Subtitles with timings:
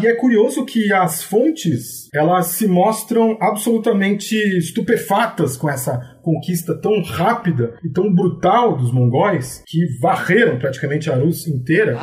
[0.00, 7.02] E é curioso que as fontes, elas se mostram absolutamente estupefatas com essa conquista tão
[7.02, 11.98] rápida e tão brutal dos mongóis, que varreram praticamente a Rússia inteira.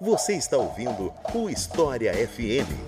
[0.00, 2.87] Você está ouvindo o História FM.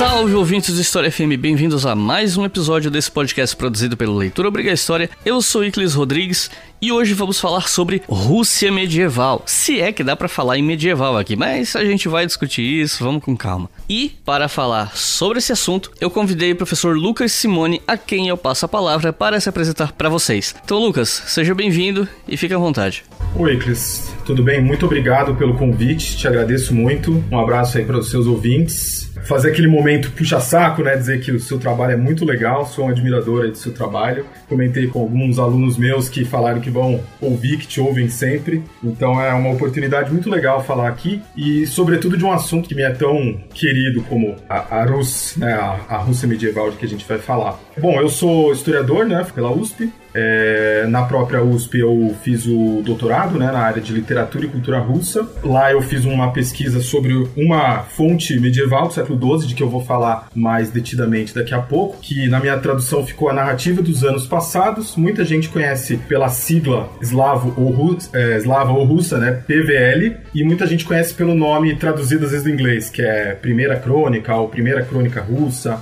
[0.00, 4.48] Salve ouvintes do História FM, bem-vindos a mais um episódio desse podcast produzido pelo Leitura
[4.48, 5.10] Obriga História.
[5.26, 6.50] Eu sou Iclis Rodrigues
[6.80, 9.42] e hoje vamos falar sobre Rússia medieval.
[9.44, 13.04] Se é que dá para falar em medieval aqui, mas a gente vai discutir isso,
[13.04, 13.68] vamos com calma.
[13.90, 18.38] E para falar sobre esse assunto, eu convidei o professor Lucas Simone, a quem eu
[18.38, 20.54] passo a palavra para se apresentar para vocês.
[20.64, 23.04] Então, Lucas, seja bem-vindo e fique à vontade.
[23.36, 24.62] Oi, Iclis, tudo bem?
[24.62, 27.22] Muito obrigado pelo convite, te agradeço muito.
[27.30, 30.96] Um abraço aí para os seus ouvintes fazer aquele momento puxa-saco, né?
[30.96, 34.26] Dizer que o seu trabalho é muito legal, sou um admirador do seu trabalho.
[34.48, 38.62] Comentei com alguns alunos meus que falaram que vão ouvir, que te ouvem sempre.
[38.82, 42.82] Então é uma oportunidade muito legal falar aqui e, sobretudo, de um assunto que me
[42.82, 45.52] é tão querido como a, a Rus, né?
[45.52, 47.58] A, a Rússia medieval de que a gente vai falar.
[47.80, 49.26] Bom, eu sou historiador, né?
[49.34, 54.44] Pela USP, é, na própria USP eu fiz o doutorado né, na área de literatura
[54.44, 55.26] e cultura russa.
[55.42, 59.68] Lá eu fiz uma pesquisa sobre uma fonte medieval do século XII, de que eu
[59.68, 64.04] vou falar mais detidamente daqui a pouco, que na minha tradução ficou a narrativa dos
[64.04, 64.96] anos passados.
[64.96, 70.66] Muita gente conhece pela sigla eslavo ou, é, eslava ou russa, né, PVL, e muita
[70.66, 74.82] gente conhece pelo nome traduzido às vezes do inglês, que é Primeira Crônica ou Primeira
[74.82, 75.80] Crônica Russa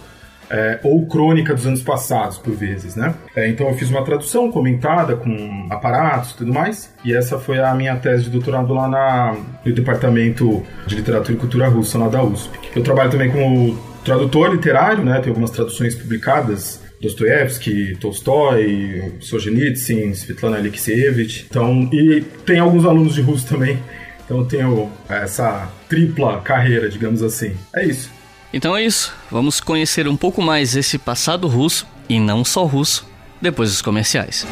[0.50, 3.14] é, ou crônica dos anos passados, por vezes, né?
[3.36, 7.58] É, então eu fiz uma tradução comentada com aparatos e tudo mais, e essa foi
[7.58, 12.08] a minha tese de doutorado lá na, no Departamento de Literatura e Cultura Russa, lá
[12.08, 12.58] da USP.
[12.74, 15.18] Eu trabalho também como tradutor literário, né?
[15.20, 21.46] Tenho algumas traduções publicadas Dostoiévski, Tolstói, Solzhenitsyn, Svetlana Alexievich.
[21.48, 23.78] Então, e tem alguns alunos de russo também.
[24.24, 27.54] Então eu tenho essa tripla carreira, digamos assim.
[27.74, 28.10] É isso.
[28.52, 33.06] Então é isso, vamos conhecer um pouco mais esse passado russo, e não só russo,
[33.40, 34.46] depois dos comerciais.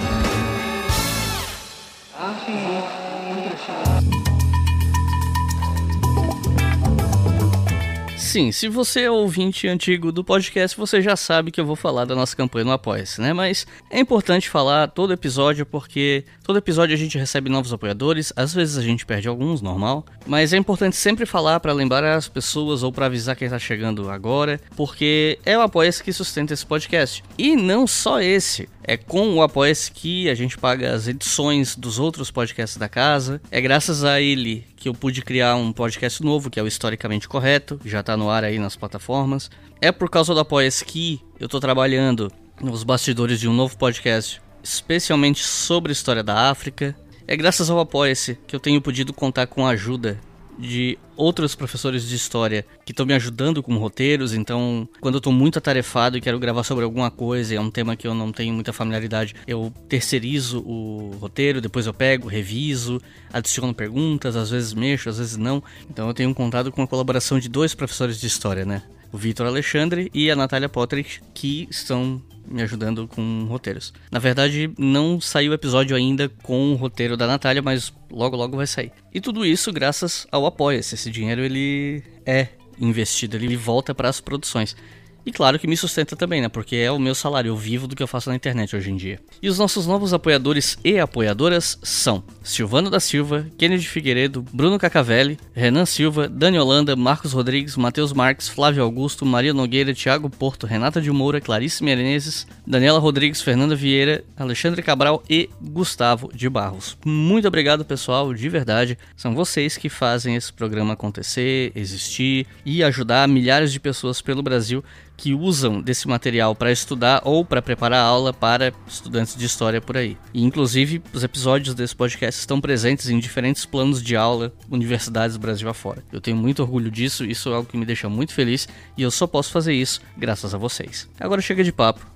[8.37, 12.05] Sim, se você é ouvinte antigo do podcast, você já sabe que eu vou falar
[12.05, 13.33] da nossa campanha no Apoia-se, né?
[13.33, 18.53] Mas é importante falar todo episódio porque todo episódio a gente recebe novos apoiadores, às
[18.53, 22.83] vezes a gente perde alguns, normal, mas é importante sempre falar para lembrar as pessoas
[22.83, 27.25] ou para avisar quem tá chegando agora, porque é o Apoia-se que sustenta esse podcast.
[27.39, 31.99] E não só esse, é com o Apoia-se que a gente paga as edições dos
[31.99, 33.41] outros podcasts da casa.
[33.51, 37.27] É graças a ele que eu pude criar um podcast novo, que é o Historicamente
[37.27, 39.51] Correto, já tá no ar aí nas plataformas.
[39.81, 42.31] É por causa do Apoia-se que eu tô trabalhando
[42.63, 46.95] nos bastidores de um novo podcast, especialmente sobre a história da África.
[47.27, 50.21] É graças ao Apoia-se que eu tenho podido contar com a ajuda
[50.59, 55.33] de outros professores de história que estão me ajudando com roteiros, então quando eu estou
[55.33, 58.53] muito atarefado e quero gravar sobre alguma coisa é um tema que eu não tenho
[58.53, 63.01] muita familiaridade, eu terceirizo o roteiro, depois eu pego, reviso,
[63.33, 65.63] adiciono perguntas, às vezes mexo, às vezes não.
[65.91, 68.83] Então eu tenho contado com a colaboração de dois professores de história, né?
[69.13, 73.93] O Vitor Alexandre e a Natália Potter, que estão me ajudando com roteiros.
[74.11, 78.57] Na verdade, não saiu o episódio ainda com o roteiro da Natália, mas logo logo
[78.57, 78.93] vai sair.
[79.13, 80.95] E tudo isso graças ao Apoia-se.
[80.95, 82.49] Esse dinheiro ele é
[82.81, 84.77] investido, ele volta para as produções.
[85.27, 86.49] E claro que me sustenta também, né?
[86.49, 88.97] Porque é o meu salário, eu vivo do que eu faço na internet hoje em
[88.97, 89.19] dia.
[89.43, 95.37] E os nossos novos apoiadores e apoiadoras são Silvano da Silva, Kennedy Figueiredo, Bruno Cacavelli,
[95.53, 101.01] Renan Silva, Dani Holanda, Marcos Rodrigues, Matheus Marques, Flávio Augusto, Maria Nogueira, Thiago Porto, Renata
[101.01, 106.97] de Moura, Clarice Menezes, Daniela Rodrigues, Fernanda Vieira, Alexandre Cabral e Gustavo de Barros.
[107.05, 108.97] Muito obrigado, pessoal, de verdade.
[109.17, 114.85] São vocês que fazem esse programa acontecer, existir e ajudar milhares de pessoas pelo Brasil
[115.17, 119.97] que usam desse material para estudar ou para preparar aula para estudantes de história por
[119.97, 120.17] aí.
[120.35, 125.41] E, inclusive, os episódios desse podcast estão presentes em diferentes planos de aula, universidades do
[125.41, 126.05] Brasil afora.
[126.13, 129.11] Eu tenho muito orgulho disso, isso é algo que me deixa muito feliz e eu
[129.11, 131.09] só posso fazer isso graças a vocês.
[131.19, 132.07] Agora chega de papo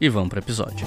[0.00, 0.86] e vamos para o episódio.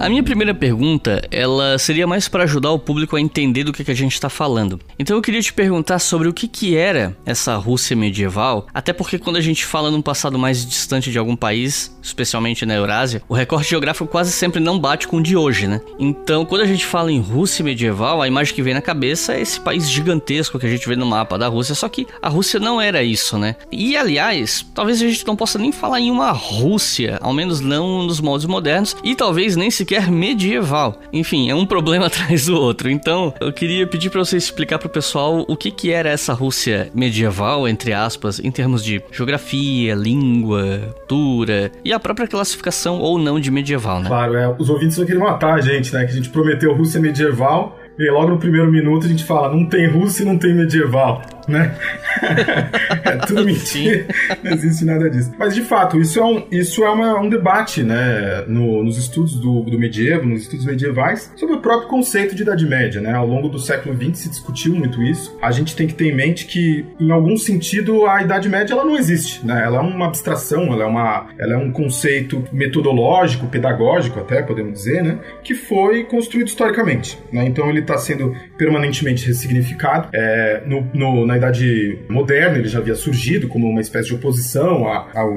[0.00, 3.84] A minha primeira pergunta, ela seria mais para ajudar o público a entender do que,
[3.84, 4.80] que a gente está falando.
[4.98, 9.18] Então eu queria te perguntar sobre o que, que era essa Rússia medieval, até porque
[9.18, 13.34] quando a gente fala num passado mais distante de algum país, especialmente na Eurásia, o
[13.34, 15.82] recorte geográfico quase sempre não bate com o de hoje, né?
[15.98, 19.42] Então, quando a gente fala em Rússia medieval, a imagem que vem na cabeça é
[19.42, 22.58] esse país gigantesco que a gente vê no mapa da Rússia, só que a Rússia
[22.58, 23.54] não era isso, né?
[23.70, 28.04] E aliás, talvez a gente não possa nem falar em uma Rússia, ao menos não
[28.04, 31.00] nos moldes modernos, e talvez nem sequer medieval.
[31.12, 32.90] Enfim, é um problema atrás do outro.
[32.90, 36.32] Então, eu queria pedir para você explicar para o pessoal o que, que era essa
[36.32, 43.18] Rússia medieval, entre aspas, em termos de geografia, língua, cultura e a própria classificação ou
[43.18, 44.08] não de medieval, né?
[44.08, 46.04] Claro, é, os ouvintes vão querer matar a gente, né?
[46.04, 49.66] Que a gente prometeu Rússia medieval e logo no primeiro minuto a gente fala, não
[49.66, 51.74] tem Rússia e não tem medieval né?
[53.04, 54.06] é tudo mentira.
[54.42, 55.32] Não existe nada disso.
[55.38, 58.44] Mas de fato, isso é um, isso é uma, um debate, né?
[58.46, 62.66] No, nos estudos do, do medievo, nos estudos medievais, sobre o próprio conceito de Idade
[62.66, 63.12] Média, né?
[63.12, 65.36] Ao longo do século XX se discutiu muito isso.
[65.40, 68.84] A gente tem que ter em mente que, em algum sentido, a Idade Média ela
[68.84, 69.62] não existe, né?
[69.64, 74.74] Ela é uma abstração, ela é, uma, ela é um conceito metodológico, pedagógico até, podemos
[74.74, 75.18] dizer, né?
[75.42, 77.44] Que foi construído historicamente, né?
[77.46, 80.08] Então ele está sendo permanentemente ressignificado.
[80.12, 84.86] É, no, no, na Idade Moderna ele já havia surgido como uma espécie de oposição
[85.14, 85.30] ao,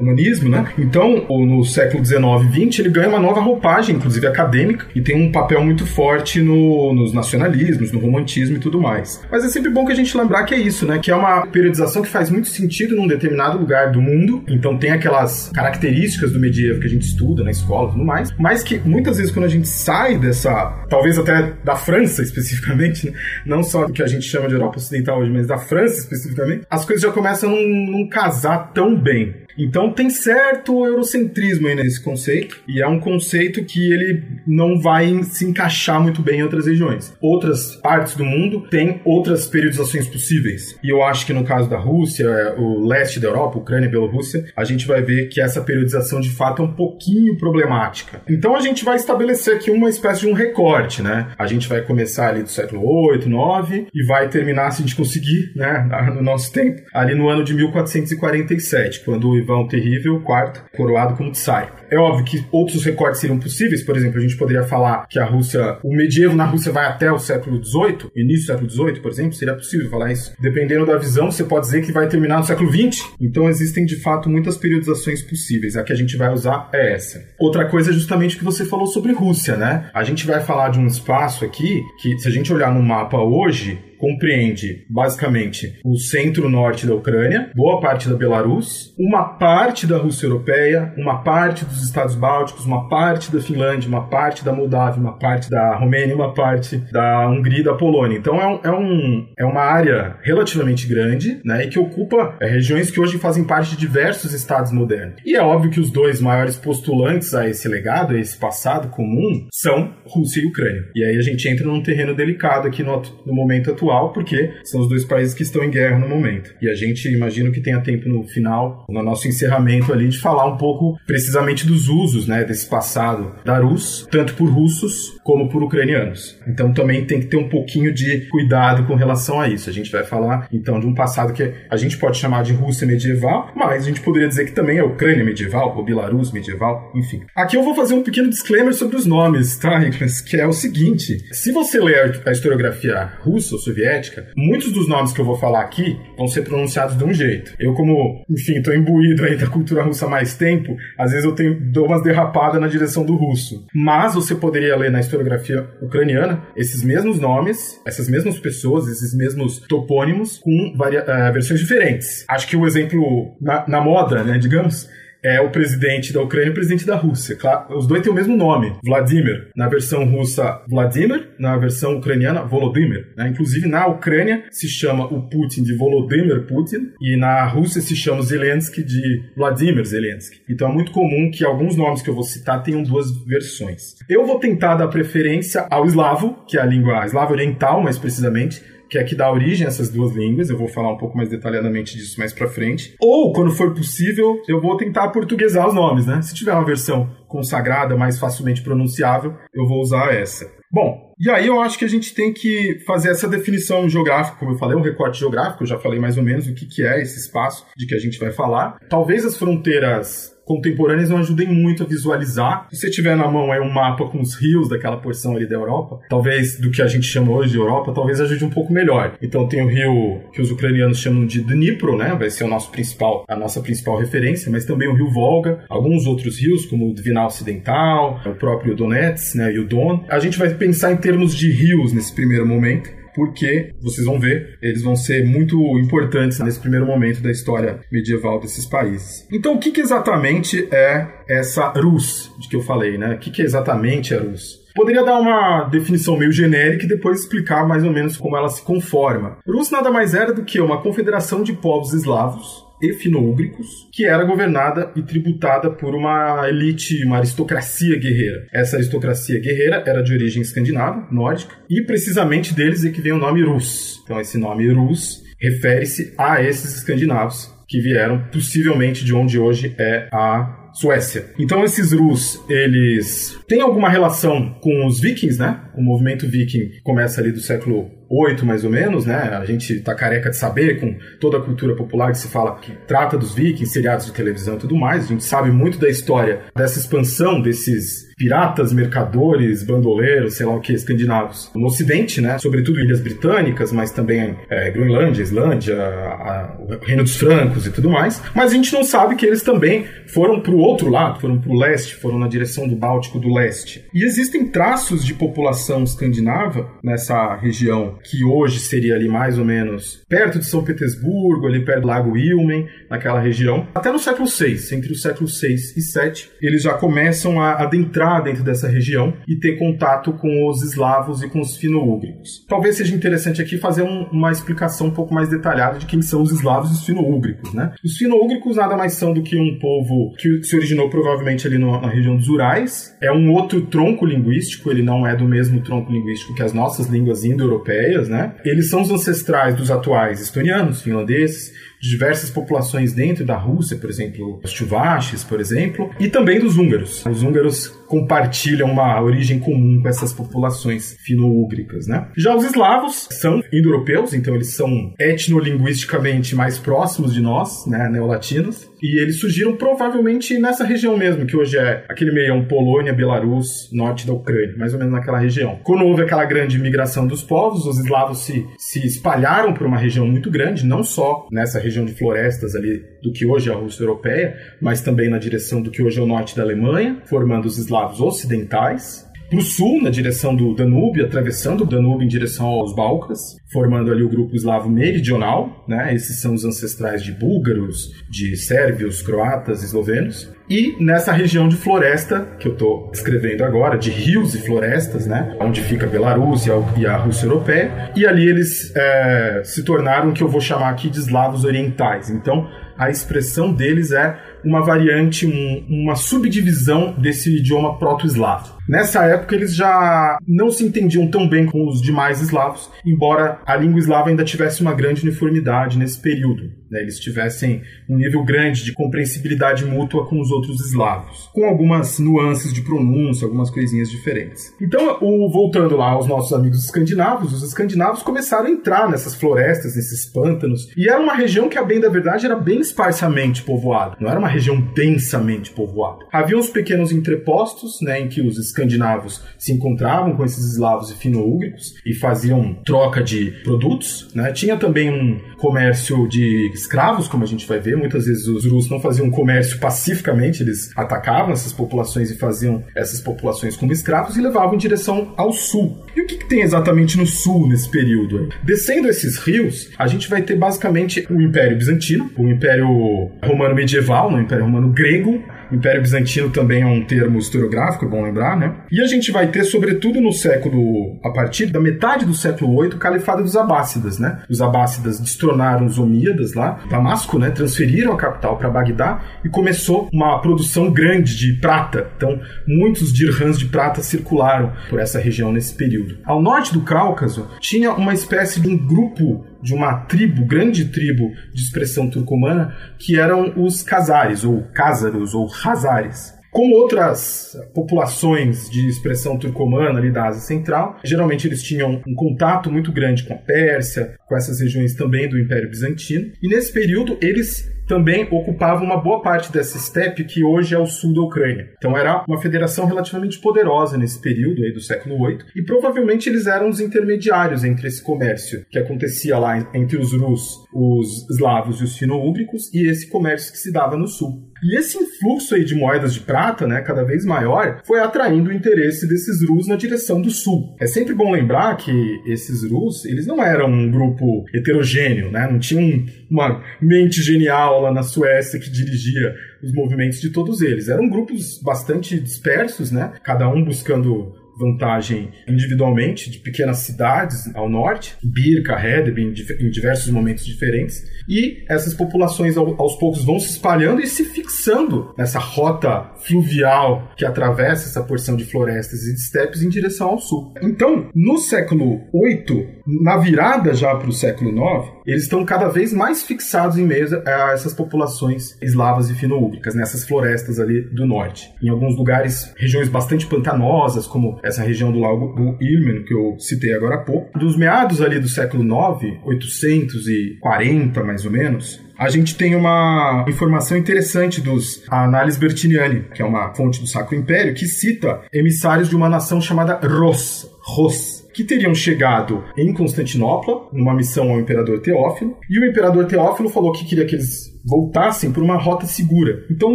[0.00, 0.66] humanismo, né?
[0.76, 2.20] Então, no século XIX
[2.52, 6.40] e XX, ele ganha uma nova roupagem, inclusive acadêmica, e tem um papel muito forte
[6.40, 9.22] no, nos nacionalismos, no romantismo e tudo mais.
[9.30, 10.98] Mas é sempre bom que a gente lembrar que é isso, né?
[10.98, 14.90] Que é uma periodização que faz muito sentido num determinado lugar do mundo, então tem
[14.90, 18.78] aquelas características do medievo que a gente estuda na escola e tudo mais, mas que
[18.84, 23.16] muitas vezes quando a gente sai dessa, talvez até da França especificamente, né?
[23.44, 26.66] não só do que a gente chama de Europa Ocidental hoje, mas da França especificamente,
[26.70, 29.45] as coisas já começam a não, não casar tão bem.
[29.58, 35.22] Então tem certo eurocentrismo aí nesse conceito, e é um conceito que ele não vai
[35.22, 37.14] se encaixar muito bem em outras regiões.
[37.20, 40.76] Outras partes do mundo têm outras periodizações possíveis.
[40.82, 44.44] E eu acho que no caso da Rússia, o leste da Europa, Ucrânia e Bielorrússia,
[44.56, 48.20] a gente vai ver que essa periodização de fato é um pouquinho problemática.
[48.28, 51.28] Então a gente vai estabelecer aqui uma espécie de um recorte, né?
[51.38, 54.96] A gente vai começar ali do século 8, 9 e vai terminar, se a gente
[54.96, 60.20] conseguir, né, no nosso tempo, ali no ano de 1447, quando o Ivan o Terrível,
[60.20, 61.86] quarto, coroado como Tsar.
[61.90, 65.24] É óbvio que outros recortes seriam possíveis, por exemplo, a gente poderia falar que a
[65.24, 69.10] Rússia, o medievo na Rússia vai até o século XVIII, início do século XVIII, por
[69.10, 70.32] exemplo, seria possível falar isso.
[70.40, 73.06] Dependendo da visão, você pode dizer que vai terminar no século XX.
[73.20, 75.76] Então existem de fato muitas periodizações possíveis.
[75.76, 77.24] A que a gente vai usar é essa.
[77.38, 79.88] Outra coisa é justamente o que você falou sobre Rússia, né?
[79.94, 83.18] A gente vai falar de um espaço aqui que, se a gente olhar no mapa
[83.18, 90.26] hoje, compreende basicamente o centro-norte da Ucrânia, boa parte da Belarus, uma parte da Rússia
[90.26, 95.18] Europeia, uma parte dos Estados Bálticos, uma parte da Finlândia, uma parte da Moldávia, uma
[95.18, 98.18] parte da Romênia, uma parte da Hungria e da Polônia.
[98.18, 102.46] Então é, um, é, um, é uma área relativamente grande né, e que ocupa é,
[102.46, 105.16] regiões que hoje fazem parte de diversos estados modernos.
[105.24, 109.46] E é óbvio que os dois maiores postulantes a esse legado, a esse passado comum,
[109.52, 110.82] são Rússia e Ucrânia.
[110.94, 114.52] E aí a gente entra num terreno delicado aqui no, no momento atual atual, porque
[114.64, 116.54] são os dois países que estão em guerra no momento.
[116.60, 120.46] E a gente imagina que tenha tempo no final, no nosso encerramento ali, de falar
[120.46, 125.62] um pouco precisamente dos usos né, desse passado da Rus, tanto por russos como por
[125.62, 126.38] ucranianos.
[126.46, 129.70] Então também tem que ter um pouquinho de cuidado com relação a isso.
[129.70, 132.86] A gente vai falar então de um passado que a gente pode chamar de Rússia
[132.86, 137.22] medieval, mas a gente poderia dizer que também é Ucrânia medieval, ou Belarus medieval, enfim.
[137.34, 139.80] Aqui eu vou fazer um pequeno disclaimer sobre os nomes, tá?
[140.26, 145.12] Que é o seguinte: se você ler a historiografia russa ou soviética, muitos dos nomes
[145.12, 147.52] que eu vou falar aqui vão ser pronunciados de um jeito.
[147.58, 151.32] Eu, como, enfim, tô imbuído aí da cultura russa há mais tempo, às vezes eu
[151.32, 153.66] tenho, dou umas derrapadas na direção do russo.
[153.74, 159.58] Mas você poderia ler na historiografia ucraniana esses mesmos nomes, essas mesmas pessoas, esses mesmos
[159.68, 162.24] topônimos com varia, uh, versões diferentes.
[162.28, 164.88] Acho que o exemplo na, na moda, né, digamos,
[165.26, 167.34] é o presidente da Ucrânia e o presidente da Rússia.
[167.34, 169.48] Claro, os dois têm o mesmo nome, Vladimir.
[169.56, 171.30] Na versão russa, Vladimir.
[171.36, 173.08] Na versão ucraniana, Volodymyr.
[173.16, 173.28] Né?
[173.28, 178.22] Inclusive, na Ucrânia se chama o Putin de Volodymyr Putin e na Rússia se chama
[178.22, 180.40] Zelensky de Vladimir Zelensky.
[180.48, 183.96] Então é muito comum que alguns nomes que eu vou citar tenham duas versões.
[184.08, 188.62] Eu vou tentar dar preferência ao eslavo, que é a língua eslava oriental, mais precisamente,
[188.88, 190.50] que é que dá origem a essas duas línguas.
[190.50, 192.94] Eu vou falar um pouco mais detalhadamente disso mais para frente.
[193.00, 196.22] Ou, quando for possível, eu vou tentar portuguesar os nomes, né?
[196.22, 200.50] Se tiver uma versão consagrada, mais facilmente pronunciável, eu vou usar essa.
[200.70, 204.52] Bom, e aí eu acho que a gente tem que fazer essa definição geográfica, como
[204.52, 207.00] eu falei, um recorte geográfico, eu já falei mais ou menos o que, que é
[207.00, 208.78] esse espaço de que a gente vai falar.
[208.88, 212.68] Talvez as fronteiras contemporâneas não ajudem muito a visualizar.
[212.70, 215.56] Se você tiver na mão aí um mapa com os rios daquela porção ali da
[215.56, 219.14] Europa, talvez do que a gente chama hoje de Europa, talvez ajude um pouco melhor.
[219.20, 222.14] Então tem o rio que os ucranianos chamam de Dnipro, né?
[222.18, 226.06] Vai ser o nosso principal, a nossa principal referência, mas também o rio Volga, alguns
[226.06, 230.04] outros rios como o Dvinal Ocidental, o próprio Donetsk, né, e o Don.
[230.08, 234.58] A gente vai pensar em termos de rios nesse primeiro momento porque vocês vão ver,
[234.60, 239.26] eles vão ser muito importantes nesse primeiro momento da história medieval desses países.
[239.32, 243.14] Então, o que, que exatamente é essa Rus de que eu falei, né?
[243.14, 244.66] O que, que exatamente é Rus?
[244.74, 248.62] Poderia dar uma definição meio genérica e depois explicar mais ou menos como ela se
[248.62, 249.38] conforma.
[249.48, 254.24] Rus nada mais era do que uma confederação de povos eslavos e fino-úgricos, que era
[254.24, 258.46] governada e tributada por uma elite, uma aristocracia guerreira.
[258.52, 263.18] Essa aristocracia guerreira era de origem escandinava, nórdica, e precisamente deles é que vem o
[263.18, 264.00] nome Rus.
[264.04, 270.08] Então esse nome Rus refere-se a esses escandinavos que vieram possivelmente de onde hoje é
[270.12, 271.30] a Suécia.
[271.38, 275.62] Então esses Rus, eles têm alguma relação com os vikings, né?
[275.74, 279.36] O movimento viking começa ali do século 8, mais ou menos, né?
[279.40, 282.72] A gente tá careca de saber com toda a cultura popular que se fala que
[282.86, 285.04] trata dos vikings, seriados de televisão e tudo mais.
[285.04, 290.60] A gente sabe muito da história dessa expansão desses piratas, mercadores, bandoleiros, sei lá o
[290.60, 292.38] que, escandinavos no Ocidente, né?
[292.38, 297.90] Sobretudo ilhas britânicas, mas também é, Groenlândia, Islândia, a, o Reino dos Francos e tudo
[297.90, 298.22] mais.
[298.34, 301.50] Mas a gente não sabe que eles também foram para o outro lado, foram para
[301.50, 303.84] o leste, foram na direção do Báltico do leste.
[303.92, 310.02] E existem traços de população escandinava nessa região que hoje seria ali mais ou menos
[310.08, 313.66] perto de São Petersburgo, ali perto do Lago Ilmen, naquela região.
[313.74, 318.22] Até no século VI, entre o século VI e VII, eles já começam a adentrar
[318.22, 322.44] dentro dessa região e ter contato com os eslavos e com os fino-úgricos.
[322.48, 326.22] Talvez seja interessante aqui fazer um, uma explicação um pouco mais detalhada de quem são
[326.22, 327.72] os eslavos e os fino-úgricos, né?
[327.84, 331.80] Os fino-úgricos nada mais são do que um povo que se originou provavelmente ali no,
[331.80, 332.96] na região dos Urais.
[333.00, 336.86] É um outro tronco linguístico, ele não é do mesmo tronco linguístico que as nossas
[336.86, 338.34] línguas indo-europeias, né?
[338.44, 343.90] Eles são os ancestrais dos atuais estonianos, finlandeses, de diversas populações dentro da Rússia, por
[343.90, 347.04] exemplo, os Chuvashis, por exemplo, e também dos húngaros.
[347.06, 352.08] Os húngaros compartilham uma origem comum com essas populações fino-úgricas, né?
[352.16, 358.68] Já os eslavos são indo-europeus, então eles são etnolinguisticamente mais próximos de nós, né, neolatinos,
[358.82, 364.06] e eles surgiram provavelmente nessa região mesmo, que hoje é aquele meião Polônia, Belarus, norte
[364.06, 365.58] da Ucrânia, mais ou menos naquela região.
[365.62, 370.06] Quando houve aquela grande migração dos povos, os eslavos se, se espalharam por uma região
[370.06, 373.82] muito grande, não só nessa região de florestas ali do que hoje é a Rússia
[373.82, 377.58] europeia, mas também na direção do que hoje é o norte da Alemanha, formando os
[377.58, 382.72] eslavos ocidentais, para o sul, na direção do Danúbio, atravessando o Danúbio em direção aos
[382.72, 385.92] Balcãs, formando ali o grupo eslavo meridional, né?
[385.92, 390.32] Esses são os ancestrais de búlgaros, de sérvios, croatas, eslovenos.
[390.48, 395.36] E nessa região de floresta, que eu estou escrevendo agora, de rios e florestas, né?
[395.40, 397.90] Onde fica a Belarus e a Rússia Europeia.
[397.96, 402.10] E ali eles é, se tornaram o que eu vou chamar aqui de eslavos orientais.
[402.10, 404.16] Então, a expressão deles é
[404.46, 408.56] uma variante, um, uma subdivisão desse idioma proto-eslavo.
[408.68, 413.56] Nessa época, eles já não se entendiam tão bem com os demais eslavos, embora a
[413.56, 416.50] língua eslava ainda tivesse uma grande uniformidade nesse período.
[416.70, 416.80] Né?
[416.80, 422.52] Eles tivessem um nível grande de compreensibilidade mútua com os outros eslavos, com algumas nuances
[422.52, 424.54] de pronúncia, algumas coisinhas diferentes.
[424.60, 429.76] Então, o, voltando lá aos nossos amigos escandinavos, os escandinavos começaram a entrar nessas florestas,
[429.76, 433.96] nesses pântanos, e era uma região que, a bem da verdade, era bem esparsamente povoada.
[434.00, 436.04] Não era uma região densamente povoada.
[436.12, 440.94] Havia uns pequenos entrepostos, né, em que os escandinavos se encontravam com esses eslavos e
[440.94, 444.32] fino-úgricos e faziam troca de produtos, né?
[444.32, 447.76] Tinha também um comércio de escravos, como a gente vai ver.
[447.76, 453.00] Muitas vezes os russos não faziam comércio pacificamente, eles atacavam essas populações e faziam essas
[453.00, 455.84] populações como escravos e levavam em direção ao sul.
[455.94, 458.28] E o que, que tem exatamente no sul nesse período?
[458.42, 464.12] Descendo esses rios, a gente vai ter basicamente o Império Bizantino, o Império Romano Medieval,
[464.12, 468.54] o Império Romano Grego, Império Bizantino também é um termo historiográfico, é bom lembrar, né?
[468.70, 472.74] E a gente vai ter, sobretudo no século, a partir da metade do século VIII,
[472.74, 474.22] o califado dos Abássidas, né?
[474.28, 477.30] Os Abássidas destronaram os Omíadas lá, Damasco, né?
[477.30, 481.88] Transferiram a capital para Bagdá e começou uma produção grande de prata.
[481.96, 485.98] Então, muitos dirhams de prata circularam por essa região nesse período.
[486.04, 491.12] Ao norte do Cáucaso, tinha uma espécie de um grupo de uma tribo, grande tribo
[491.32, 496.16] de expressão turcomana, que eram os Kazares, ou Cázaros, ou Hazares.
[496.36, 502.52] Como outras populações de expressão turcomana ali da Ásia Central, geralmente eles tinham um contato
[502.52, 506.12] muito grande com a Pérsia, com essas regiões também do Império Bizantino.
[506.22, 510.66] E nesse período eles também ocupavam uma boa parte dessa steppe que hoje é o
[510.66, 511.50] sul da Ucrânia.
[511.58, 516.26] Então era uma federação relativamente poderosa nesse período aí do século VIII e provavelmente eles
[516.26, 521.64] eram os intermediários entre esse comércio que acontecia lá entre os Rus, os eslavos e
[521.64, 524.26] os fino-úgricos e esse comércio que se dava no sul.
[524.42, 528.32] E esse influxo aí de moedas de prata, né, cada vez maior, foi atraindo o
[528.32, 530.54] interesse desses Rus na direção do sul.
[530.60, 531.72] É sempre bom lembrar que
[532.06, 535.26] esses Rus, eles não eram um grupo heterogêneo, né?
[535.30, 540.68] Não tinham uma mente genial na Suécia que dirigia os movimentos de todos eles.
[540.68, 542.92] Eram grupos bastante dispersos, né?
[543.02, 549.02] Cada um buscando vantagem individualmente de pequenas cidades ao norte, Birka, Hedeby,
[549.40, 554.94] em diversos momentos diferentes, e essas populações aos poucos vão se espalhando e se fixando
[554.96, 559.98] nessa rota fluvial que atravessa essa porção de florestas e de estepes em direção ao
[559.98, 560.34] sul.
[560.42, 565.72] Então, no século VIII, na virada já para o século IX, eles estão cada vez
[565.72, 571.32] mais fixados em meio a essas populações eslavas e fino-úgricas, nessas florestas ali do norte.
[571.42, 576.16] Em alguns lugares, regiões bastante pantanosas, como essa região do lago do Ilmen, que eu
[576.18, 577.18] citei agora há pouco.
[577.18, 583.56] Dos meados ali do século IX, 840 mais ou menos, a gente tem uma informação
[583.56, 588.76] interessante dos Análise Bertiniani, que é uma fonte do Sacro Império, que cita emissários de
[588.76, 595.16] uma nação chamada Ros, Ros, que teriam chegado em Constantinopla, numa missão ao imperador Teófilo,
[595.28, 599.24] e o imperador Teófilo falou que queria que eles voltassem por uma rota segura.
[599.30, 599.54] Então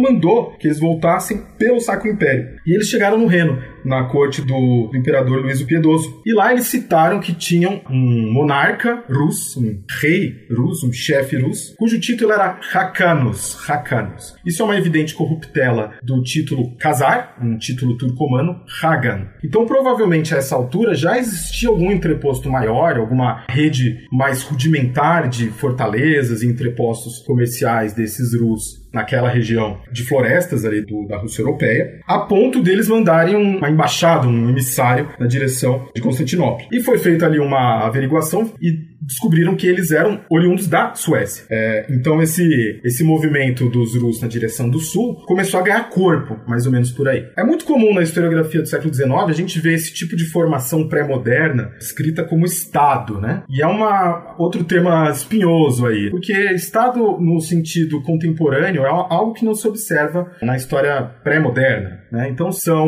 [0.00, 2.56] mandou que eles voltassem pelo Sacro Império.
[2.66, 6.20] E eles chegaram no Reno, na corte do, do imperador Luís o Piedoso.
[6.24, 11.74] E lá eles citaram que tinham um monarca russo, um rei russo, um chefe russo,
[11.76, 13.58] cujo título era Hakanos.
[13.68, 14.34] Hakanos.
[14.44, 19.28] Isso é uma evidente corruptela do título Khazar, um título turcomano, Hagan.
[19.44, 25.48] Então provavelmente a essa altura já existia algum entreposto maior, alguma rede mais rudimentar de
[25.48, 32.00] fortalezas e entrepostos comerciais desses Rus naquela região de florestas ali do, da Rússia Europeia,
[32.06, 36.66] a ponto deles mandarem uma embaixada, um emissário na direção de Constantinopla.
[36.70, 41.44] E foi feita ali uma averiguação e descobriram que eles eram oriundos da Suécia.
[41.50, 46.38] É, então esse, esse movimento dos Rus na direção do sul começou a ganhar corpo,
[46.46, 47.28] mais ou menos por aí.
[47.36, 50.88] É muito comum na historiografia do século XIX a gente ver esse tipo de formação
[50.88, 53.42] pré-moderna escrita como Estado, né?
[53.48, 59.44] E é uma, outro tema espinhoso aí, porque Estado no sentido contemporâneo é algo que
[59.44, 62.02] não se observa na história pré-moderna.
[62.12, 62.28] Né?
[62.28, 62.86] Então são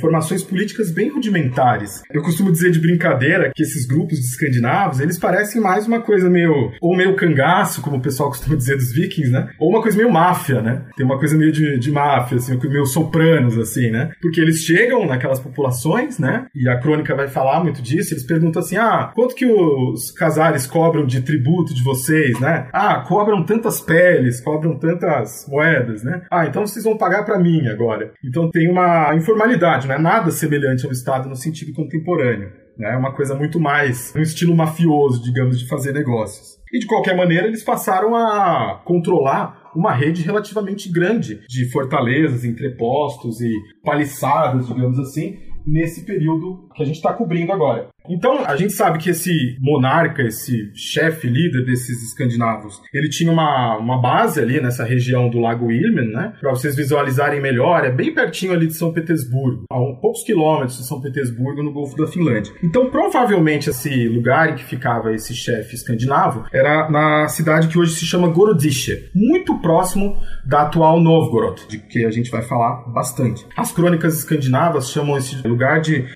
[0.00, 2.02] formações políticas bem rudimentares.
[2.10, 6.30] Eu costumo dizer de brincadeira que esses grupos de escandinavos, eles parecem mais uma coisa
[6.30, 9.50] meio ou meio cangaço, como o pessoal costuma dizer dos vikings, né?
[9.58, 10.82] Ou uma coisa meio máfia, né?
[10.96, 14.10] Tem uma coisa meio de, de máfia, assim, meio sopranos, assim, né?
[14.20, 16.46] Porque eles chegam naquelas populações, né?
[16.54, 18.14] E a crônica vai falar muito disso.
[18.14, 22.68] Eles perguntam assim: ah, quanto que os casares cobram de tributo de vocês, né?
[22.72, 26.22] Ah, cobram tantas peles, cobram tantas moedas, né?
[26.30, 28.12] Ah, então vocês vão pagar para mim agora.
[28.24, 32.61] Então tem tem uma informalidade, não é nada semelhante ao Estado no sentido contemporâneo.
[32.76, 32.94] Né?
[32.94, 36.60] É uma coisa muito mais, um estilo mafioso, digamos, de fazer negócios.
[36.72, 43.40] E de qualquer maneira, eles passaram a controlar uma rede relativamente grande de fortalezas, entrepostos
[43.40, 43.52] e
[43.84, 47.88] paliçadas, digamos assim, nesse período que a gente está cobrindo agora.
[48.08, 53.76] Então, a gente sabe que esse monarca, esse chefe líder desses escandinavos, ele tinha uma,
[53.76, 56.32] uma base ali nessa região do Lago Ilmen, né?
[56.40, 60.78] Para vocês visualizarem melhor, é bem pertinho ali de São Petersburgo, a um, poucos quilômetros
[60.78, 62.52] de São Petersburgo, no Golfo da Finlândia.
[62.62, 67.94] Então, provavelmente, esse lugar em que ficava esse chefe escandinavo era na cidade que hoje
[67.94, 73.46] se chama Gorodische, muito próximo da atual Novgorod, de que a gente vai falar bastante.
[73.56, 76.06] As crônicas escandinavas chamam esse lugar de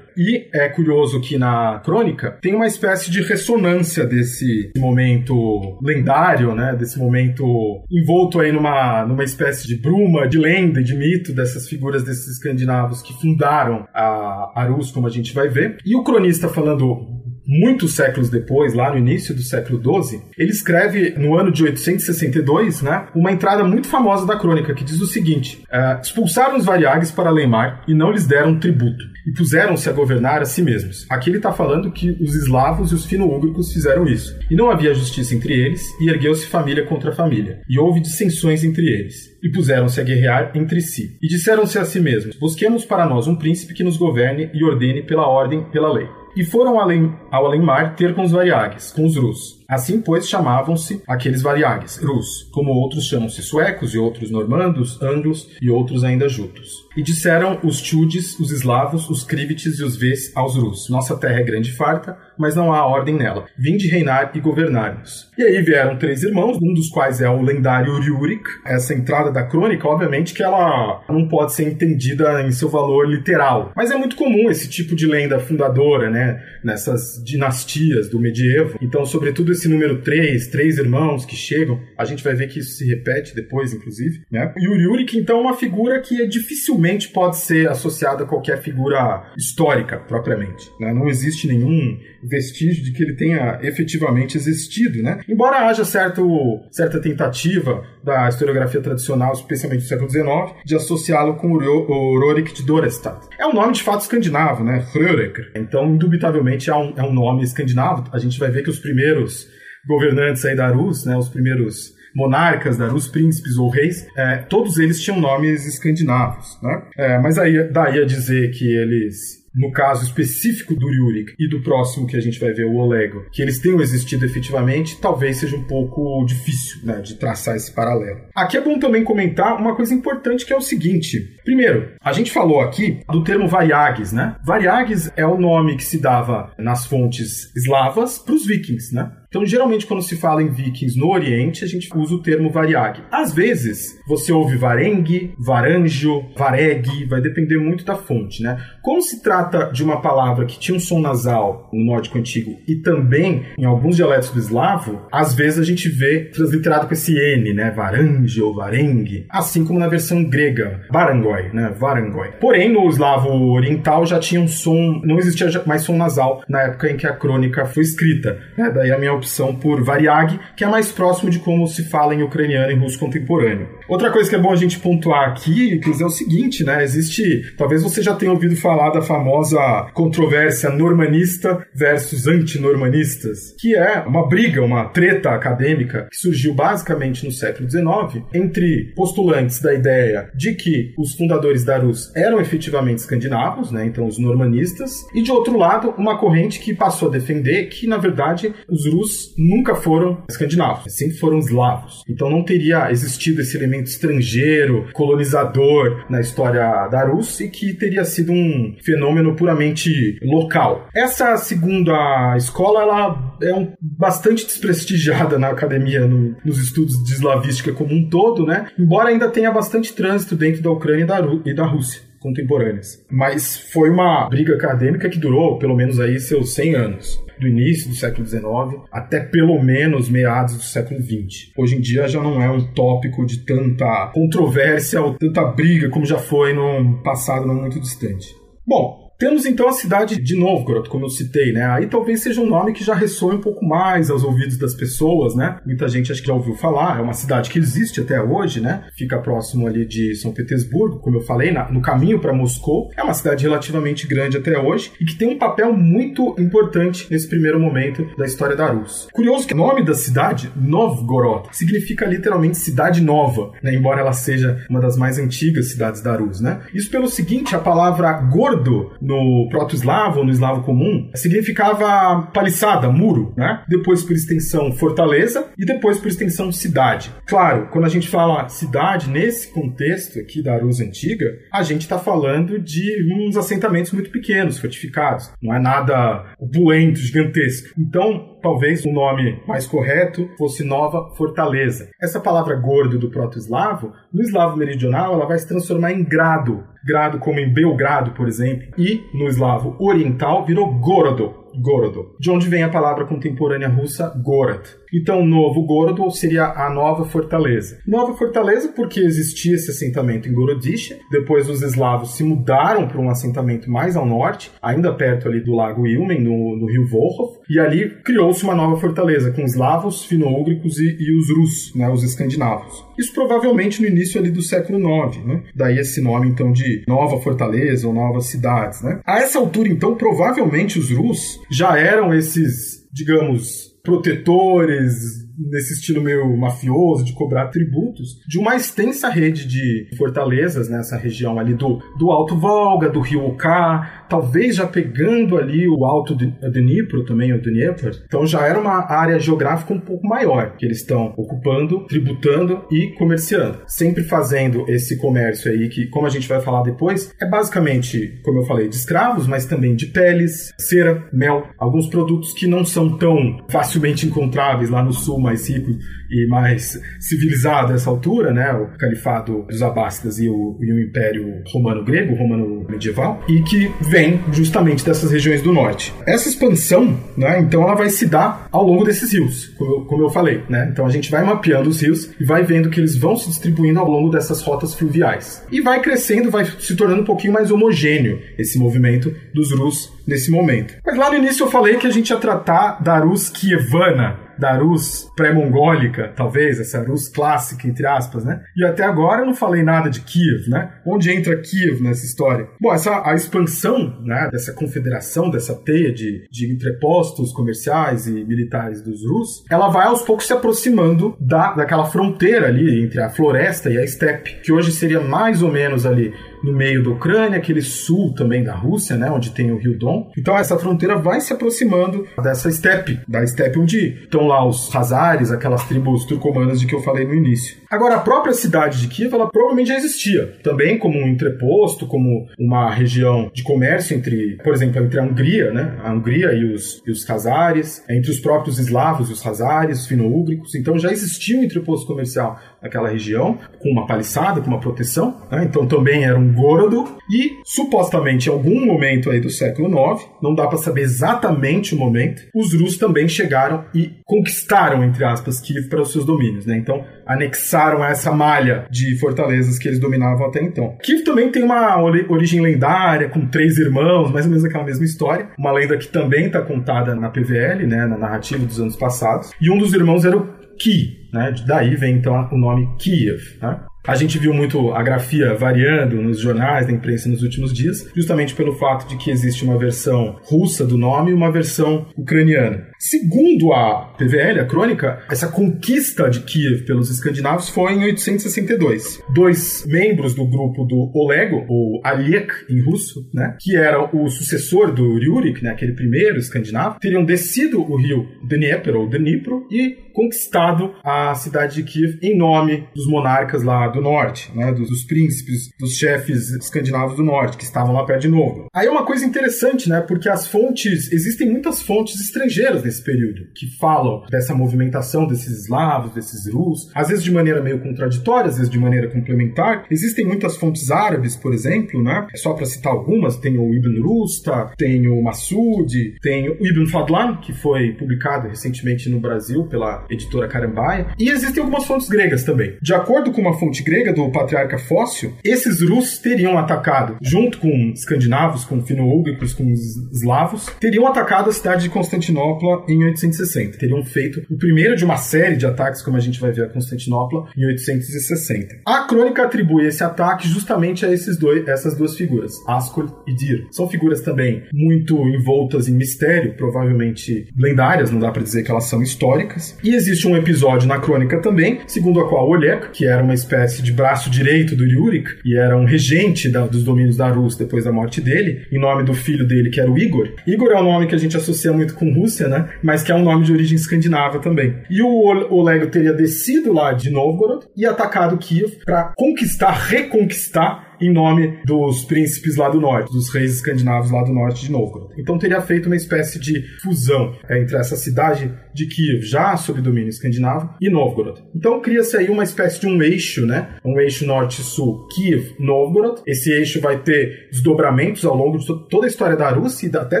[0.16, 6.76] E é curioso que na crônica tem uma espécie de ressonância desse momento lendário, né?
[6.78, 12.04] Desse momento envolto aí numa, numa espécie de bruma, de lenda, de mito dessas figuras
[12.04, 15.78] desses escandinavos que fundaram a Arus, como a gente vai ver.
[15.84, 21.10] E o cronista falando muitos séculos depois, lá no início do século XII, ele escreve
[21.18, 25.62] no ano de 862, né, uma entrada muito famosa da crônica que diz o seguinte:
[25.72, 30.42] uh, expulsaram os variags para Leimar e não lhes deram tributo e puseram-se a governar
[30.42, 31.06] a si mesmos.
[31.08, 34.36] Aqui ele está falando que os eslavos e os fino-úgricos fizeram isso.
[34.50, 37.60] E não havia justiça entre eles, e ergueu-se família contra família.
[37.68, 39.30] E houve dissensões entre eles.
[39.42, 41.16] E puseram-se a guerrear entre si.
[41.22, 45.02] E disseram-se a si mesmos: Busquemos para nós um príncipe que nos governe e ordene
[45.02, 49.16] pela ordem, pela lei e foram além, ao além-mar ter com os variagues, com os
[49.16, 49.61] Rus.
[49.68, 55.70] Assim, pois, chamavam-se aqueles variagues, Rus, como outros chamam-se suecos e outros normandos, anglos e
[55.70, 56.70] outros ainda jutos.
[56.96, 61.40] E disseram os Tchudes, os eslavos, os Krivites e os Vês aos Rus, nossa terra
[61.40, 63.46] é grande e farta, mas não há ordem nela.
[63.56, 65.30] Vinde reinar e governar-nos.
[65.38, 68.42] E aí vieram três irmãos, um dos quais é o lendário Uriurik.
[68.66, 73.72] Essa entrada da crônica, obviamente, que ela não pode ser entendida em seu valor literal.
[73.76, 76.42] Mas é muito comum esse tipo de lenda fundadora, né?
[76.64, 78.78] Nessas dinastias do medievo.
[78.82, 82.72] Então, sobretudo esse número três, três irmãos que chegam, a gente vai ver que isso
[82.72, 84.52] se repete depois, inclusive, né?
[84.56, 89.98] E Uriurik, então, é uma figura que dificilmente pode ser associada a qualquer figura histórica,
[89.98, 90.70] propriamente.
[90.80, 90.92] Né?
[90.92, 95.20] Não existe nenhum vestígio de que ele tenha efetivamente existido, né?
[95.28, 101.52] Embora haja certo, certa tentativa da historiografia tradicional, especialmente do século XIX, de associá-lo com
[101.52, 103.18] o Rorik de Dorestad.
[103.38, 104.84] É um nome de fato escandinavo, né?
[104.92, 105.40] Rörik.
[105.54, 108.04] Então, indubitavelmente, é um, é um nome escandinavo.
[108.12, 109.48] A gente vai ver que os primeiros
[109.86, 114.78] governantes aí da Rus, né, os primeiros monarcas da Rus, príncipes ou reis, é, todos
[114.78, 116.82] eles tinham nomes escandinavos, né?
[116.96, 121.62] É, mas aí daí a dizer que eles no caso específico do Yurik e do
[121.62, 125.56] próximo que a gente vai ver, o Olego, que eles tenham existido efetivamente, talvez seja
[125.56, 128.20] um pouco difícil né, de traçar esse paralelo.
[128.34, 131.36] Aqui é bom também comentar uma coisa importante que é o seguinte.
[131.44, 134.36] Primeiro, a gente falou aqui do termo Variags, né?
[134.44, 139.10] Variags é o nome que se dava nas fontes eslavas para os vikings, né?
[139.32, 143.00] Então, geralmente, quando se fala em vikings no Oriente, a gente usa o termo variag.
[143.10, 148.62] Às vezes, você ouve varengue, varanjo, vareg, vai depender muito da fonte, né?
[148.82, 152.76] Como se trata de uma palavra que tinha um som nasal no nórdico antigo e
[152.76, 157.54] também em alguns dialetos do eslavo, às vezes a gente vê transliterado com esse N,
[157.54, 157.70] né?
[157.70, 161.74] Varange ou varengue, assim como na versão grega, varangoi, né?
[161.78, 162.32] Varangoi.
[162.38, 166.90] Porém, no eslavo oriental já tinha um som, não existia mais som nasal na época
[166.90, 168.70] em que a crônica foi escrita, né?
[168.70, 172.22] Daí a minha opção por Variag, que é mais próximo de como se fala em
[172.22, 173.68] ucraniano e russo contemporâneo.
[173.88, 176.82] Outra coisa que é bom a gente pontuar aqui, é o seguinte, né?
[176.82, 184.00] Existe, talvez você já tenha ouvido falar da famosa controvérsia normanista versus antinormanistas, que é
[184.00, 190.30] uma briga, uma treta acadêmica que surgiu basicamente no século XIX entre postulantes da ideia
[190.34, 193.86] de que os fundadores da Rus eram efetivamente escandinavos, né?
[193.86, 197.96] Então os normanistas, e de outro lado, uma corrente que passou a defender que na
[197.96, 202.02] verdade os Rus nunca foram escandinavos, sempre foram eslavos.
[202.08, 208.04] Então não teria existido esse elemento estrangeiro, colonizador na história da Rússia e que teria
[208.04, 210.88] sido um fenômeno puramente local.
[210.94, 217.72] Essa segunda escola ela é um, bastante desprestigiada na academia, no, nos estudos de eslavística
[217.72, 218.66] como um todo, né?
[218.78, 223.04] Embora ainda tenha bastante trânsito dentro da Ucrânia e da, e da Rússia contemporâneas.
[223.10, 227.88] Mas foi uma briga acadêmica que durou pelo menos aí seus 100 anos do início
[227.88, 228.42] do século XIX
[228.90, 231.52] até pelo menos meados do século XX.
[231.56, 236.06] Hoje em dia já não é um tópico de tanta controvérsia ou tanta briga como
[236.06, 238.34] já foi no passado não muito distante.
[238.66, 241.64] Bom, temos então a cidade de Novgorod, como eu citei, né?
[241.64, 245.34] Aí talvez seja um nome que já ressoe um pouco mais aos ouvidos das pessoas,
[245.34, 245.58] né?
[245.64, 246.98] Muita gente acho que já ouviu falar.
[246.98, 248.84] É uma cidade que existe até hoje, né?
[248.96, 252.90] Fica próximo ali de São Petersburgo, como eu falei, na, no caminho para Moscou.
[252.96, 257.28] É uma cidade relativamente grande até hoje e que tem um papel muito importante nesse
[257.28, 259.08] primeiro momento da história da Rus.
[259.12, 263.74] Curioso que o nome da cidade, Novgorod, significa literalmente cidade nova, né?
[263.74, 266.60] Embora ela seja uma das mais antigas cidades da Rus, né?
[266.74, 273.62] Isso pelo seguinte, a palavra gordo no proto-eslavo, no eslavo comum, significava paliçada, muro, né?
[273.68, 277.12] Depois, por extensão, fortaleza e depois, por extensão, cidade.
[277.26, 281.98] Claro, quando a gente fala cidade, nesse contexto aqui da Rus antiga, a gente está
[281.98, 285.30] falando de uns assentamentos muito pequenos, fortificados.
[285.42, 287.68] Não é nada opulento, gigantesco.
[287.78, 291.88] Então, talvez o nome mais correto fosse Nova Fortaleza.
[292.02, 297.18] Essa palavra gordo do proto-eslavo, no eslavo meridional, ela vai se transformar em grado, grado
[297.18, 302.62] como em Belgrado, por exemplo, e no eslavo oriental virou Gorodo, Gorodo, de onde vem
[302.62, 304.62] a palavra contemporânea russa Gorod.
[304.92, 307.78] Então, Novo Gorodo seria a nova fortaleza.
[307.86, 313.08] Nova fortaleza porque existia esse assentamento em Gorodisha, depois os eslavos se mudaram para um
[313.08, 317.58] assentamento mais ao norte, ainda perto ali do lago Ilmen, no, no rio Volkhov, e
[317.58, 322.84] ali criou-se uma nova fortaleza com eslavos, finno-úgricos e, e, os Rus, né, os escandinavos.
[323.02, 325.42] Isso provavelmente no início ali do século IX, né?
[325.56, 328.80] daí esse nome então de Nova Fortaleza ou Novas Cidades.
[328.80, 329.00] Né?
[329.04, 334.94] A essa altura então, provavelmente os Rus já eram esses, digamos, protetores,
[335.36, 341.38] nesse estilo meio mafioso, de cobrar tributos, de uma extensa rede de fortalezas nessa região
[341.40, 347.02] ali do, do Alto Volga, do Rio Oká, talvez já pegando ali o Alto Dnipro
[347.06, 348.02] também, o Dnieper.
[348.04, 352.88] Então já era uma área geográfica um pouco maior que eles estão ocupando, tributando e
[352.98, 353.60] comerciando.
[353.66, 358.40] Sempre fazendo esse comércio aí que, como a gente vai falar depois, é basicamente, como
[358.40, 362.98] eu falei, de escravos, mas também de peles, cera, mel, alguns produtos que não são
[362.98, 365.70] tão facilmente encontráveis lá no sul mais rico
[366.10, 368.52] e mais civilizado a essa altura, né?
[368.52, 374.01] O califado dos Abássidas e o, e o Império Romano-Grego, Romano medieval, e que vem
[374.32, 375.92] justamente dessas regiões do norte.
[376.06, 377.40] Essa expansão, né?
[377.40, 380.68] Então ela vai se dar ao longo desses rios, como eu, como eu falei, né?
[380.70, 383.80] Então a gente vai mapeando os rios e vai vendo que eles vão se distribuindo
[383.80, 385.44] ao longo dessas rotas fluviais.
[385.50, 390.30] E vai crescendo, vai se tornando um pouquinho mais homogêneo esse movimento dos Rus nesse
[390.30, 390.74] momento.
[390.84, 394.56] Mas lá no início eu falei que a gente ia tratar da Rus Kievana, da
[394.56, 398.42] Rus pré-mongólica, talvez, essa Rus clássica, entre aspas, né?
[398.56, 400.72] E até agora eu não falei nada de Kiev, né?
[400.86, 402.48] Onde entra Kiev nessa história?
[402.60, 408.82] Bom, essa, a expansão né, dessa confederação, dessa teia de, de entrepostos comerciais e militares
[408.82, 413.70] dos Rus, ela vai aos poucos se aproximando da, daquela fronteira ali entre a floresta
[413.70, 417.62] e a steppe, que hoje seria mais ou menos ali no meio da Ucrânia, aquele
[417.62, 420.10] sul também da Rússia, né, onde tem o Rio Don.
[420.16, 425.30] Então essa fronteira vai se aproximando dessa steppe, da steppe onde estão lá os Hazares,
[425.30, 427.61] aquelas tribos turcomanas de que eu falei no início.
[427.72, 432.28] Agora, a própria cidade de Kiev, ela provavelmente já existia, também como um entreposto, como
[432.38, 436.82] uma região de comércio entre, por exemplo, entre a Hungria, né, a Hungria e os,
[436.86, 440.54] e os Hazares, entre os próprios eslavos e os Hazares, os fino-úgricos.
[440.54, 445.22] Então já existia um entreposto comercial naquela região, com uma paliçada, com uma proteção.
[445.30, 445.44] Né?
[445.44, 446.84] Então também era um Gorodo.
[447.10, 451.78] E supostamente em algum momento aí do século IX, não dá para saber exatamente o
[451.78, 456.44] momento, os Rus também chegaram e conquistaram, entre aspas, Kiev para os seus domínios.
[456.44, 456.58] Né?
[456.58, 460.76] Então anexaram essa malha de fortalezas que eles dominavam até então.
[460.82, 465.30] Kiev também tem uma origem lendária, com três irmãos, mais ou menos aquela mesma história.
[465.38, 469.30] Uma lenda que também está contada na PVL, né, na narrativa dos anos passados.
[469.40, 471.34] E um dos irmãos era o Ki, né?
[471.46, 473.38] Daí vem então o nome Kiev.
[473.40, 473.60] Né?
[473.84, 478.32] A gente viu muito a grafia variando nos jornais da imprensa nos últimos dias, justamente
[478.32, 482.68] pelo fato de que existe uma versão russa do nome e uma versão ucraniana.
[482.78, 489.02] Segundo a PVL, a crônica, essa conquista de Kiev pelos escandinavos foi em 862.
[489.12, 494.72] Dois membros do grupo do Olego, ou Aliek em russo, né, que era o sucessor
[494.72, 500.74] do Ryurik, né, aquele primeiro escandinavo, teriam descido o rio Dnieper ou Dnipro e conquistado
[500.84, 505.50] a cidade de Kiev em nome dos monarcas lá do norte, né, dos, dos, príncipes,
[505.58, 508.46] dos chefes escandinavos do norte, que estavam lá perto de novo.
[508.54, 513.26] Aí é uma coisa interessante, né, porque as fontes, existem muitas fontes estrangeiras nesse período,
[513.34, 518.36] que falam dessa movimentação desses eslavos, desses rus, às vezes de maneira meio contraditória, às
[518.36, 519.66] vezes de maneira complementar.
[519.70, 524.52] Existem muitas fontes árabes, por exemplo, né, só para citar algumas, tem o Ibn Rusta,
[524.56, 530.28] tem o Massoud, tem o Ibn Fadlan, que foi publicado recentemente no Brasil pela editora
[530.28, 532.56] Carambaia, e existem algumas fontes gregas também.
[532.60, 537.72] De acordo com uma fonte grega do patriarca Fóssil, esses Rus teriam atacado, junto com
[537.74, 543.58] escandinavos, com fino-úgricos, com os eslavos, teriam atacado a cidade de Constantinopla em 860.
[543.58, 546.48] Teriam feito o primeiro de uma série de ataques, como a gente vai ver a
[546.48, 548.56] Constantinopla, em 860.
[548.66, 553.46] A crônica atribui esse ataque justamente a esses dois, essas duas figuras, Ascol e Dir.
[553.50, 558.64] São figuras também muito envoltas em mistério, provavelmente lendárias, não dá para dizer que elas
[558.64, 559.58] são históricas.
[559.62, 563.51] E existe um episódio na crônica também, segundo a qual Olek, que era uma espécie
[563.60, 567.64] de braço direito do Yurik e era um regente da, dos domínios da Rússia depois
[567.64, 570.08] da morte dele, em nome do filho dele, que era o Igor.
[570.26, 572.48] Igor é um nome que a gente associa muito com Rússia, né?
[572.62, 574.54] Mas que é um nome de origem escandinava também.
[574.70, 574.88] E o
[575.30, 581.84] Oleg teria descido lá de Novgorod e atacado Kiev para conquistar, reconquistar em nome dos
[581.84, 584.92] príncipes lá do norte, dos reis escandinavos lá do norte de Novgorod.
[584.98, 589.60] Então teria feito uma espécie de fusão é, entre essa cidade de Kiev, já sob
[589.60, 591.22] domínio escandinavo, e Novgorod.
[591.34, 593.56] Então cria-se aí uma espécie de um eixo, né?
[593.64, 596.02] Um eixo norte-sul, Kiev-Novgorod.
[596.06, 600.00] Esse eixo vai ter desdobramentos ao longo de toda a história da Rússia e até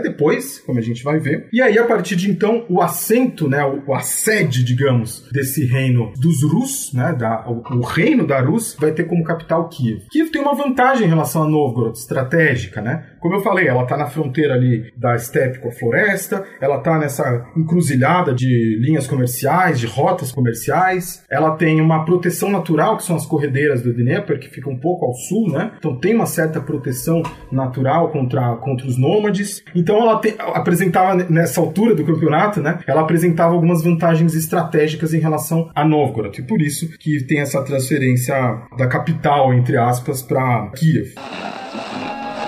[0.00, 1.48] depois, como a gente vai ver.
[1.52, 3.64] E aí, a partir de então, o assento, né?
[3.64, 7.14] O, o assede, digamos, desse reino dos Rus, né?
[7.18, 10.02] Da, o, o reino da Rússia vai ter como capital Kiev.
[10.10, 13.06] Kiev tem uma vantagem em relação a Novgorod, estratégica, né?
[13.22, 16.98] Como eu falei, ela está na fronteira ali da estepe com a floresta, ela está
[16.98, 23.14] nessa encruzilhada de linhas comerciais, de rotas comerciais, ela tem uma proteção natural, que são
[23.14, 25.70] as corredeiras do Dnieper, que fica um pouco ao sul, né?
[25.78, 29.62] Então tem uma certa proteção natural contra, contra os nômades.
[29.72, 32.80] Então ela te, apresentava nessa altura do campeonato, né?
[32.88, 36.40] Ela apresentava algumas vantagens estratégicas em relação a Novgorod.
[36.40, 38.34] E por isso que tem essa transferência
[38.76, 41.14] da capital, entre aspas, para Kiev.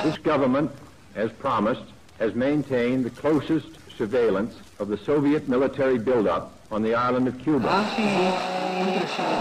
[0.05, 0.71] This government,
[1.15, 7.29] as promised, has maintained the closest surveillance of the Soviet military buildup on the island
[7.29, 7.69] of Cuba.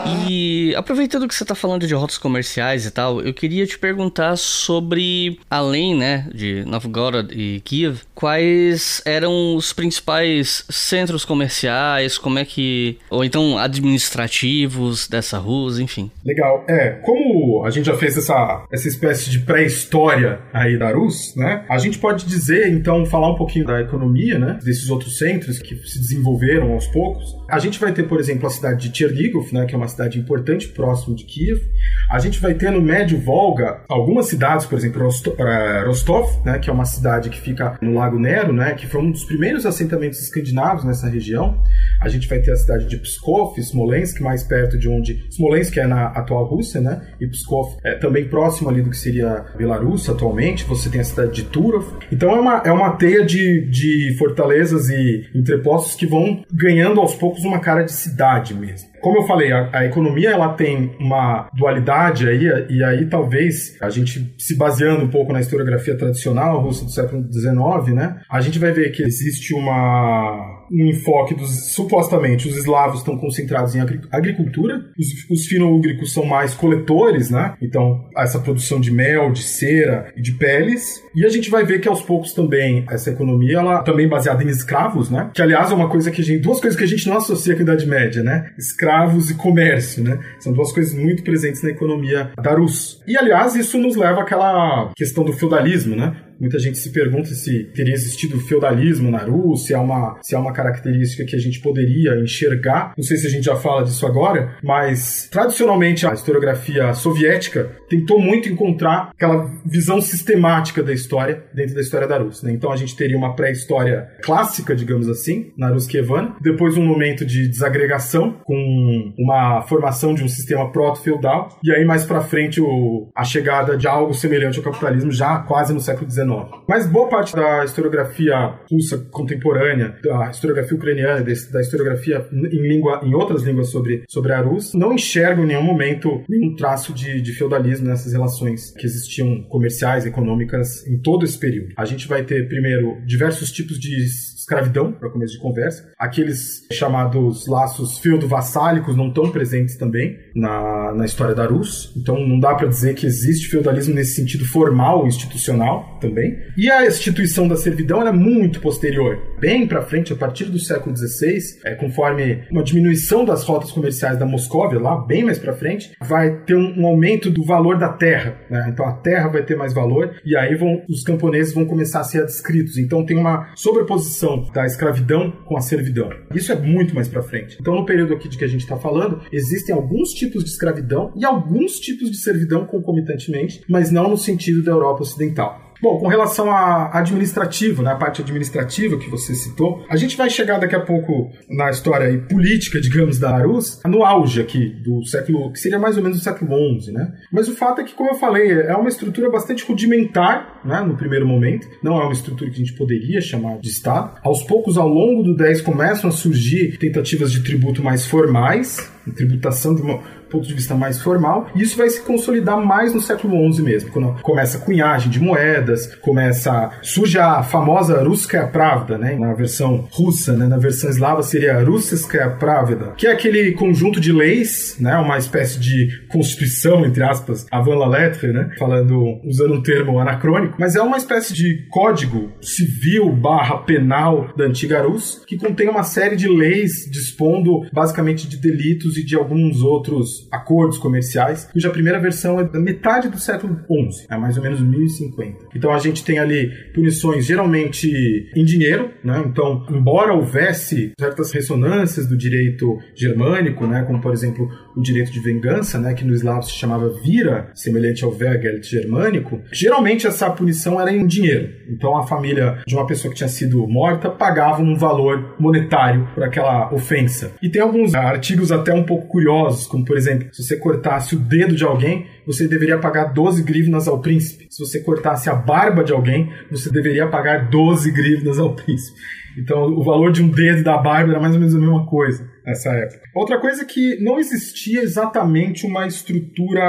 [0.05, 4.35] E aproveitando que você está falando de rotas comerciais e tal, eu queria te perguntar
[4.35, 12.45] sobre, além né, de Novgorod e Kiev, quais eram os principais centros comerciais, como é
[12.45, 12.97] que.
[13.09, 16.11] ou então administrativos dessa Rússia, enfim.
[16.23, 16.63] Legal.
[16.67, 21.65] É, como a gente já fez essa, essa espécie de pré-história aí da Rus, né?
[21.69, 24.59] A gente pode dizer, então, falar um pouquinho da economia, né?
[24.63, 27.22] Desses outros centros que se desenvolveram aos poucos.
[27.49, 29.65] A gente vai ter, por exemplo, a cidade de Chernigov, né?
[29.65, 31.61] Que é uma cidade importante próximo de Kiev.
[32.09, 35.07] A gente vai ter no Médio Volga algumas cidades, por exemplo,
[35.37, 36.59] eh, Rostov, né?
[36.59, 38.73] Que é uma cidade que fica no Lago Nero, né?
[38.73, 41.61] Que foi um dos primeiros assentamentos escandinavos nessa região.
[42.01, 45.25] A gente vai ter a cidade de Pskov, Smolensk, mais perto de onde.
[45.31, 47.01] Smolensk é na atual Rússia, né?
[47.19, 50.63] E Pskov é também próximo ali do que seria Belarus atualmente.
[50.65, 51.85] Você tem a cidade de Turov.
[52.11, 57.12] Então é uma, é uma teia de, de fortalezas e entrepostos que vão ganhando aos
[57.15, 58.89] poucos uma cara de cidade mesmo.
[59.01, 63.89] Como eu falei, a, a, economia ela tem uma dualidade aí, e aí talvez a
[63.89, 68.59] gente se baseando um pouco na historiografia tradicional russa do século XIX, né, a gente
[68.59, 73.79] vai ver que existe uma um enfoque dos supostamente os eslavos estão concentrados em
[74.11, 77.55] agricultura, os, os fino-úgricos são mais coletores, né?
[77.61, 81.01] Então, essa produção de mel, de cera e de peles.
[81.15, 84.47] E a gente vai ver que aos poucos também essa economia ela também baseada em
[84.47, 85.31] escravos, né?
[85.33, 87.53] Que aliás é uma coisa que a gente duas coisas que a gente não associa
[87.53, 88.51] com a Idade Média, né?
[88.57, 90.19] Escravos e comércio, né?
[90.39, 93.01] São duas coisas muito presentes na economia da Rus.
[93.07, 96.15] E aliás, isso nos leva àquela questão do feudalismo, né?
[96.39, 100.53] Muita gente se pergunta se teria existido feudalismo na Rússia, se uma, se é uma
[100.53, 102.93] característica que a gente poderia enxergar.
[102.97, 108.19] Não sei se a gente já fala disso agora, mas tradicionalmente a historiografia soviética tentou
[108.19, 112.47] muito encontrar aquela visão sistemática da história dentro da história da Rússia.
[112.47, 112.53] Né?
[112.53, 117.47] Então a gente teria uma pré-história clássica, digamos assim, na Ruskievana, depois um momento de
[117.47, 123.23] desagregação com uma formação de um sistema proto-feudal e aí mais para frente o, a
[123.23, 126.22] chegada de algo semelhante ao capitalismo já quase no século XIX
[126.67, 133.13] mas boa parte da historiografia russa contemporânea, da historiografia ucraniana, da historiografia em, língua, em
[133.13, 137.33] outras línguas sobre, sobre a Rússia, não enxerga em nenhum momento nenhum traço de, de
[137.33, 141.73] feudalismo nessas relações que existiam comerciais, econômicas em todo esse período.
[141.77, 144.05] A gente vai ter, primeiro, diversos tipos de
[144.43, 145.91] escravidão, para começo de conversa.
[145.97, 151.93] Aqueles chamados laços feudo-vassálicos não estão presentes também na, na história da Rus.
[151.97, 156.37] Então não dá para dizer que existe feudalismo nesse sentido formal, institucional também.
[156.57, 159.17] E a instituição da servidão é muito posterior.
[159.43, 164.17] Bem para frente, a partir do século XVI, é, conforme uma diminuição das rotas comerciais
[164.17, 167.89] da Moscóvia, lá bem mais para frente, vai ter um, um, aumento do valor da
[167.89, 168.37] terra.
[168.49, 168.69] Né?
[168.71, 172.05] Então a terra vai ter mais valor e aí vão, os camponeses vão começar a
[172.05, 172.77] ser adscritos.
[172.77, 176.09] Então tem uma sobreposição da escravidão com a servidão.
[176.33, 177.57] Isso é muito mais para frente.
[177.59, 181.11] Então, no período aqui de que a gente está falando, existem alguns tipos de escravidão
[181.17, 185.62] e alguns tipos de servidão concomitantemente, mas não no sentido da Europa Ocidental.
[185.83, 190.29] Bom, com relação a administrativo, né, a parte administrativa que você citou, a gente vai
[190.29, 195.51] chegar daqui a pouco na história política, digamos, da Arus, no auge aqui do século,
[195.51, 197.11] que seria mais ou menos do século XI, né?
[197.29, 200.95] Mas o fato é que, como eu falei, é uma estrutura bastante rudimentar, né, no
[200.95, 204.21] primeiro momento, não é uma estrutura que a gente poderia chamar de Estado.
[204.23, 209.75] Aos poucos, ao longo do 10, começam a surgir tentativas de tributo mais formais, tributação
[209.75, 209.99] de uma
[210.33, 213.91] ponto de vista mais formal, e isso vai se consolidar mais no século XI mesmo,
[213.91, 219.87] quando começa a cunhagem de moedas, começa surge a famosa Ruskaya Pravda, né, na versão
[219.91, 224.95] russa, né, na versão eslava seria Russiskaya Pravda, que é aquele conjunto de leis, né,
[224.97, 230.75] uma espécie de constituição entre aspas, Avan Lettre, né, falando usando um termo anacrônico, mas
[230.75, 236.89] é uma espécie de código civil/penal da antiga Rus que contém uma série de leis
[236.89, 242.43] dispondo basicamente de delitos e de alguns outros dos acordos comerciais, cuja primeira versão é
[242.43, 245.47] da metade do século XI, é mais ou menos 1050.
[245.55, 249.23] Então a gente tem ali punições geralmente em dinheiro, né?
[249.25, 255.19] Então, embora houvesse certas ressonâncias do direito germânico, né, como por exemplo o direito de
[255.19, 260.79] vingança, né, que no eslavo se chamava vira, semelhante ao Wehrgeld germânico, geralmente essa punição
[260.79, 261.49] era em dinheiro.
[261.69, 266.23] Então a família de uma pessoa que tinha sido morta pagava um valor monetário por
[266.23, 267.33] aquela ofensa.
[267.41, 271.19] E tem alguns artigos até um pouco curiosos, como por exemplo, se você cortasse o
[271.19, 274.47] dedo de alguém, você deveria pagar 12 grivnas ao príncipe.
[274.49, 278.99] Se você cortasse a barba de alguém, você deveria pagar 12 grivnas ao príncipe.
[279.37, 282.32] Então, o valor de um dedo da barba era mais ou menos a mesma coisa
[282.45, 283.01] nessa época.
[283.13, 286.61] Outra coisa é que não existia exatamente uma estrutura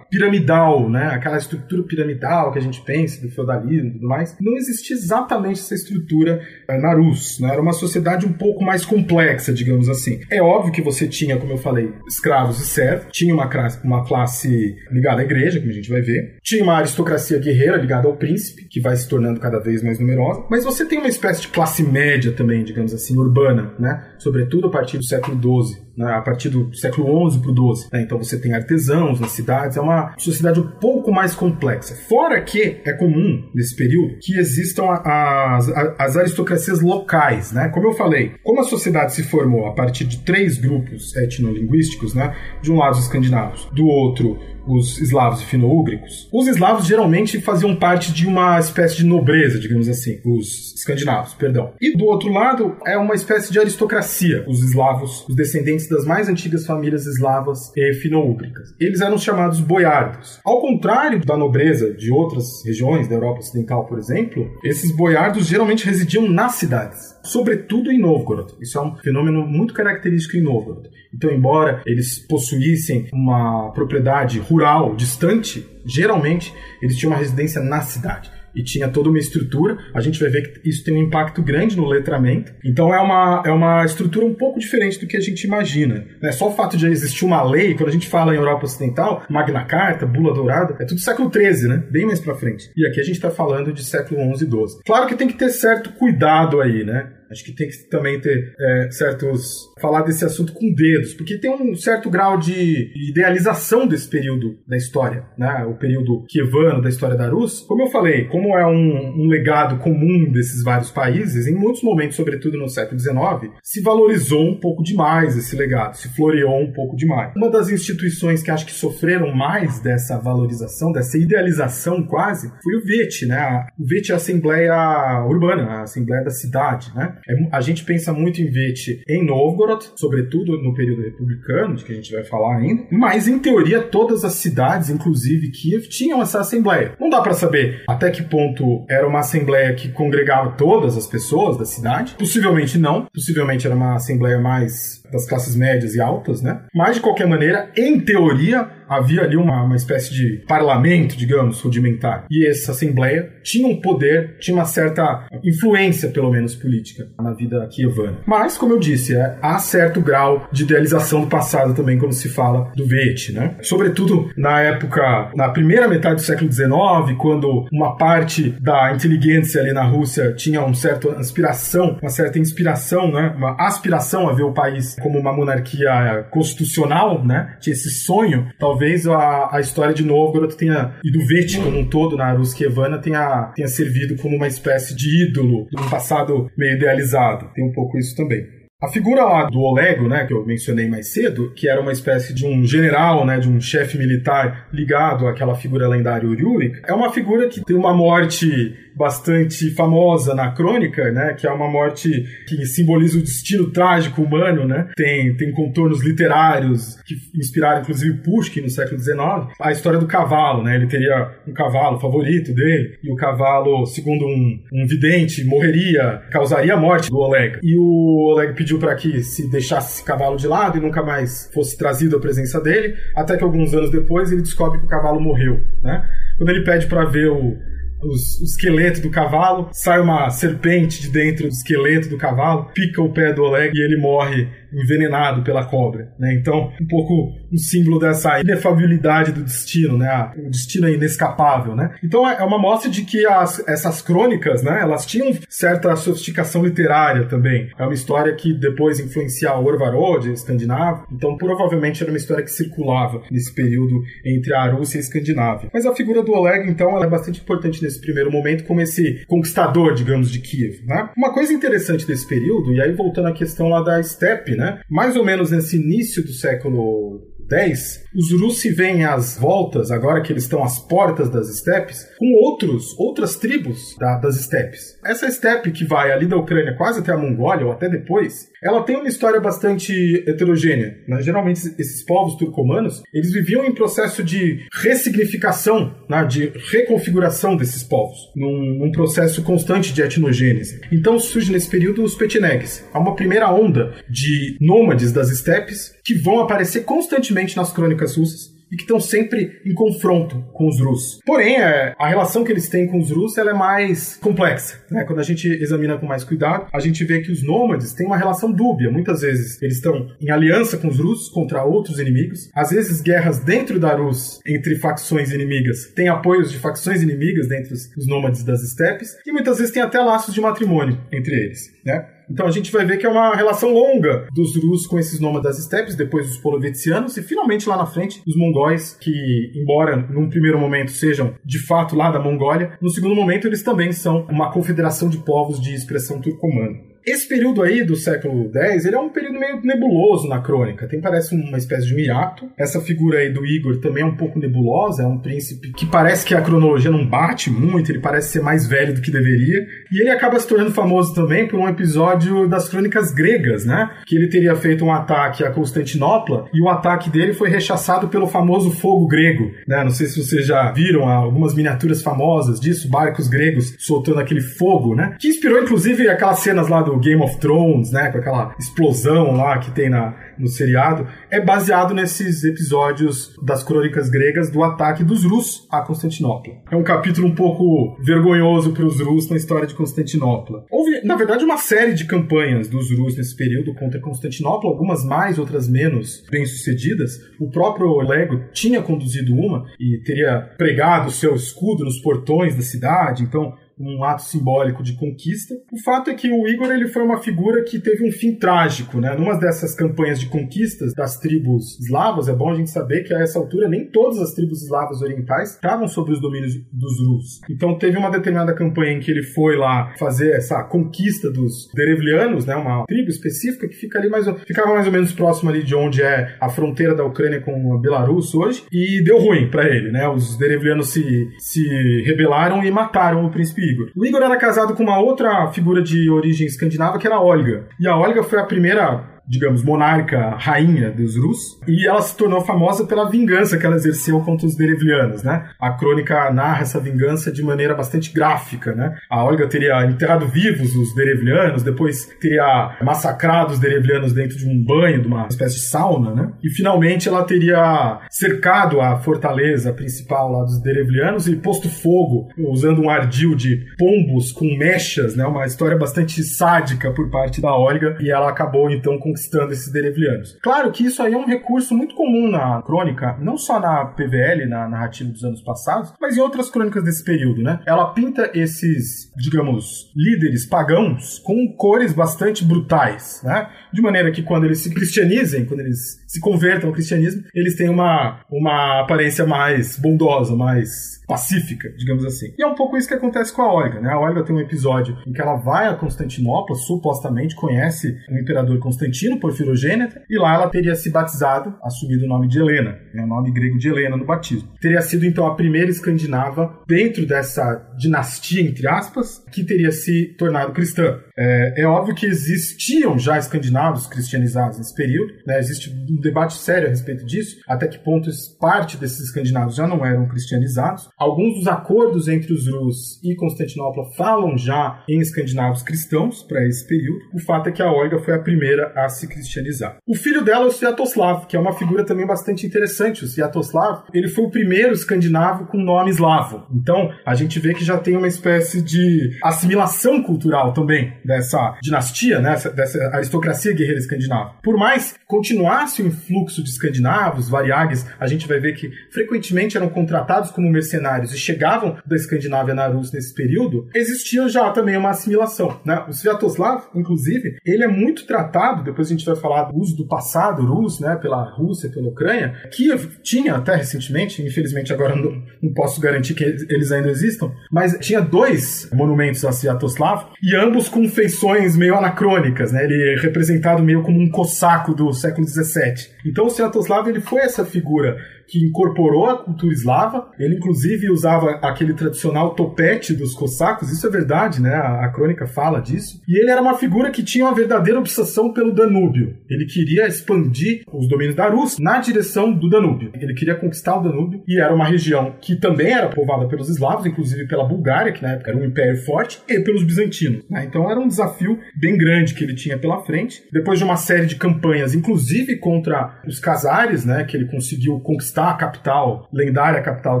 [0.10, 1.06] piramidal, né?
[1.12, 4.36] Aquela estrutura piramidal que a gente pensa do feudalismo e tudo mais.
[4.40, 7.50] Não existia exatamente essa estrutura eh, na Rus, né?
[7.50, 10.20] Era uma sociedade um pouco mais complexa, digamos assim.
[10.30, 14.06] É óbvio que você tinha, como eu falei, escravos e servos, tinha uma classe, uma
[14.06, 18.16] classe ligada à igreja, como a gente vai ver, tinha uma aristocracia guerreira ligada ao
[18.16, 21.48] príncipe, que vai se tornando cada vez mais numerosa, mas você tem uma espécie de
[21.48, 24.04] classe média também, digamos assim, urbana, né?
[24.18, 27.88] Sobretudo a partir do século XII, né, a partir do século XI para o XII.
[27.92, 28.02] Né?
[28.02, 31.96] Então você tem artesãos nas cidades, é uma sociedade um pouco mais complexa.
[32.08, 35.68] Fora que é comum, nesse período, que existam as,
[35.98, 37.52] as aristocracias locais.
[37.52, 37.68] Né?
[37.68, 42.34] Como eu falei, como a sociedade se formou a partir de três grupos etnolinguísticos, né?
[42.62, 44.38] de um lado os escandinavos, do outro
[44.68, 49.88] os eslavos e fino-úgricos, os eslavos geralmente faziam parte de uma espécie de nobreza, digamos
[49.88, 51.72] assim, os escandinavos, perdão.
[51.80, 56.28] E do outro lado é uma espécie de aristocracia, os eslavos, os descendentes das mais
[56.28, 58.74] antigas famílias eslavas e fino-úgricas.
[58.78, 60.40] Eles eram chamados boiardos.
[60.44, 65.84] Ao contrário da nobreza de outras regiões da Europa Ocidental, por exemplo, esses boiardos geralmente
[65.84, 68.54] residiam nas cidades, sobretudo em Novgorod.
[68.60, 70.88] Isso é um fenômeno muito característico em Novgorod.
[71.14, 78.37] Então, embora eles possuíssem uma propriedade rural distante, geralmente eles tinham uma residência na cidade
[78.54, 79.78] e tinha toda uma estrutura.
[79.94, 82.52] A gente vai ver que isso tem um impacto grande no letramento.
[82.64, 86.06] Então é uma, é uma estrutura um pouco diferente do que a gente imagina.
[86.20, 86.32] Né?
[86.32, 89.64] Só o fato de existir uma lei, quando a gente fala em Europa Ocidental, Magna
[89.64, 91.82] Carta, Bula Dourada, é tudo século XIII, né?
[91.90, 92.70] Bem mais para frente.
[92.76, 94.80] E aqui a gente está falando de século XI e XII.
[94.84, 97.17] Claro que tem que ter certo cuidado aí, né?
[97.30, 99.72] Acho que tem que também ter é, certos.
[99.80, 104.76] falar desse assunto com dedos, porque tem um certo grau de idealização desse período da
[104.76, 105.64] história, né?
[105.64, 107.60] O período kievano da história da Rus.
[107.60, 112.16] Como eu falei, como é um, um legado comum desses vários países, em muitos momentos,
[112.16, 116.96] sobretudo no século XIX, se valorizou um pouco demais esse legado, se floreou um pouco
[116.96, 117.32] demais.
[117.36, 122.84] Uma das instituições que acho que sofreram mais dessa valorização, dessa idealização quase, foi o
[122.84, 123.66] VET, né?
[123.78, 127.17] O VET é a Assembleia Urbana, a Assembleia da Cidade, né?
[127.26, 131.92] É, a gente pensa muito em Vete em Novgorod, sobretudo no período republicano, de que
[131.92, 136.40] a gente vai falar ainda, mas em teoria todas as cidades, inclusive Kiev, tinham essa
[136.40, 136.92] assembleia.
[136.98, 141.56] Não dá para saber até que ponto era uma assembleia que congregava todas as pessoas
[141.56, 142.14] da cidade.
[142.18, 146.62] Possivelmente não, possivelmente era uma assembleia mais das classes médias e altas, né?
[146.74, 152.24] Mas de qualquer maneira, em teoria, havia ali uma, uma espécie de parlamento, digamos, rudimentar.
[152.30, 157.66] E essa assembleia tinha um poder, tinha uma certa influência, pelo menos política, na vida
[157.70, 158.18] kievana.
[158.26, 162.28] Mas, como eu disse, é, há certo grau de idealização do passado também quando se
[162.28, 163.56] fala do Vete, né?
[163.62, 169.72] Sobretudo na época, na primeira metade do século XIX, quando uma parte da inteligência ali
[169.72, 173.34] na Rússia tinha um certo inspiração, uma certa inspiração, né?
[173.36, 177.56] Uma aspiração a ver o país como uma monarquia constitucional, né?
[177.60, 181.88] Tinha esse sonho, talvez a, a história de Novgorod tenha, e do Vete como um
[181.88, 186.76] todo na Ruskievana tenha, tenha servido como uma espécie de ídolo de um passado meio
[186.76, 187.50] idealizado.
[187.54, 188.58] Tem um pouco isso também.
[188.80, 192.32] A figura lá do Olego, né, que eu mencionei mais cedo, que era uma espécie
[192.32, 197.10] de um general, né, de um chefe militar ligado àquela figura lendária Uriurik, é uma
[197.12, 202.66] figura que tem uma morte bastante famosa na crônica, né, que é uma morte que
[202.66, 204.88] simboliza o destino trágico humano, né?
[204.96, 209.54] Tem, tem contornos literários que inspiraram inclusive Pushkin no século XIX.
[209.60, 210.74] A história do cavalo, né?
[210.74, 216.74] Ele teria um cavalo favorito dele e o cavalo, segundo um, um vidente, morreria, causaria
[216.74, 217.58] a morte do Oleg.
[217.62, 221.48] E o Oleg pediu para que se deixasse esse cavalo de lado e nunca mais
[221.54, 225.20] fosse trazido à presença dele, até que alguns anos depois ele descobre que o cavalo
[225.20, 226.04] morreu, né?
[226.36, 227.56] Quando ele pede para ver o
[228.02, 233.02] os, o esqueleto do cavalo, sai uma serpente de dentro do esqueleto do cavalo, pica
[233.02, 236.34] o pé do Oleg e ele morre envenenado pela cobra, né?
[236.34, 240.32] Então, um pouco um símbolo dessa inefabilidade do destino, né?
[240.36, 241.94] O destino é inescapável, né?
[242.02, 244.80] Então, é uma mostra de que as, essas crônicas, né?
[244.80, 247.70] Elas tinham certa sofisticação literária também.
[247.78, 251.06] É uma história que depois influencia o Orvarod, escandinavo.
[251.12, 255.70] Então, provavelmente era uma história que circulava nesse período entre a Rússia e a Escandinávia.
[255.72, 259.94] Mas a figura do Oleg, então, é bastante importante nesse primeiro momento como esse conquistador,
[259.94, 261.10] digamos, de Kiev, né?
[261.16, 264.80] Uma coisa interessante desse período, e aí voltando à questão lá da steppe, né?
[264.90, 270.32] Mais ou menos nesse início do século 10, os Russi veem às voltas, agora que
[270.32, 274.98] eles estão às portas das estepes, com outros, outras tribos da, das estepes.
[275.04, 278.82] Essa estepe que vai ali da Ucrânia quase até a Mongólia, ou até depois, ela
[278.82, 280.98] tem uma história bastante heterogênea.
[281.06, 281.22] Né?
[281.22, 286.24] Geralmente, esses povos turcomanos, eles viviam em processo de ressignificação, né?
[286.24, 290.80] de reconfiguração desses povos, num, num, processo constante de etnogênese.
[290.90, 292.84] Então surge nesse período os petinegues.
[292.92, 298.57] Há uma primeira onda de nômades das estepes que vão aparecer constantemente nas crônicas russas
[298.70, 301.20] e que estão sempre em confronto com os Rus.
[301.24, 304.80] Porém, é, a relação que eles têm com os Rus é mais complexa.
[304.90, 305.04] Né?
[305.04, 308.16] Quando a gente examina com mais cuidado, a gente vê que os nômades têm uma
[308.16, 308.90] relação dúbia.
[308.90, 312.50] Muitas vezes eles estão em aliança com os Rus contra outros inimigos.
[312.54, 317.74] Às vezes, guerras dentro da Rus entre facções inimigas têm apoios de facções inimigas dentro
[317.96, 319.16] dos nômades das estepes.
[319.26, 321.72] E muitas vezes tem até laços de matrimônio entre eles.
[321.84, 322.06] Né?
[322.30, 325.58] Então a gente vai ver que é uma relação longa dos Rus com esses nômadas
[325.58, 330.58] estepes, depois os polovetianos e finalmente lá na frente os mongóis, que embora num primeiro
[330.58, 335.08] momento sejam de fato lá da Mongólia, no segundo momento eles também são uma confederação
[335.08, 336.87] de povos de expressão turcomana.
[337.04, 340.86] Esse período aí do século X, ele é um período meio nebuloso na crônica.
[340.86, 342.50] Tem parece uma espécie de miato.
[342.58, 346.26] Essa figura aí do Igor também é um pouco nebulosa, é um príncipe que parece
[346.26, 349.66] que a cronologia não bate muito, ele parece ser mais velho do que deveria.
[349.90, 353.90] E ele acaba se tornando famoso também por um episódio das crônicas gregas, né?
[354.06, 358.26] Que ele teria feito um ataque a Constantinopla e o ataque dele foi rechaçado pelo
[358.26, 359.82] famoso fogo grego, né?
[359.82, 364.94] Não sei se vocês já viram algumas miniaturas famosas disso, barcos gregos soltando aquele fogo,
[364.94, 365.16] né?
[365.18, 369.58] Que inspirou inclusive aquelas cenas lá do Game of Thrones, né, com aquela explosão lá
[369.58, 375.24] que tem na, no seriado, é baseado nesses episódios das crônicas gregas do ataque dos
[375.24, 376.54] Rus a Constantinopla.
[376.70, 380.64] É um capítulo um pouco vergonhoso para os Rus na história de Constantinopla.
[380.70, 385.38] Houve, na verdade, uma série de campanhas dos Rus nesse período contra Constantinopla, algumas mais,
[385.38, 387.20] outras menos bem-sucedidas.
[387.38, 393.22] O próprio Lego tinha conduzido uma e teria pregado seu escudo nos portões da cidade,
[393.22, 395.54] então um ato simbólico de conquista.
[395.72, 399.00] O fato é que o Igor ele foi uma figura que teve um fim trágico,
[399.00, 399.14] né?
[399.16, 403.20] Numa dessas campanhas de conquistas das tribos eslavas, é bom a gente saber que a
[403.20, 407.40] essa altura nem todas as tribos eslavas orientais estavam sob os domínios dos Rus.
[407.50, 412.46] Então teve uma determinada campanha em que ele foi lá fazer essa conquista dos Derevlianos,
[412.46, 412.56] né?
[412.56, 416.02] Uma tribo específica que fica ali mais, ficava mais ou menos próximo ali de onde
[416.02, 420.08] é a fronteira da Ucrânia com a Belarus hoje, e deu ruim para ele, né?
[420.08, 423.90] Os Derevlianos se, se rebelaram e mataram o príncipe Igor.
[423.96, 427.66] O Igor era casado com uma outra figura de origem escandinava que era a Olga.
[427.78, 432.40] E a Olga foi a primeira digamos, monarca, rainha dos Rus, e ela se tornou
[432.40, 435.50] famosa pela vingança que ela exerceu contra os Derevlianos, né?
[435.60, 438.96] A crônica narra essa vingança de maneira bastante gráfica, né?
[439.10, 444.64] A Olga teria enterrado vivos os Derevlianos, depois teria massacrado os Derevlianos dentro de um
[444.64, 446.32] banho, de uma espécie de sauna, né?
[446.42, 452.80] E finalmente ela teria cercado a fortaleza principal lá dos Derevlianos e posto fogo usando
[452.80, 455.26] um ardil de pombos com mechas, né?
[455.26, 459.72] Uma história bastante sádica por parte da Olga, e ela acabou então com conquistando esses
[459.72, 460.38] derevlianos.
[460.42, 464.46] Claro que isso aí é um recurso muito comum na crônica, não só na PVL,
[464.48, 467.60] na narrativa dos anos passados, mas em outras crônicas desse período, né?
[467.66, 473.48] Ela pinta esses, digamos, líderes pagãos com cores bastante brutais, né?
[473.72, 477.68] De maneira que quando eles se cristianizem, quando eles se convertam ao cristianismo, eles têm
[477.68, 482.34] uma, uma aparência mais bondosa, mais pacífica, digamos assim.
[482.38, 483.90] E é um pouco isso que acontece com a Olga, né?
[483.90, 488.58] A Olga tem um episódio em que ela vai a Constantinopla, supostamente conhece o imperador
[488.58, 493.02] Constantino, Porfirogêneta, e lá ela teria se batizado, assumido o nome de Helena, né?
[493.02, 494.50] o nome grego de Helena no batismo.
[494.60, 500.52] Teria sido então a primeira escandinava dentro dessa dinastia, entre aspas, que teria se tornado
[500.52, 500.98] cristã.
[501.16, 505.38] É, é óbvio que existiam já escandinavos cristianizados nesse período, né?
[505.38, 508.08] Existe um debate sério a respeito disso, até que ponto
[508.40, 513.84] parte desses escandinavos já não eram cristianizados, Alguns dos acordos entre os Rus e Constantinopla
[513.96, 517.00] falam já em escandinavos cristãos para esse período.
[517.14, 519.78] O fato é que a Olga foi a primeira a se cristianizar.
[519.86, 523.04] O filho dela é o Sviatoslav, que é uma figura também bastante interessante.
[523.04, 526.46] O Sviatoslav, ele foi o primeiro escandinavo com nome eslavo.
[526.52, 532.20] Então, a gente vê que já tem uma espécie de assimilação cultural também dessa dinastia,
[532.20, 534.34] né, dessa aristocracia guerreira escandinava.
[534.42, 539.68] Por mais continuasse o influxo de escandinavos, variagues, a gente vai ver que frequentemente eram
[539.68, 544.90] contratados como mercenários e chegavam da Escandinávia na Rússia nesse período, existia já também uma
[544.90, 545.60] assimilação.
[545.64, 545.84] Né?
[545.88, 549.86] O Sviatoslav, inclusive, ele é muito tratado, depois a gente vai falar do uso do
[549.86, 552.68] passado russo, né, pela Rússia, pela Ucrânia, que
[553.02, 558.00] tinha até recentemente, infelizmente agora não, não posso garantir que eles ainda existam, mas tinha
[558.00, 562.64] dois monumentos a Sviatoslav e ambos com feições meio anacrônicas, né?
[562.64, 562.96] Ele é
[563.38, 565.90] representado meio como um cossaco do século XVII.
[566.04, 567.96] Então o Sviatoslav ele foi essa figura
[568.28, 570.10] que incorporou a cultura eslava.
[570.18, 573.72] Ele, inclusive, usava aquele tradicional topete dos cossacos.
[573.72, 574.54] Isso é verdade, né?
[574.54, 576.00] A, a, crônica fala disso.
[576.06, 579.16] E ele era uma figura que tinha uma verdadeira obsessão pelo Danúbio.
[579.28, 582.92] Ele queria expandir os domínios da Rússia na direção do Danúbio.
[582.94, 586.84] Ele queria conquistar o Danúbio e era uma região que também era povoada pelos eslavos,
[586.84, 590.24] inclusive pela Bulgária, que na época era um império forte, e pelos bizantinos.
[590.28, 590.44] Né?
[590.44, 593.22] Então era um desafio bem grande que ele tinha pela frente.
[593.32, 598.17] Depois de uma série de campanhas, inclusive contra os casares, né, que ele conseguiu conquistar
[598.18, 600.00] a capital, lendária capital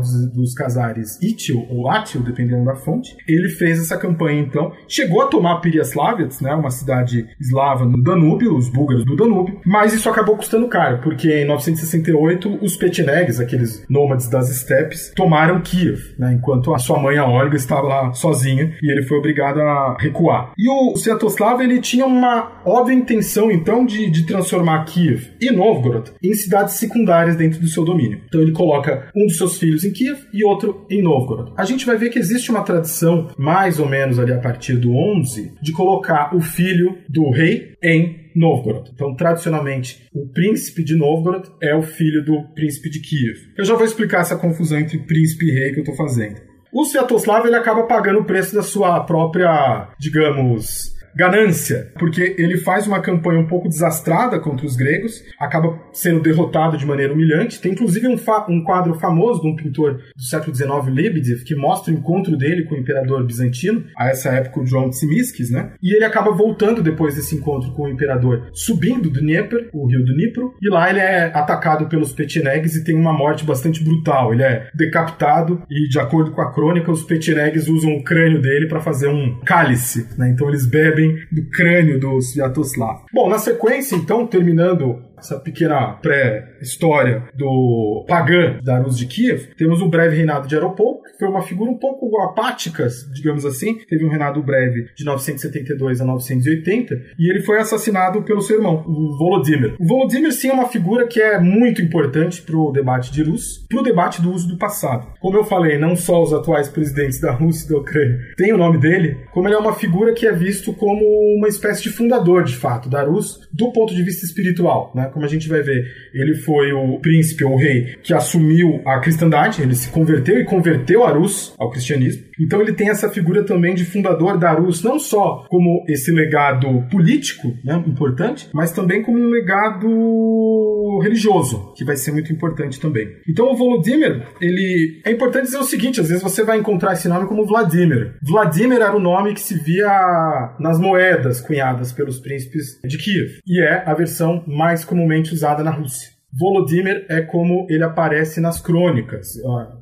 [0.00, 5.22] dos, dos Casares, Itil ou Atil, dependendo da fonte, ele fez essa campanha então, chegou
[5.22, 10.08] a tomar Piriaslavets, né, uma cidade eslava no Danúbio, os búlgaros do Danúbio, mas isso
[10.08, 16.32] acabou custando caro, porque em 968 os Petinegs, aqueles nômades das estepes, tomaram Kiev, né,
[16.32, 20.52] enquanto a sua mãe, a Olga, estava lá sozinha e ele foi obrigado a recuar.
[20.56, 26.12] E o Sviatoslav, ele tinha uma óbvia intenção então de, de transformar Kiev e Novgorod
[26.22, 28.22] em cidades secundárias dentro do seu domínio domínio.
[28.26, 31.52] Então ele coloca um dos seus filhos em Kiev e outro em Novgorod.
[31.56, 34.94] A gente vai ver que existe uma tradição, mais ou menos ali a partir do
[34.94, 38.90] 11, de colocar o filho do rei em Novgorod.
[38.94, 43.36] Então, tradicionalmente, o príncipe de Novgorod é o filho do príncipe de Kiev.
[43.56, 46.40] Eu já vou explicar essa confusão entre príncipe e rei que eu estou fazendo.
[46.72, 52.86] O Sviatoslav ele acaba pagando o preço da sua própria, digamos, ganância, porque ele faz
[52.86, 57.60] uma campanha um pouco desastrada contra os gregos, acaba sendo derrotado de maneira humilhante.
[57.60, 58.16] Tem inclusive um,
[58.48, 62.64] um quadro famoso de um pintor do século XIX, Lebedev, que mostra o encontro dele
[62.64, 65.72] com o imperador bizantino, a essa época o João Tsimiscis, né?
[65.82, 70.04] E ele acaba voltando depois desse encontro com o imperador, subindo do Dnieper, o rio
[70.04, 74.32] do Dnipro, e lá ele é atacado pelos Petinegs e tem uma morte bastante brutal.
[74.32, 78.66] Ele é decapitado e, de acordo com a crônica, os Petinegs usam o crânio dele
[78.66, 80.30] para fazer um cálice, né?
[80.30, 83.04] Então eles bebem do crânio do Sviatoslav.
[83.12, 89.80] Bom, na sequência, então, terminando essa pequena pré-história do pagã da Rus de Kiev, temos
[89.80, 93.78] o breve reinado de Aeropol, que foi uma figura um pouco apática, digamos assim.
[93.88, 98.84] Teve um reinado breve de 972 a 980 e ele foi assassinado pelo seu irmão,
[98.86, 99.76] o Volodymyr.
[99.78, 103.66] O Volodymyr, sim, é uma figura que é muito importante para o debate de Rus,
[103.68, 105.08] para o debate do uso do passado.
[105.20, 108.58] Como eu falei, não só os atuais presidentes da Rússia e da Ucrânia têm o
[108.58, 111.04] nome dele, como ele é uma figura que é visto como
[111.36, 115.07] uma espécie de fundador, de fato, da Rus, do ponto de vista espiritual, né?
[115.12, 115.84] Como a gente vai ver,
[116.14, 121.04] ele foi o príncipe ou rei que assumiu a cristandade, ele se converteu e converteu
[121.04, 122.24] a Rus ao cristianismo.
[122.40, 126.82] Então ele tem essa figura também de fundador da Rus, não só como esse legado
[126.90, 133.08] político, né, importante, mas também como um legado religioso, que vai ser muito importante também.
[133.28, 137.08] Então o Volodymyr, ele é importante dizer o seguinte, às vezes você vai encontrar esse
[137.08, 138.14] nome como Vladimir.
[138.22, 143.60] Vladimir era o nome que se via nas moedas cunhadas pelos príncipes de Kiev, e
[143.60, 146.10] é a versão mais comumente usada na Rússia.
[146.32, 149.28] Volodymyr é como ele aparece nas crônicas.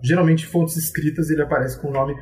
[0.03, 2.15] Geralmente, fontes escritas, ele aparece com o nome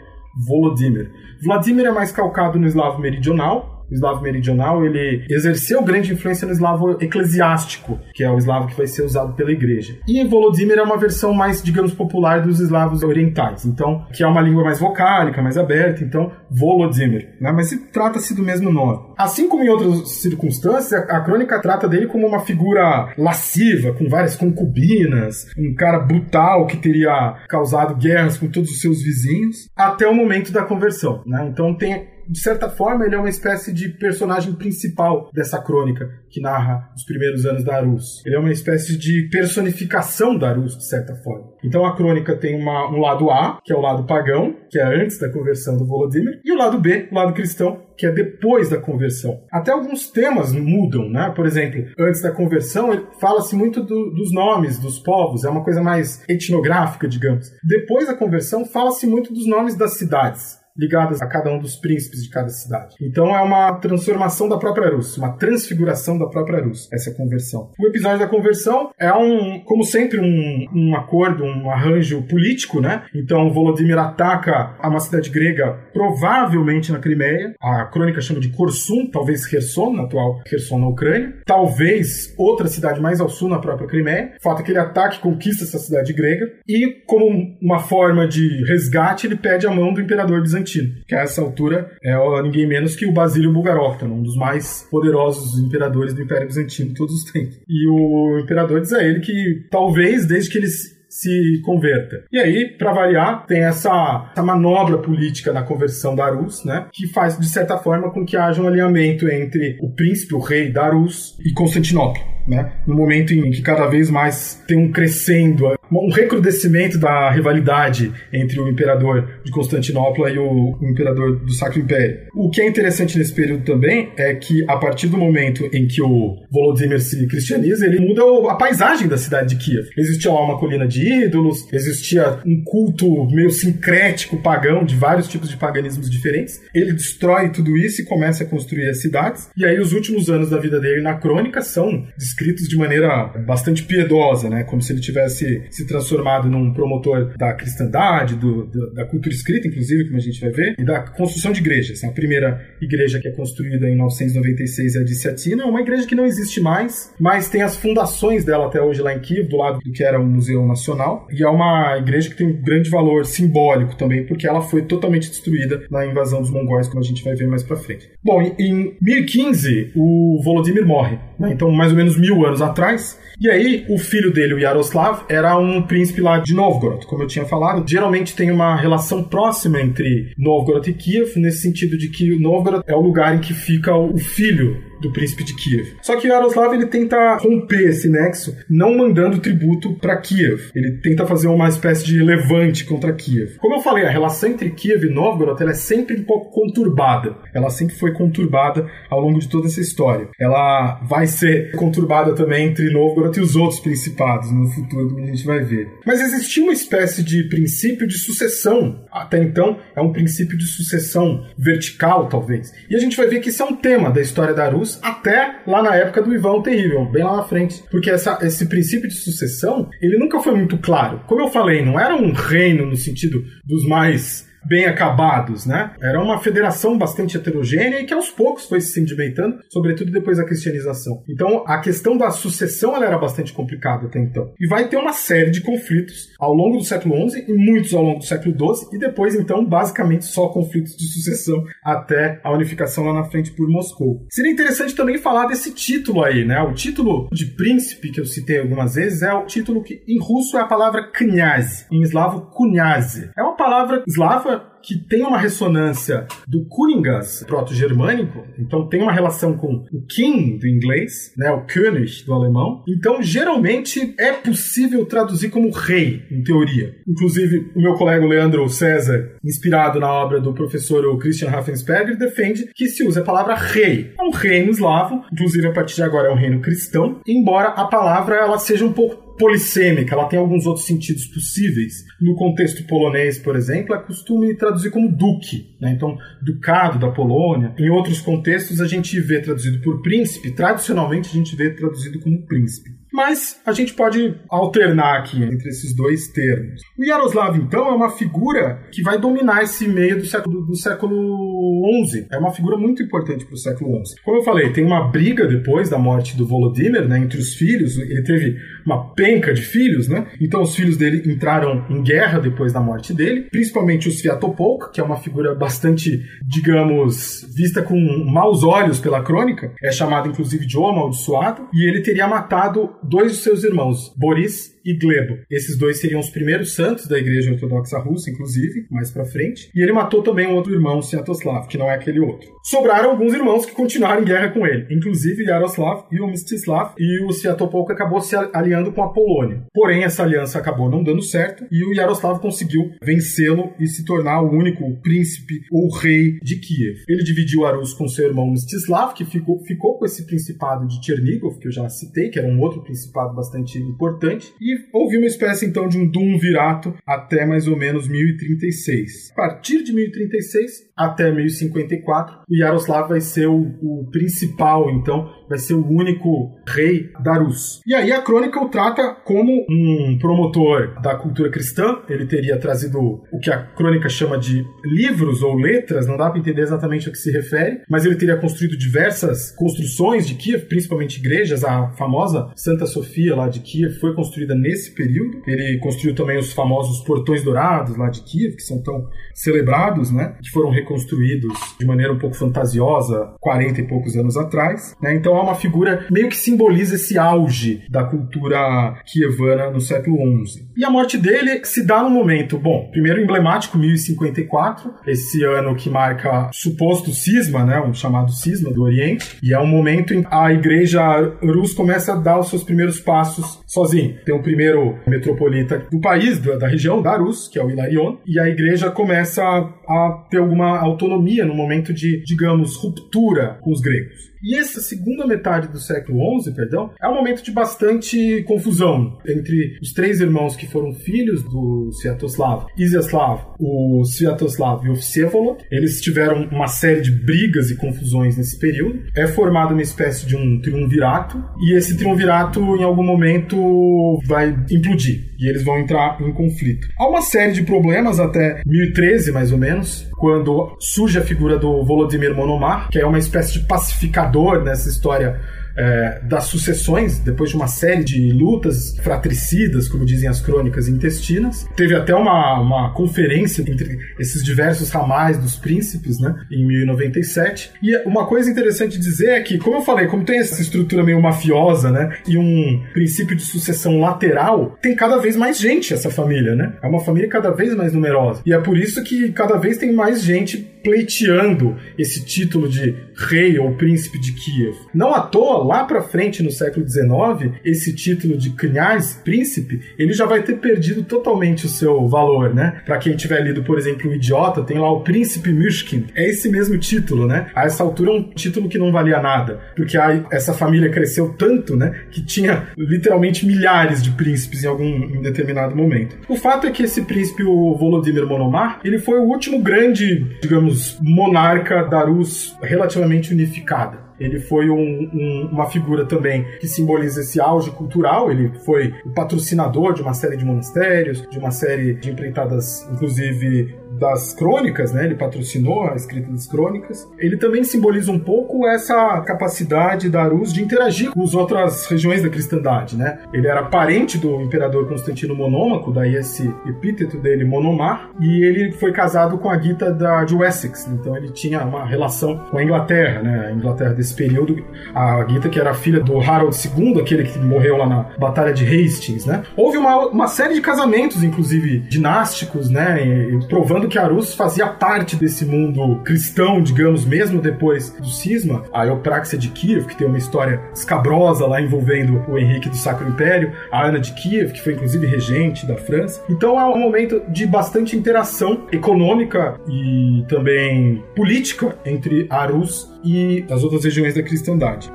[0.47, 1.11] Volodymyr.
[1.43, 6.93] Vladimir é mais calcado no eslavo meridional, eslavo meridional, ele exerceu grande influência no eslavo
[7.01, 9.97] eclesiástico, que é o eslavo que vai ser usado pela igreja.
[10.07, 14.41] E Volodymyr é uma versão mais, digamos, popular dos eslavos orientais, então, que é uma
[14.41, 17.53] língua mais vocálica, mais aberta, então, Volodymyr, né?
[17.53, 19.15] Mas trata-se do mesmo nome.
[19.17, 24.09] Assim como em outras circunstâncias, a, a crônica trata dele como uma figura lasciva, com
[24.09, 30.07] várias concubinas, um cara brutal que teria causado guerras com todos os seus vizinhos, até
[30.07, 31.49] o momento da conversão, né?
[31.51, 36.41] Então tem de certa forma, ele é uma espécie de personagem principal dessa crônica que
[36.41, 38.23] narra os primeiros anos da Arus.
[38.27, 41.55] Ele é uma espécie de personificação da Arus, de certa forma.
[41.63, 44.85] Então a crônica tem uma, um lado A, que é o lado pagão, que é
[44.85, 48.69] antes da conversão do Volodymyr, e o lado B, o lado cristão, que é depois
[48.69, 49.41] da conversão.
[49.51, 51.33] Até alguns temas mudam, né?
[51.35, 55.81] Por exemplo, antes da conversão, fala-se muito do, dos nomes dos povos, é uma coisa
[55.81, 57.51] mais etnográfica, digamos.
[57.63, 62.23] Depois da conversão, fala-se muito dos nomes das cidades ligadas a cada um dos príncipes
[62.23, 62.97] de cada cidade.
[63.01, 67.71] Então é uma transformação da própria Rus, uma transfiguração da própria Rus, essa conversão.
[67.79, 73.05] O episódio da conversão é um, como sempre, um, um acordo, um arranjo político, né?
[73.15, 77.55] Então Volodymyr ataca a uma cidade grega, provavelmente na Crimeia.
[77.61, 81.35] A crônica chama de Korsun, talvez Kherson, na atual Kherson na Ucrânia.
[81.47, 84.33] Talvez outra cidade mais ao sul na própria Crimeia.
[84.39, 86.47] O fato é que ele ataca e conquista essa cidade grega.
[86.67, 90.64] E, como uma forma de resgate, ele pede a mão do imperador bizantino
[91.07, 95.59] que a essa altura é ninguém menos que o Basílio Bulgarócton, um dos mais poderosos
[95.59, 97.61] imperadores do Império Bizantino de todos os tempos.
[97.69, 102.25] E o imperador diz a ele que talvez, desde que eles se converta.
[102.33, 107.07] E aí, para variar, tem essa, essa, manobra política na conversão da Rus, né, que
[107.07, 110.91] faz de certa forma com que haja um alinhamento entre o príncipe, o rei da
[110.91, 112.73] Rus e Constantinopla né?
[112.87, 118.61] No momento em que cada vez mais tem um crescendo, um recrudescimento da rivalidade entre
[118.61, 122.21] o imperador de Constantinopla e o, imperador do Sacro Império.
[122.35, 126.03] O que é interessante nesse período também é que a partir do momento em que
[126.03, 129.89] o Volodymyr se cristianiza, ele muda a paisagem da cidade de Kiev.
[129.97, 135.49] Existia lá uma colina de ídolos, existia um culto meio sincrético pagão de vários tipos
[135.49, 136.61] de paganismos diferentes.
[136.75, 139.49] Ele destrói tudo isso e começa a construir as cidades.
[139.57, 143.85] E aí os últimos anos da vida dele na crônica são escritos de maneira bastante
[143.85, 144.65] piedosa, né?
[144.65, 149.69] Como se ele tivesse se transformado num promotor da cristandade, do, do, da cultura escrita,
[149.69, 152.03] inclusive, como a gente vai ver, e da construção de igrejas.
[152.03, 156.07] A primeira igreja que é construída em 1996 é a de Siatina, é uma igreja
[156.07, 159.57] que não existe mais, mas tem as fundações dela até hoje lá em Kiev, do
[159.57, 162.91] lado do que era o Museu Nacional, e é uma igreja que tem um grande
[162.91, 167.23] valor simbólico também, porque ela foi totalmente destruída na invasão dos mongóis, como a gente
[167.23, 168.11] vai ver mais pra frente.
[168.23, 171.53] Bom, em 1015, o Volodymyr morre, né?
[171.53, 173.19] então mais ou menos mil anos atrás.
[173.41, 177.27] E aí, o filho dele, o Yaroslav, era um príncipe lá de Novgorod, como eu
[177.27, 177.85] tinha falado.
[177.87, 182.95] Geralmente tem uma relação próxima entre Novgorod e Kiev, nesse sentido de que Novgorod é
[182.95, 185.97] o lugar em que fica o filho do príncipe de Kiev.
[186.03, 190.71] Só que Yaroslav ele tenta romper esse nexo, não mandando tributo para Kiev.
[190.75, 193.57] Ele tenta fazer uma espécie de levante contra Kiev.
[193.59, 197.37] Como eu falei, a relação entre Kiev e Novgorod ela é sempre um pouco conturbada.
[197.55, 200.29] Ela sempre foi conturbada ao longo de toda essa história.
[200.39, 205.45] Ela vai ser conturbada também entre Novgorod e os outros principados no futuro, a gente
[205.45, 205.89] vai ver.
[206.07, 209.05] Mas existia uma espécie de princípio de sucessão.
[209.13, 212.73] Até então, é um princípio de sucessão vertical, talvez.
[212.89, 214.65] E a gente vai ver que isso é um tema da história da
[215.03, 217.83] Até lá na época do Ivan o Terrível, bem lá na frente.
[217.91, 221.21] Porque essa, esse princípio de sucessão, ele nunca foi muito claro.
[221.27, 225.93] Como eu falei, não era um reino no sentido dos mais bem acabados, né?
[226.01, 230.45] Era uma federação bastante heterogênea e que aos poucos foi se sedimentando, sobretudo depois da
[230.45, 231.23] cristianização.
[231.29, 234.53] Então, a questão da sucessão ela era bastante complicada até então.
[234.59, 238.03] E vai ter uma série de conflitos ao longo do século XI e muitos ao
[238.03, 243.05] longo do século XII e depois, então, basicamente só conflitos de sucessão até a unificação
[243.05, 244.27] lá na frente por Moscou.
[244.31, 246.61] Seria interessante também falar desse título aí, né?
[246.63, 250.57] O título de príncipe que eu citei algumas vezes é o título que em russo
[250.57, 253.31] é a palavra knyaz, em eslavo kunyaze.
[253.37, 254.54] É uma palavra eslava
[254.85, 260.69] que tem uma ressonância do Kuningas proto-germânico, então tem uma relação com o king do
[260.69, 262.83] inglês, né, o König do alemão.
[262.87, 266.95] Então, geralmente é possível traduzir como rei, em teoria.
[267.09, 272.87] Inclusive, o meu colega Leandro César, inspirado na obra do professor Christian Raffensperger, defende que
[272.87, 274.13] se usa a palavra rei.
[274.19, 277.87] É um reino eslavo, inclusive a partir de agora é um reino cristão, embora a
[277.87, 282.05] palavra ela seja um pouco polissêmica, ela tem alguns outros sentidos possíveis.
[282.21, 285.93] No contexto polonês, por exemplo, é costume traduzir como duque, né?
[285.93, 287.75] então ducado da Polônia.
[287.79, 292.47] Em outros contextos, a gente vê traduzido por príncipe, tradicionalmente a gente vê traduzido como
[292.47, 292.91] príncipe.
[293.15, 296.81] Mas a gente pode alternar aqui entre esses dois termos.
[296.99, 302.05] O Yaroslav, então, é uma figura que vai dominar esse meio do século, do século
[302.11, 302.27] XI.
[302.33, 304.17] É uma figura muito importante para o século XI.
[304.25, 307.97] Como eu falei, tem uma briga depois da morte do Volodymyr né, entre os filhos.
[307.99, 310.27] Ele teve uma penca de filhos, né?
[310.41, 315.01] Então os filhos dele entraram em guerra depois da morte dele, principalmente o Sviatopolk, que
[315.01, 317.97] é uma figura bastante, digamos, vista com
[318.29, 319.73] maus olhos pela crônica.
[319.81, 321.69] É chamado inclusive de O Amaldiçoado.
[321.73, 325.39] E ele teria matado dois de seus irmãos, Boris e Glebo.
[325.51, 329.71] Esses dois seriam os primeiros santos da Igreja Ortodoxa Russa, inclusive, mais para frente.
[329.75, 332.49] E ele matou também um outro irmão, Sviatoslav, que não é aquele outro.
[332.63, 337.23] Sobraram alguns irmãos que continuaram em guerra com ele, inclusive Yaroslav e o Mstislav, e
[337.25, 339.65] o Sviatopolk acabou se aliando com a Polônia.
[339.73, 344.43] Porém, essa aliança acabou não dando certo e o Yaroslav conseguiu vencê-lo e se tornar
[344.43, 347.05] o único príncipe ou rei de Kiev.
[347.09, 351.59] Ele dividiu Arus com seu irmão Mstislav, que ficou, ficou com esse principado de Chernigov,
[351.59, 355.67] que eu já citei, que era um outro principado bastante importante, e houve uma espécie
[355.67, 359.33] então de um Dumvirato até mais ou menos 1036.
[359.33, 365.59] A partir de 1036 até 1054, o Yaroslav vai ser o, o principal, então, vai
[365.59, 367.81] ser o único rei da Rus.
[367.87, 373.23] E aí a crônica o trata como um promotor da cultura cristã, ele teria trazido
[373.33, 377.13] o que a crônica chama de livros ou letras, não dá para entender exatamente a
[377.13, 382.51] que se refere, mas ele teria construído diversas construções de Kiev, principalmente igrejas, a famosa
[382.57, 385.43] Santa Sofia lá de Kiev foi construída nesse período.
[385.47, 390.37] Ele construiu também os famosos portões dourados lá de Kiev, que são tão celebrados, né,
[390.43, 395.15] que foram reconstruídos de maneira um pouco fantasiosa 40 e poucos anos atrás, né?
[395.15, 400.67] Então uma figura meio que simboliza esse auge da cultura kievana no século XI.
[400.77, 405.89] E a morte dele se dá no momento, bom, primeiro emblemático 1054, esse ano que
[405.89, 410.29] marca suposto cisma, né, um chamado cisma do Oriente, e é um momento em que
[410.31, 411.03] a igreja
[411.43, 414.17] rus começa a dar os seus primeiros passos sozinho.
[414.25, 418.39] Tem o primeiro metropolita do país, da região, da Rus, que é o Hilarion, e
[418.39, 424.34] a igreja começa a ter alguma autonomia no momento de, digamos, ruptura com os gregos.
[424.45, 429.79] E essa segunda metade do século XI, perdão, é um momento de bastante confusão entre
[429.81, 435.65] os três irmãos que foram filhos do Sviatoslav, Iziaslav, o Sviatoslav e o Vsevolod.
[435.71, 439.03] Eles tiveram uma série de brigas e confusões nesse período.
[439.17, 445.34] É formada uma espécie de um triunvirato e esse triunvirato em algum momento vai implodir
[445.45, 446.89] e eles vão entrar em conflito.
[446.99, 451.85] Há uma série de problemas até 1013 mais ou menos, quando surge a figura do
[451.85, 455.39] Volodymyr Monomar, que é uma espécie de pacificador nessa história
[455.77, 461.67] é, das sucessões, depois de uma série de lutas fratricidas, como dizem as crônicas intestinas.
[461.77, 467.73] Teve até uma, uma conferência entre esses diversos ramais dos príncipes, né, em 1097.
[467.83, 471.21] E uma coisa interessante dizer é que, como eu falei, como tem essa estrutura meio
[471.21, 476.55] mafiosa, né, e um princípio de sucessão lateral, tem cada vez mais gente essa família,
[476.55, 476.75] né?
[476.83, 478.43] É uma família cada vez mais numerosa.
[478.45, 483.59] E é por isso que cada vez tem mais gente pleiteando esse título de rei
[483.59, 484.77] ou príncipe de Kiev.
[484.95, 490.13] Não à toa, lá para frente no século XIX, esse título de knyaz, príncipe, ele
[490.13, 492.83] já vai ter perdido totalmente o seu valor, né?
[492.85, 496.07] Para quem tiver lido, por exemplo, o Idiota, tem lá o príncipe Myshkin.
[496.15, 497.47] É esse mesmo título, né?
[497.55, 501.35] A essa altura é um título que não valia nada, porque a, essa família cresceu
[501.37, 506.17] tanto, né, que tinha literalmente milhares de príncipes em algum em determinado momento.
[506.29, 510.99] O fato é que esse príncipe, o Volodymyr Monomar, ele foi o último grande, digamos,
[511.01, 514.04] monarca da Rus relativamente unificada.
[514.19, 518.31] Ele foi um, um, uma figura também que simboliza esse auge cultural.
[518.31, 523.75] Ele foi o patrocinador de uma série de monastérios, de uma série de empreitadas, inclusive
[523.99, 525.05] das crônicas, né?
[525.05, 527.09] Ele patrocinou a escrita das crônicas.
[527.19, 532.23] Ele também simboliza um pouco essa capacidade da Rus de interagir com as outras regiões
[532.23, 533.21] da cristandade, né?
[533.33, 538.93] Ele era parente do imperador Constantino Monômaco, daí esse epíteto dele, Monomar, e ele foi
[538.93, 543.23] casado com a Gita da, de Wessex, então ele tinha uma relação com a Inglaterra,
[543.23, 543.47] né?
[543.49, 544.63] A Inglaterra desse período,
[544.95, 548.65] a Gita que era filha do Harold II, aquele que morreu lá na Batalha de
[548.65, 549.43] Hastings, né?
[549.57, 553.03] Houve uma, uma série de casamentos, inclusive dinásticos, né?
[553.05, 558.65] E, provando que Arus fazia parte desse mundo cristão, digamos, mesmo depois do cisma.
[558.73, 563.09] A Eupráxia de Kiev, que tem uma história escabrosa lá envolvendo o Henrique do Sacro
[563.09, 566.23] Império, a Ana de Kiev, que foi inclusive regente da França.
[566.29, 573.63] Então é um momento de bastante interação econômica e também política entre Arus e as
[573.63, 574.91] outras regiões da cristandade.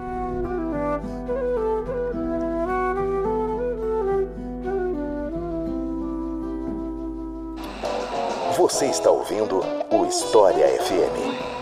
[8.57, 11.58] Você está ouvindo o História FM.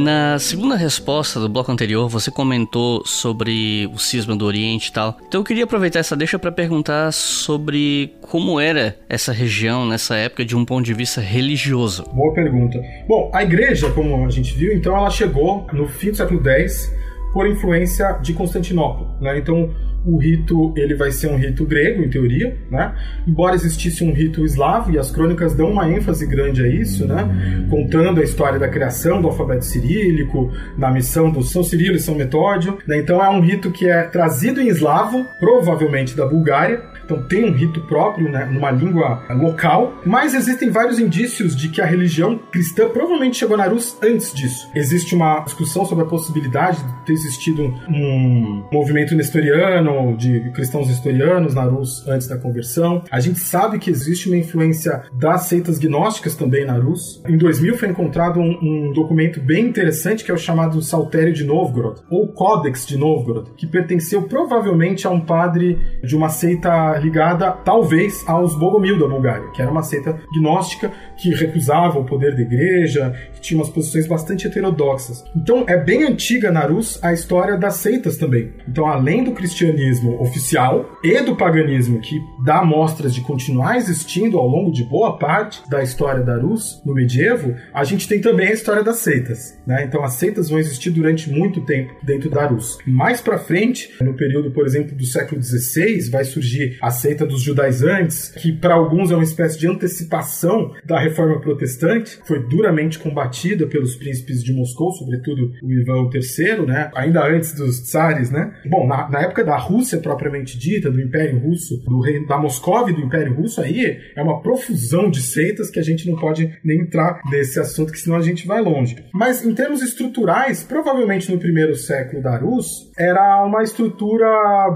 [0.00, 5.18] Na segunda resposta do bloco anterior, você comentou sobre o cisma do Oriente e tal.
[5.28, 10.42] Então eu queria aproveitar essa deixa para perguntar sobre como era essa região nessa época
[10.42, 12.04] de um ponto de vista religioso.
[12.14, 12.80] Boa pergunta.
[13.06, 16.90] Bom, a igreja, como a gente viu, então ela chegou no fim do século X
[17.34, 19.06] por influência de Constantinopla.
[19.20, 19.38] Né?
[19.38, 19.70] Então,
[20.04, 22.94] o rito ele vai ser um rito grego, em teoria, né?
[23.26, 27.66] Embora existisse um rito eslavo, e as crônicas dão uma ênfase grande a isso, né?
[27.68, 32.14] Contando a história da criação do alfabeto cirílico, na missão do São Cirilo e São
[32.14, 32.78] Metódio.
[32.86, 32.98] Né?
[32.98, 37.52] Então é um rito que é trazido em eslavo, provavelmente da Bulgária, então tem um
[37.52, 42.88] rito próprio, né, numa língua local, mas existem vários indícios de que a religião cristã
[42.88, 44.70] provavelmente chegou na Rus antes disso.
[44.76, 51.54] Existe uma discussão sobre a possibilidade de ter existido um movimento nestoriano, de cristãos nestorianos
[51.54, 53.02] na Rus antes da conversão.
[53.10, 57.22] A gente sabe que existe uma influência das seitas gnósticas também na Rus.
[57.28, 61.44] Em 2000 foi encontrado um, um documento bem interessante que é o chamado Saltério de
[61.44, 67.50] Novgorod, ou Codex de Novgorod, que pertenceu provavelmente a um padre de uma seita ligada
[67.50, 72.42] talvez aos Bogomil da Bulgária, que era uma seita gnóstica que recusava o poder da
[72.42, 75.24] igreja, que tinha umas posições bastante heterodoxas.
[75.36, 78.52] Então é bem antiga na Rus a história das seitas também.
[78.68, 79.79] Então, além do cristianismo
[80.20, 85.62] oficial e do paganismo, que dá mostras de continuar existindo ao longo de boa parte
[85.68, 89.58] da história da Rus no medievo, a gente tem também a história das seitas.
[89.66, 89.84] Né?
[89.84, 92.78] Então, as seitas vão existir durante muito tempo dentro da Rus.
[92.86, 97.42] Mais para frente, no período, por exemplo, do século XVI, vai surgir a seita dos
[97.42, 103.66] judaizantes, que para alguns é uma espécie de antecipação da reforma protestante, foi duramente combatida
[103.66, 106.90] pelos príncipes de Moscou, sobretudo o Ivan III, né?
[106.94, 108.30] ainda antes dos tsares.
[108.30, 108.52] Né?
[108.66, 112.90] Bom, na, na época da Rússia propriamente dita, do Império Russo, do reino da Moscova
[112.90, 116.58] e do Império Russo, aí é uma profusão de seitas que a gente não pode
[116.64, 118.96] nem entrar nesse assunto, que senão a gente vai longe.
[119.12, 124.26] Mas em termos estruturais, provavelmente no primeiro século da Rus, era uma estrutura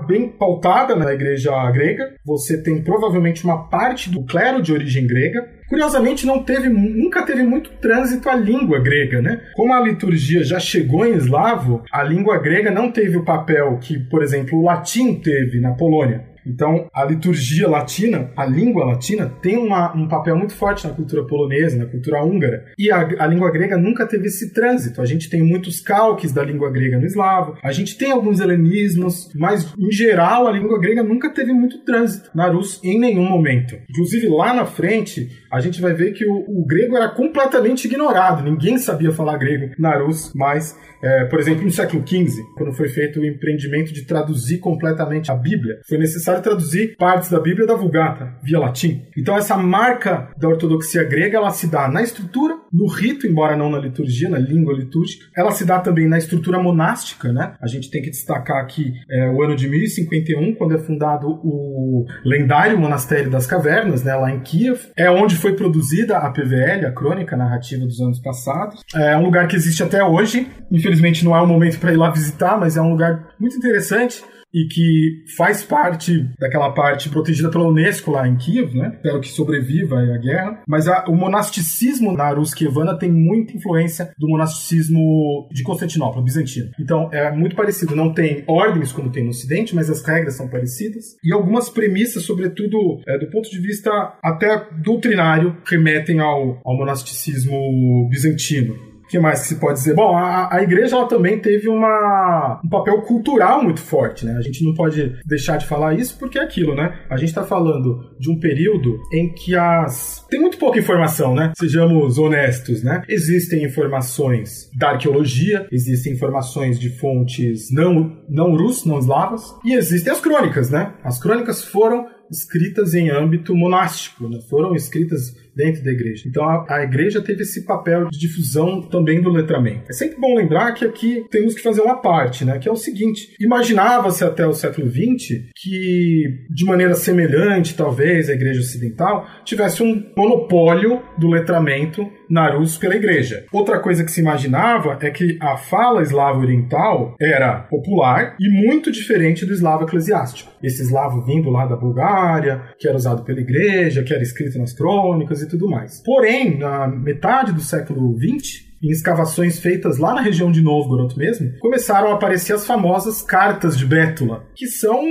[0.07, 5.53] bem pautada na igreja grega, você tem provavelmente uma parte do clero de origem grega.
[5.69, 9.41] Curiosamente, não teve, nunca teve muito trânsito à língua grega, né?
[9.55, 13.99] Como a liturgia já chegou em eslavo, a língua grega não teve o papel que,
[13.99, 16.34] por exemplo, o latim teve na Polônia.
[16.47, 21.25] Então, a liturgia latina, a língua latina, tem uma, um papel muito forte na cultura
[21.25, 22.67] polonesa, na cultura húngara.
[22.79, 25.01] E a, a, língua grega nunca teve esse trânsito.
[25.01, 29.31] A gente tem muitos calques da língua grega no eslavo, a gente tem alguns helenismos,
[29.35, 33.77] mas, em geral, a língua grega nunca teve muito trânsito na Rus em nenhum momento.
[33.89, 38.43] Inclusive, lá na frente, a gente vai ver que o, o grego era completamente ignorado.
[38.43, 42.89] Ninguém sabia falar grego na Rus, mas, é, por exemplo, no século XV, quando foi
[42.89, 47.75] feito o empreendimento de traduzir completamente a Bíblia, foi necessário traduzir partes da Bíblia da
[47.75, 49.03] Vulgata via latim.
[49.17, 53.71] Então essa marca da ortodoxia grega ela se dá na estrutura, no rito, embora não
[53.71, 55.27] na liturgia, na língua litúrgica.
[55.37, 57.55] Ela se dá também na estrutura monástica, né?
[57.61, 62.05] A gente tem que destacar aqui é, o ano de 1051, quando é fundado o
[62.25, 64.81] lendário Monastério das Cavernas, né, lá em Kiev.
[64.97, 68.81] É onde foi produzida a PVL, a crônica narrativa dos anos passados.
[68.95, 70.49] É um lugar que existe até hoje.
[70.71, 74.23] Infelizmente não é o momento para ir lá visitar, mas é um lugar muito interessante
[74.55, 78.93] e que faz parte daquela parte protegida pela Unesco lá em Kiev, né?
[78.95, 80.63] Espero que sobreviva à guerra.
[80.69, 86.71] Mas a, o monasticismo na Rus kievana tem muita influência do monasticismo de Constantinopla, bizantino.
[86.79, 87.97] Então é muito parecido.
[87.97, 91.17] Não tem ordens como tem no Ocidente, mas as regras são parecidas.
[91.25, 93.91] E algumas premissas, sobretudo é, do ponto de vista
[94.23, 99.95] até doutrinário, remetem ao, ao monasticismo bizantino que mais que se pode dizer?
[99.95, 104.37] Bom, a, a igreja ela também teve uma, um papel cultural muito forte, né?
[104.37, 107.01] A gente não pode deixar de falar isso porque é aquilo, né?
[107.11, 110.25] A gente está falando de um período em que as.
[110.29, 111.53] Tem muito pouca informação, né?
[111.57, 113.03] Sejamos honestos, né?
[113.09, 120.13] Existem informações da arqueologia, existem informações de fontes não, não russas, não eslavas, e existem
[120.13, 120.95] as crônicas, né?
[121.03, 124.41] As crônicas foram escritas em âmbito monástico, né?
[124.49, 126.25] foram escritas dentro da igreja.
[126.27, 129.91] Então a, a, igreja teve esse papel de difusão também do letramento.
[129.91, 132.59] É sempre bom lembrar que aqui temos que fazer uma parte, né?
[132.59, 138.35] Que é o seguinte: imaginava-se até o século XX que, de maneira semelhante, talvez, a
[138.35, 143.45] igreja ocidental tivesse um monopólio do letramento na Rus pela igreja.
[143.53, 148.91] Outra coisa que se imaginava é que a fala eslava oriental era popular e muito
[148.91, 150.53] diferente do eslavo eclesiástico.
[150.63, 154.73] Esse eslavo vindo lá da Bulgária, que era usado pela igreja, que era escrito nas
[154.73, 156.03] crônicas e tudo mais.
[156.05, 161.59] Porém, na metade do século XX, em escavações feitas lá na região de Novgorod mesmo,
[161.59, 165.03] começaram a aparecer as famosas cartas de Bétula, que são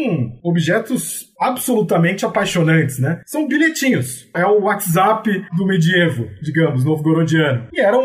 [0.44, 3.22] objetos absolutamente apaixonantes, né?
[3.26, 4.30] São bilhetinhos.
[4.34, 7.68] É o WhatsApp do medievo, digamos, novgorodiano.
[7.74, 8.04] E eram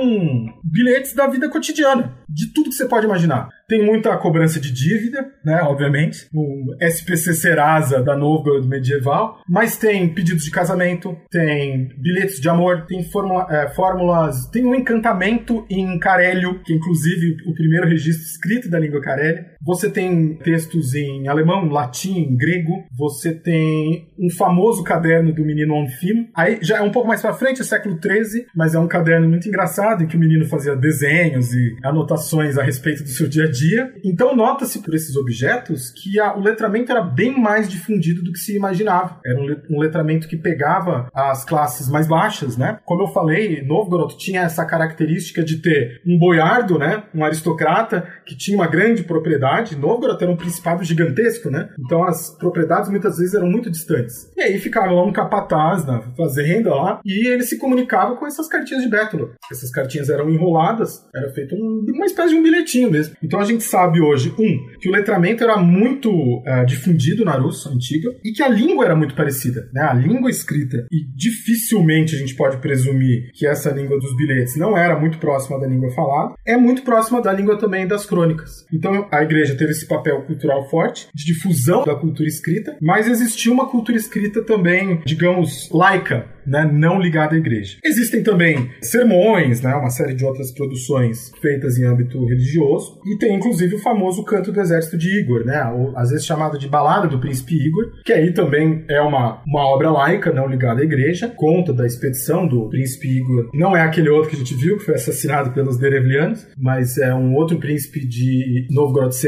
[0.62, 3.49] bilhetes da vida cotidiana, de tudo que você pode imaginar.
[3.68, 5.61] Tem muita cobrança de dívida, né?
[5.62, 6.26] Obviamente.
[6.32, 9.43] O SPC Serasa da Novgorod medieval.
[9.47, 14.47] Mas tem pedidos de casamento, tem bilhetes de amor, tem fórmula, é, fórmulas.
[14.51, 19.45] Tem um encantamento em Carélio, que é inclusive o primeiro registro escrito da língua Carélio.
[19.61, 22.84] Você tem textos em alemão, latim, grego.
[22.96, 26.28] Você tem um famoso caderno do menino Onfim.
[26.34, 29.28] Aí já é um pouco mais para frente, é século XIII, mas é um caderno
[29.28, 33.44] muito engraçado em que o menino fazia desenhos e anotações a respeito do seu dia
[33.44, 33.92] a dia.
[34.04, 38.38] Então nota-se por esses objetos que a, o letramento era bem mais difundido do que
[38.38, 39.20] se imaginava.
[39.24, 39.40] Era
[39.70, 42.78] um, letramento que pegava as classes mais baixas, né?
[42.84, 47.04] Como eu falei, Novgorod tinha essa característica de ter um boiardo, né?
[47.14, 49.47] Um aristocrata que tinha uma grande propriedade.
[49.76, 51.68] Novgorod era um principado gigantesco, né?
[51.78, 54.30] Então as propriedades muitas vezes eram muito distantes.
[54.36, 58.49] E aí ficava lá um capataz na fazenda lá e ele se comunicava com essas
[58.49, 59.30] cartinhas de Bétula.
[59.51, 63.16] Essas cartinhas eram enroladas, era feito um, uma espécie de um bilhetinho mesmo.
[63.22, 67.70] Então a gente sabe hoje, um, que o letramento era muito uh, difundido na Rússia
[67.70, 69.82] antiga e que a língua era muito parecida, né?
[69.82, 74.76] A língua escrita e dificilmente a gente pode presumir que essa língua dos bilhetes não
[74.76, 78.66] era muito próxima da língua falada, é muito próxima da língua também das crônicas.
[78.72, 83.53] Então a igreja teve esse papel cultural forte de difusão da cultura escrita, mas existia
[83.53, 87.76] uma cultura escrita também, digamos, laica, né, não ligada à igreja.
[87.84, 93.34] Existem também sermões, né, uma série de outras produções feitas em âmbito religioso, e tem
[93.34, 97.07] inclusive o famoso canto do exército de Igor, né, ou, às vezes chamado de balada
[97.07, 101.28] do príncipe Igor, que aí também é uma, uma obra laica, não ligada à igreja,
[101.28, 103.51] conta da expedição do príncipe Igor.
[103.53, 107.14] Não é aquele outro que a gente viu, que foi assassinado pelos Derevlianos, mas é
[107.14, 108.66] um outro príncipe de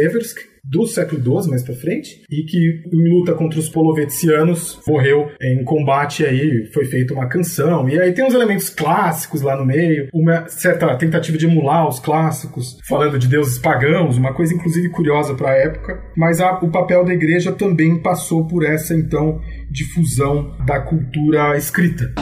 [0.01, 5.31] Novgorod-Seversk, do século XII mais para frente e que em luta contra os poloveticianos morreu
[5.41, 7.89] em combate aí foi feita uma canção.
[7.89, 11.99] E aí tem uns elementos clássicos lá no meio uma certa tentativa de emular os
[11.99, 15.99] clássicos falando de deuses pagãos uma coisa inclusive curiosa para a época.
[16.15, 19.41] Mas a, o papel da igreja também passou por essa então
[19.71, 22.13] difusão da cultura escrita.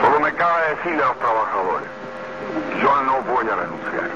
[0.00, 1.88] Solo me cabe decirle a los trabajadores,
[2.82, 4.10] yo no voy a renunciar.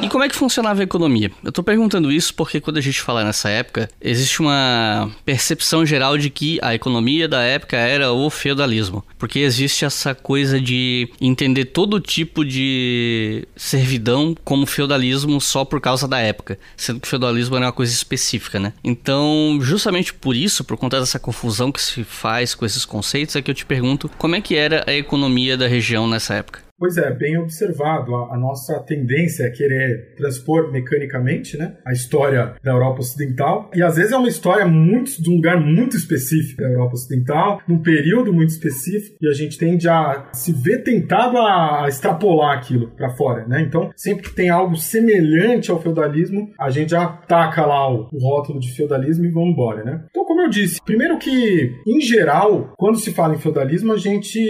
[0.00, 1.32] E como é que funcionava a economia?
[1.42, 6.18] Eu tô perguntando isso porque quando a gente fala nessa época, existe uma percepção geral
[6.18, 9.02] de que a economia da época era o feudalismo.
[9.18, 16.06] Porque existe essa coisa de entender todo tipo de servidão como feudalismo só por causa
[16.06, 18.74] da época, sendo que o feudalismo era uma coisa específica, né?
[18.84, 23.40] Então, justamente por isso, por conta dessa confusão que se faz com esses conceitos, é
[23.40, 26.61] que eu te pergunto como é que era a economia da região nessa época.
[26.78, 28.14] Pois é, bem observado.
[28.14, 33.70] A, a, nossa tendência é querer transpor mecanicamente né, a história da Europa Ocidental.
[33.74, 37.60] E às vezes é uma história muito de um lugar muito específico da Europa Ocidental,
[37.68, 42.90] num período muito específico, e a gente tende a se ver tentado a, extrapolar aquilo
[42.96, 43.46] para fora.
[43.46, 43.62] Né?
[43.62, 48.18] Então, sempre que tem algo semelhante ao feudalismo, a gente já taca lá o, o
[48.18, 49.84] rótulo de feudalismo e vamos embora.
[49.84, 50.04] Né?
[50.10, 54.40] Então, como eu disse, primeiro que, em geral, quando se fala em feudalismo, a gente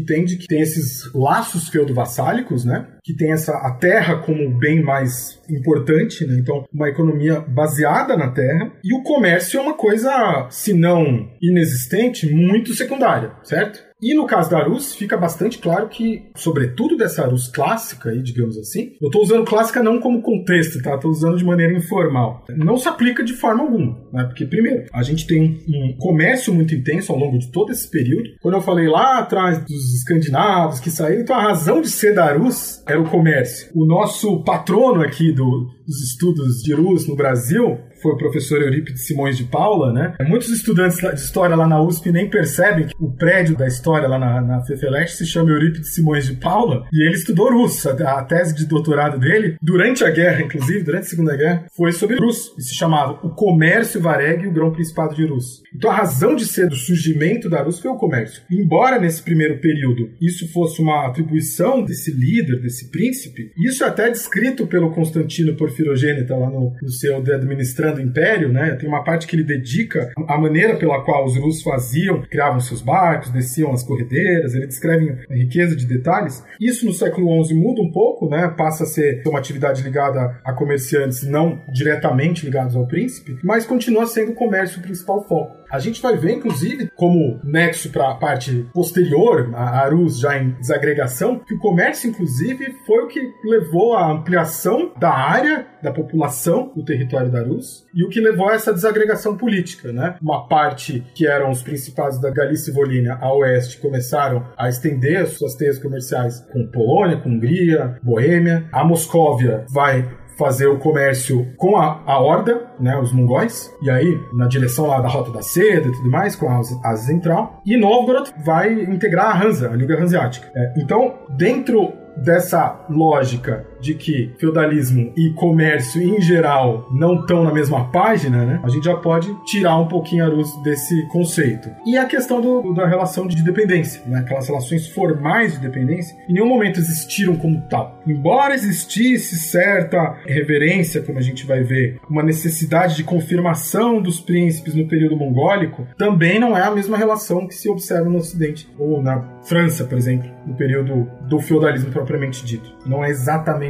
[0.00, 2.86] entende que tem esses laços laços feudo-vassálicos, né?
[3.02, 6.36] Que tem essa, a terra como bem mais importante, né?
[6.38, 8.72] Então, uma economia baseada na terra.
[8.82, 13.90] E o comércio é uma coisa, se não inexistente, muito secundária, certo?
[14.02, 18.56] E no caso da Arus, fica bastante claro que, sobretudo dessa Arus clássica, aí, digamos
[18.56, 20.94] assim, eu estou usando clássica não como contexto, tá?
[20.94, 22.44] Estou usando de maneira informal.
[22.56, 24.24] Não se aplica de forma alguma, né?
[24.24, 28.30] Porque, primeiro, a gente tem um comércio muito intenso ao longo de todo esse período.
[28.40, 32.24] Quando eu falei lá atrás dos escandinavos que saíram, então a razão de ser da
[32.24, 33.70] Arus era o comércio.
[33.74, 39.06] O nosso patrono aqui do, dos estudos de Arus no Brasil foi o professor Eurípides
[39.06, 40.14] Simões de Paula, né?
[40.26, 44.18] Muitos estudantes de história lá na USP nem percebem que o prédio da história lá
[44.18, 44.60] na, na
[45.06, 47.88] se chama Eurípides Simões de Paula e ele estudou russo.
[47.88, 51.92] A, a, tese de doutorado dele, durante a guerra, inclusive, durante a Segunda Guerra, foi
[51.92, 55.62] sobre russo e se chamava O Comércio Vareg e o Grão Principado de Rus.
[55.74, 58.42] Então a razão de ser do surgimento da Rus foi o comércio.
[58.50, 64.10] Embora nesse primeiro período isso fosse uma atribuição desse líder, desse príncipe, isso é até
[64.10, 68.74] descrito pelo Constantino Porfirogênita lá no, no seu The Administração do Império, né?
[68.76, 72.82] Tem uma parte que ele dedica à maneira pela qual os russos faziam, criavam seus
[72.82, 76.44] barcos, desciam as corredeiras, ele descreve a riqueza de detalhes.
[76.60, 78.48] Isso no século XI muda um pouco, né?
[78.56, 84.06] Passa a ser uma atividade ligada a comerciantes não diretamente ligados ao príncipe, mas continua
[84.06, 85.59] sendo o comércio o principal foco.
[85.70, 90.50] A gente vai ver, inclusive, como nexo para a parte posterior, a Arus já em
[90.50, 96.72] desagregação, que o comércio, inclusive, foi o que levou à ampliação da área da população
[96.74, 100.16] do território da Arus e o que levou a essa desagregação política, né?
[100.20, 105.18] Uma parte que eram os principados da Galícia e Volínia a oeste começaram a estender
[105.18, 108.68] as suas teias comerciais com Polônia, com Hungria, Boêmia.
[108.72, 110.08] A Moscóvia vai
[110.40, 114.98] fazer o comércio com a, a Horda, né, os mongóis, e aí na direção lá
[114.98, 119.36] da Rota da Seda e tudo mais, com a Ásia Central, e Novgorod vai integrar
[119.36, 120.50] a Hansa, a Liga Hanseática.
[120.54, 127.52] É, então, dentro dessa lógica de que feudalismo e comércio em geral não estão na
[127.52, 128.60] mesma página, né?
[128.62, 131.70] A gente já pode tirar um pouquinho a luz desse conceito.
[131.86, 134.20] E a questão do, da relação de dependência, né?
[134.20, 138.00] Aquelas relações formais de dependência, em nenhum momento existiram como tal.
[138.06, 144.74] Embora existisse certa reverência, como a gente vai ver, uma necessidade de confirmação dos príncipes
[144.74, 149.02] no período mongólico, também não é a mesma relação que se observa no Ocidente ou
[149.02, 152.74] na França, por exemplo, no período do feudalismo propriamente dito.
[152.86, 153.69] Não é exatamente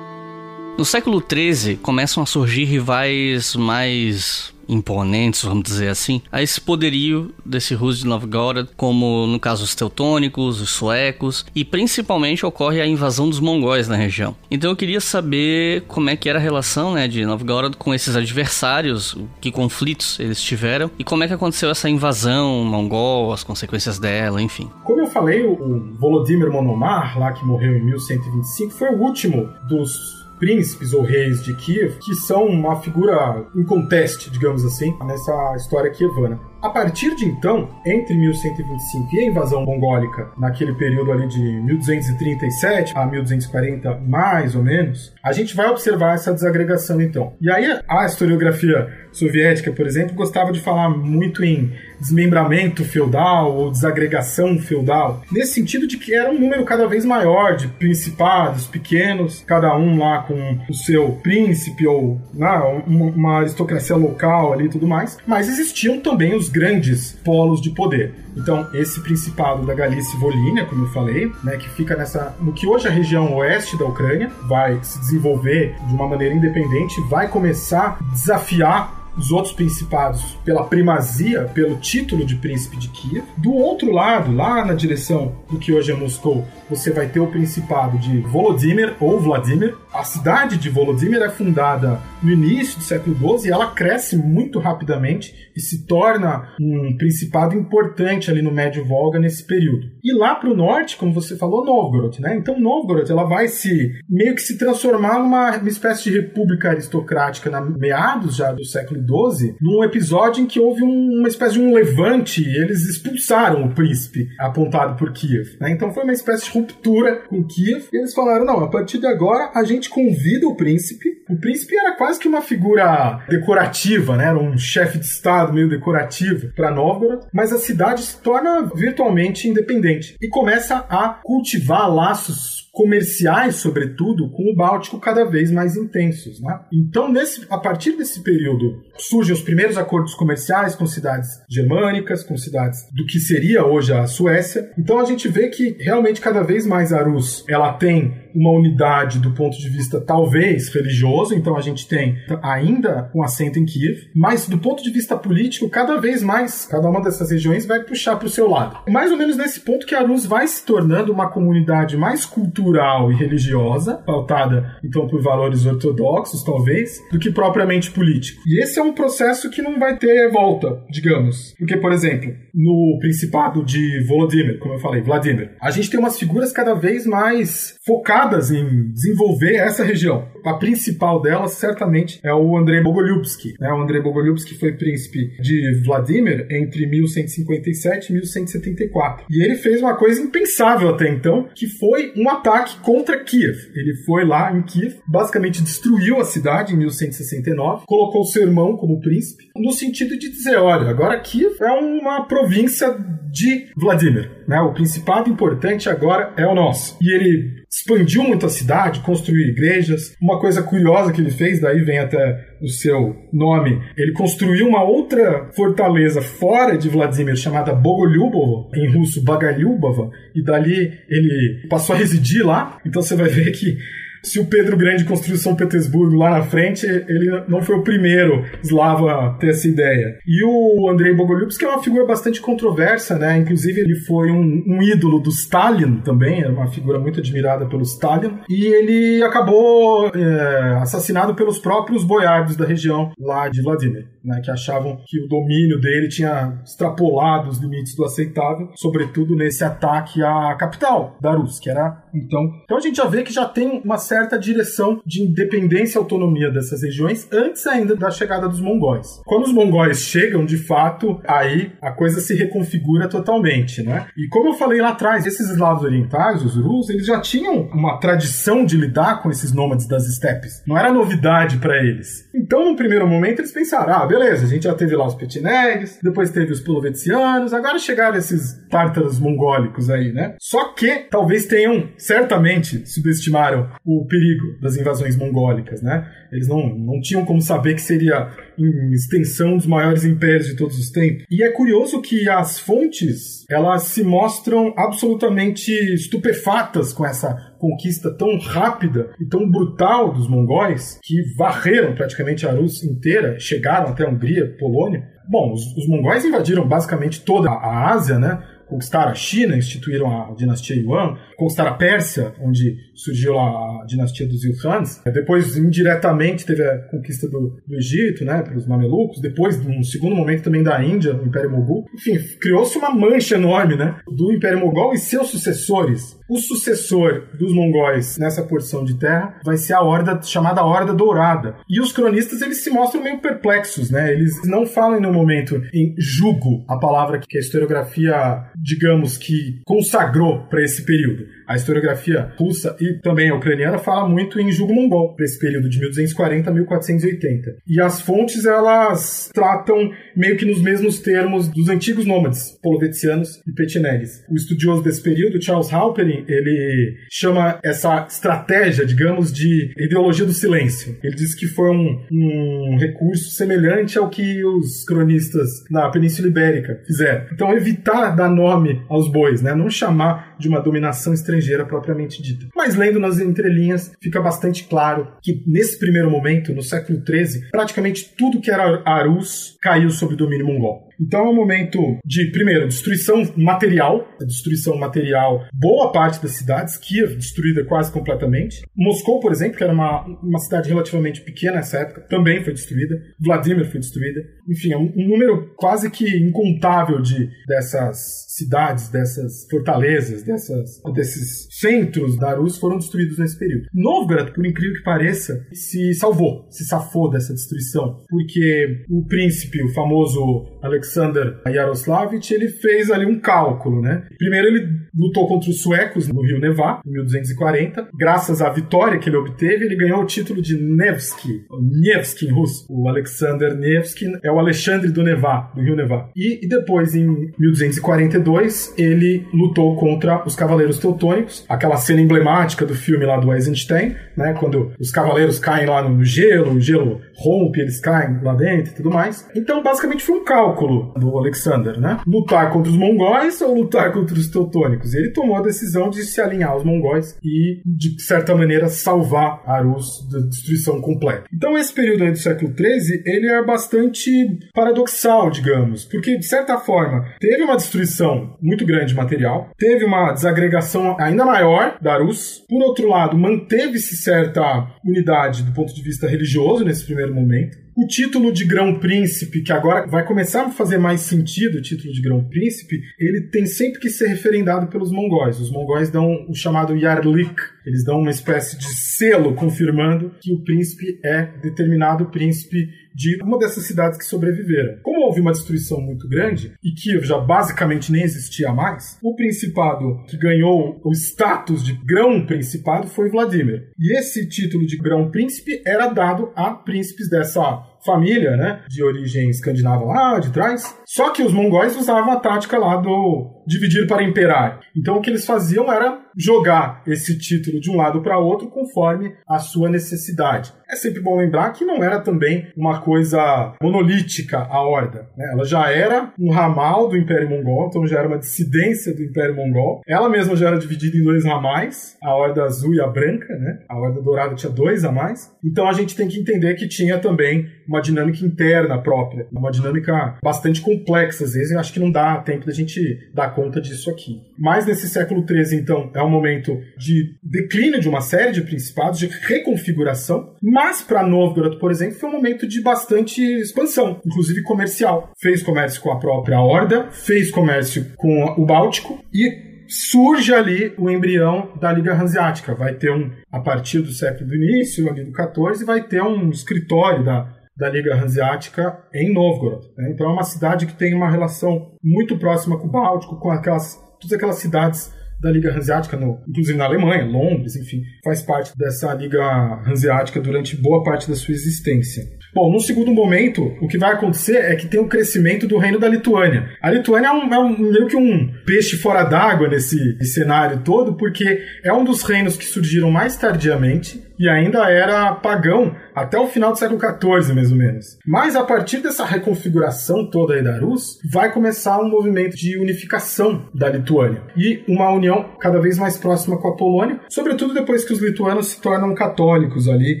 [0.76, 7.32] No século XIII começam a surgir rivais mais imponentes, vamos dizer assim, a esse poderio
[7.46, 12.86] desse Rus de Novgorod, como no caso os teutônicos, os suecos, e principalmente ocorre a
[12.86, 14.34] invasão dos mongóis na região.
[14.50, 18.16] Então eu queria saber como é que era a relação né, de Novgorod com esses
[18.16, 24.00] adversários, que conflitos eles tiveram, e como é que aconteceu essa invasão mongol, as consequências
[24.00, 24.68] dela, enfim.
[24.82, 30.23] Como eu falei, o Volodymyr Monomar, lá que morreu em 1125, foi o último dos
[30.38, 36.38] príncipes ou reis de Kiev, que são uma figura inconteste, digamos assim, nessa história kievana.
[36.64, 42.94] A partir de então, entre 1125 e a invasão mongólica, naquele período ali de 1237
[42.96, 47.34] a 1240, mais ou menos, a gente vai observar essa desagregação então.
[47.38, 51.70] E aí a historiografia soviética, por exemplo, gostava de falar muito em
[52.00, 57.56] desmembramento feudal ou desagregação feudal, nesse sentido de que era um número cada vez maior
[57.56, 62.50] de principados pequenos, cada um lá com o seu príncipe ou né,
[62.86, 68.14] uma aristocracia local ali e tudo mais, mas existiam também os grandes polos de poder.
[68.36, 72.64] Então, esse principado da Galícia Volínia, como eu falei, né, que fica nessa no que
[72.64, 77.26] hoje é a região oeste da Ucrânia, vai se desenvolver de uma maneira independente, vai
[77.28, 83.24] começar a desafiar os outros principados pela primazia, pelo título de príncipe de Kiev.
[83.36, 87.26] Do outro lado, lá na direção do que hoje é Moscou, você vai ter o
[87.26, 89.76] principado de Volodymyr ou Vladimir.
[89.92, 94.58] A cidade de Volodymyr é fundada no início do século XII e ela cresce muito
[94.58, 99.88] rapidamente e se torna um principado importante ali no Médio Volga nesse período.
[100.02, 102.36] E lá para o norte, como você falou, Novgorod, né?
[102.36, 107.50] Então Novgorod ela vai se meio que se transformar numa uma espécie de república aristocrática
[107.50, 111.60] na meados já do século XII, num episódio em que houve um, uma espécie de
[111.60, 115.56] um levante e eles expulsaram o príncipe apontado por Kiev.
[115.60, 115.70] Né?
[115.70, 119.06] Então foi uma espécie de ruptura com Kiev e eles falaram: não, a partir de
[119.06, 121.22] agora a gente convida o príncipe.
[121.28, 124.26] O príncipe era quase que uma figura decorativa, né?
[124.26, 129.48] Era um chefe de estado meio decorativo para Novgorod, mas a cidade se torna virtualmente
[129.48, 136.40] independente e começa a cultivar laços comerciais, sobretudo, com o Báltico cada vez mais intensos.
[136.40, 136.58] Né?
[136.72, 142.36] Então, nesse, a partir desse período, surgem os primeiros acordos comerciais com cidades germânicas, com
[142.36, 144.72] cidades do que seria hoje a Suécia.
[144.76, 149.18] Então, a gente vê que realmente cada vez mais a Rus ela tem uma unidade
[149.18, 154.08] do ponto de vista talvez religioso, então a gente tem ainda um assento em Kiev,
[154.14, 158.16] mas do ponto de vista político, cada vez mais cada uma dessas regiões vai puxar
[158.16, 158.78] para o seu lado.
[158.90, 163.10] Mais ou menos nesse ponto que a Rus vai se tornando uma comunidade mais cultural
[163.12, 168.42] e religiosa, pautada então por valores ortodoxos, talvez, do que propriamente político.
[168.46, 171.54] E esse é um processo que não vai ter volta, digamos.
[171.58, 176.18] Porque, por exemplo, no Principado de Volodymyr, como eu falei, Vladimir, a gente tem umas
[176.18, 180.28] figuras cada vez mais focadas em desenvolver essa região.
[180.44, 183.54] A principal delas, certamente, é o Andrei Bogolyubsky.
[183.58, 183.72] Né?
[183.72, 189.26] O Andrei Bogolyubsky foi príncipe de Vladimir entre 1157 e 1174.
[189.30, 193.56] E ele fez uma coisa impensável até então, que foi um ataque contra Kiev.
[193.74, 199.00] Ele foi lá em Kiev, basicamente destruiu a cidade em 1169, colocou seu irmão como
[199.00, 202.94] príncipe, no sentido de dizer, olha, agora Kiev é uma província
[203.30, 204.30] de Vladimir.
[204.46, 204.60] Né?
[204.60, 206.96] O principado importante agora é o nosso.
[207.02, 210.14] E ele expandiu muito a cidade, construiu igrejas.
[210.20, 214.82] Uma coisa curiosa que ele fez, daí vem até o seu nome, ele construiu uma
[214.82, 221.98] outra fortaleza fora de Vladimir chamada Bogolyubovo, em russo Bagalyubova, e dali ele passou a
[221.98, 222.78] residir lá.
[222.86, 223.76] Então você vai ver que
[224.24, 228.44] se o Pedro Grande construiu São Petersburgo lá na frente, ele não foi o primeiro
[228.62, 230.18] eslavo a ter essa ideia.
[230.26, 233.36] E o Andrei Bogolyubsky é uma figura bastante controversa, né?
[233.36, 237.82] Inclusive, ele foi um, um ídolo do Stalin também, era uma figura muito admirada pelo
[237.82, 238.38] Stalin.
[238.48, 244.40] E ele acabou é, assassinado pelos próprios boiardos da região lá de Vladimir, né?
[244.42, 250.22] Que achavam que o domínio dele tinha extrapolado os limites do aceitável, sobretudo nesse ataque
[250.22, 252.50] à capital da Rússia, que era então.
[252.64, 256.00] Então a gente já vê que já tem uma certa certa direção de independência e
[256.00, 259.20] autonomia dessas regiões antes ainda da chegada dos mongóis.
[259.24, 264.06] Quando os mongóis chegam, de fato, aí a coisa se reconfigura totalmente, né?
[264.16, 267.98] E como eu falei lá atrás, esses eslavos orientais, os Rus, eles já tinham uma
[267.98, 270.62] tradição de lidar com esses nômades das estepes.
[270.66, 272.28] Não era novidade para eles.
[272.34, 275.98] Então, no primeiro momento, eles pensaram: ah, beleza, a gente já teve lá os Petinegues,
[276.02, 280.36] depois teve os Polovetianos, agora chegaram esses tártaros mongólicos aí, né?
[280.38, 286.06] Só que talvez tenham, certamente, subestimaram o o perigo das invasões mongólicas, né?
[286.32, 288.28] Eles não, não tinham como saber que seria
[288.58, 291.24] em extensão dos maiores impérios de todos os tempos.
[291.30, 298.36] E é curioso que as fontes, elas se mostram absolutamente estupefatas com essa conquista tão
[298.38, 304.10] rápida e tão brutal dos mongóis, que varreram praticamente a Rússia inteira, chegaram até a
[304.10, 305.02] Hungria, Polônia.
[305.26, 308.42] Bom, os, os mongóis invadiram basicamente toda a Ásia, né?
[308.66, 314.44] conquistaram a China, instituíram a dinastia Yuan, conquistaram a Pérsia, onde surgiu a dinastia dos
[314.44, 315.02] Ilkhans.
[315.04, 319.20] Depois, indiretamente, teve a conquista do, do Egito, né, pelos mamelucos.
[319.20, 321.84] Depois, num segundo momento, também da Índia, o Império Mogul.
[321.94, 326.18] Enfim, criou-se uma mancha enorme, né, do Império Mogol e seus sucessores.
[326.28, 331.56] O sucessor dos mongóis nessa porção de terra vai ser a horda chamada Horda Dourada.
[331.68, 334.10] E os cronistas eles se mostram meio perplexos, né?
[334.12, 340.46] Eles não falam no momento em jugo, a palavra que a historiografia, digamos que consagrou
[340.48, 341.24] para esse período.
[341.46, 345.68] A historiografia russa e também a ucraniana fala muito em jugo mongol para esse período
[345.68, 347.56] de 1240 a 1480.
[347.66, 353.52] E as fontes elas tratam meio que nos mesmos termos dos antigos nômades polovetianos e
[353.52, 354.24] petinegues.
[354.28, 360.96] O estudioso desse período, Charles Halperin, ele chama essa estratégia, digamos, de ideologia do silêncio.
[361.02, 366.80] Ele diz que foi um, um recurso semelhante ao que os cronistas na Península Ibérica
[366.86, 367.26] fizeram.
[367.32, 369.54] Então, evitar dar nome aos bois, né?
[369.54, 372.46] não chamar de uma dominação estrangeira propriamente dita.
[372.54, 378.12] Mas lendo nas entrelinhas, fica bastante claro que nesse primeiro momento, no século XIII, praticamente
[378.16, 380.93] tudo que era Arus caiu sob domínio mongol.
[381.00, 387.16] Então é um momento de, primeiro, destruição material, destruição material, boa parte das cidades, Kiev
[387.16, 388.62] destruída quase completamente.
[388.76, 393.00] Moscou, por exemplo, que era uma, uma cidade relativamente pequena nessa época, também foi destruída.
[393.20, 394.20] Vladimir foi destruída.
[394.48, 401.46] Enfim, é um, um número quase que incontável de dessas cidades, dessas fortalezas, dessas, desses
[401.50, 403.66] centros da Rússia foram destruídos nesse período.
[403.72, 409.72] Novgorod, por incrível que pareça, se salvou, se safou dessa destruição, porque o príncipe, o
[409.72, 414.04] famoso Alexander Yaroslavich, ele fez ali um cálculo, né?
[414.18, 417.88] Primeiro ele lutou contra os suecos no rio Nevá, em 1240.
[417.98, 422.66] Graças à vitória que ele obteve, ele ganhou o título de Nevsky, Nevsky em russo.
[422.68, 426.10] O Alexander Nevsky é o Alexandre do Nevá, do rio Nevá.
[426.14, 432.74] E, e depois, em 1242, ele lutou contra os Cavaleiros Teutônicos, aquela cena emblemática do
[432.74, 434.34] filme lá do Eisenstein, né?
[434.34, 438.74] Quando os cavaleiros caem lá no gelo, o gelo rompe, eles caem lá dentro e
[438.76, 439.28] tudo mais.
[439.34, 442.00] Então, basicamente, foi um cálculo cálculo do Alexander, né?
[442.06, 444.94] Lutar contra os mongóis ou lutar contra os teutônicos?
[444.94, 450.08] Ele tomou a decisão de se alinhar aos mongóis e, de certa maneira, salvar Arus
[450.10, 451.24] da destruição completa.
[451.32, 454.10] Então, esse período aí do século XIII, ele é bastante
[454.52, 460.12] paradoxal, digamos, porque, de certa forma, teve uma destruição muito grande de material, teve uma
[460.12, 464.42] desagregação ainda maior da Arus, por outro lado, manteve-se certa
[464.84, 469.84] unidade do ponto de vista religioso nesse primeiro momento, O título de grão-príncipe, que agora
[469.88, 474.06] vai começar a fazer mais sentido, o título de grão-príncipe, ele tem sempre que ser
[474.06, 475.40] referendado pelos mongóis.
[475.40, 477.34] Os mongóis dão o chamado Yarlik,
[477.66, 483.38] eles dão uma espécie de selo confirmando que o príncipe é determinado príncipe de uma
[483.38, 484.78] dessas cidades que sobreviveram.
[484.82, 490.04] Como houve uma destruição muito grande e Kiev já basicamente nem existia mais, o principado
[490.06, 493.70] que ganhou o status de grão-principado foi Vladimir.
[493.78, 499.84] E esse título de grão-príncipe era dado a príncipes dessa família, né, de origem escandinava
[499.84, 500.74] lá de trás.
[500.86, 504.60] Só que os mongóis usavam a tática lá do dividir para imperar.
[504.74, 509.14] Então o que eles faziam era jogar esse título de um lado para outro conforme
[509.28, 510.52] a sua necessidade.
[510.74, 515.08] É sempre bom lembrar que não era também uma coisa monolítica a Horda.
[515.16, 515.30] Né?
[515.30, 519.36] Ela já era um ramal do Império Mongol, então já era uma dissidência do Império
[519.36, 519.82] Mongol.
[519.86, 523.32] Ela mesma já era dividida em dois ramais, a Horda Azul e a Branca.
[523.38, 523.60] Né?
[523.68, 525.32] A Horda Dourada tinha dois a mais.
[525.44, 530.18] Então a gente tem que entender que tinha também uma dinâmica interna própria, uma dinâmica
[530.20, 531.22] bastante complexa.
[531.22, 532.80] Às vezes eu acho que não dá tempo da gente
[533.14, 534.20] dar conta disso aqui.
[534.36, 538.98] Mas nesse século XIII, então, é um momento de declínio de uma série de principados,
[538.98, 545.10] de reconfiguração, mas para Novgorod, por exemplo, foi um momento de bastante expansão, inclusive comercial.
[545.18, 550.90] Fez comércio com a própria Horda, fez comércio com o Báltico e surge ali o
[550.90, 552.54] embrião da Liga Hanseática.
[552.54, 556.30] Vai ter um, a partir do século do início, ali do 14, vai ter um
[556.30, 559.66] escritório da, da Liga Hanseática em Novgorod.
[559.76, 559.90] Né?
[559.90, 563.76] Então é uma cidade que tem uma relação muito próxima com o Báltico, com aquelas,
[564.00, 568.92] todas aquelas cidades da Liga Hanseática, no, inclusive na Alemanha, Londres, enfim, faz parte dessa
[568.94, 569.22] Liga
[569.66, 572.04] Hanseática durante boa parte da sua existência.
[572.34, 575.56] Bom, no segundo momento, o que vai acontecer é que tem o um crescimento do
[575.56, 576.48] reino da Lituânia.
[576.60, 580.96] A Lituânia é, um, é um, meio que um peixe fora d'água nesse cenário todo,
[580.96, 586.26] porque é um dos reinos que surgiram mais tardiamente e ainda era pagão até o
[586.26, 587.98] final do século XIV, mais ou menos.
[588.06, 593.48] Mas a partir dessa reconfiguração toda aí da Rus, vai começar um movimento de unificação
[593.54, 597.92] da Lituânia e uma união cada vez mais próxima com a Polônia, sobretudo depois que
[597.92, 600.00] os lituanos se tornam católicos ali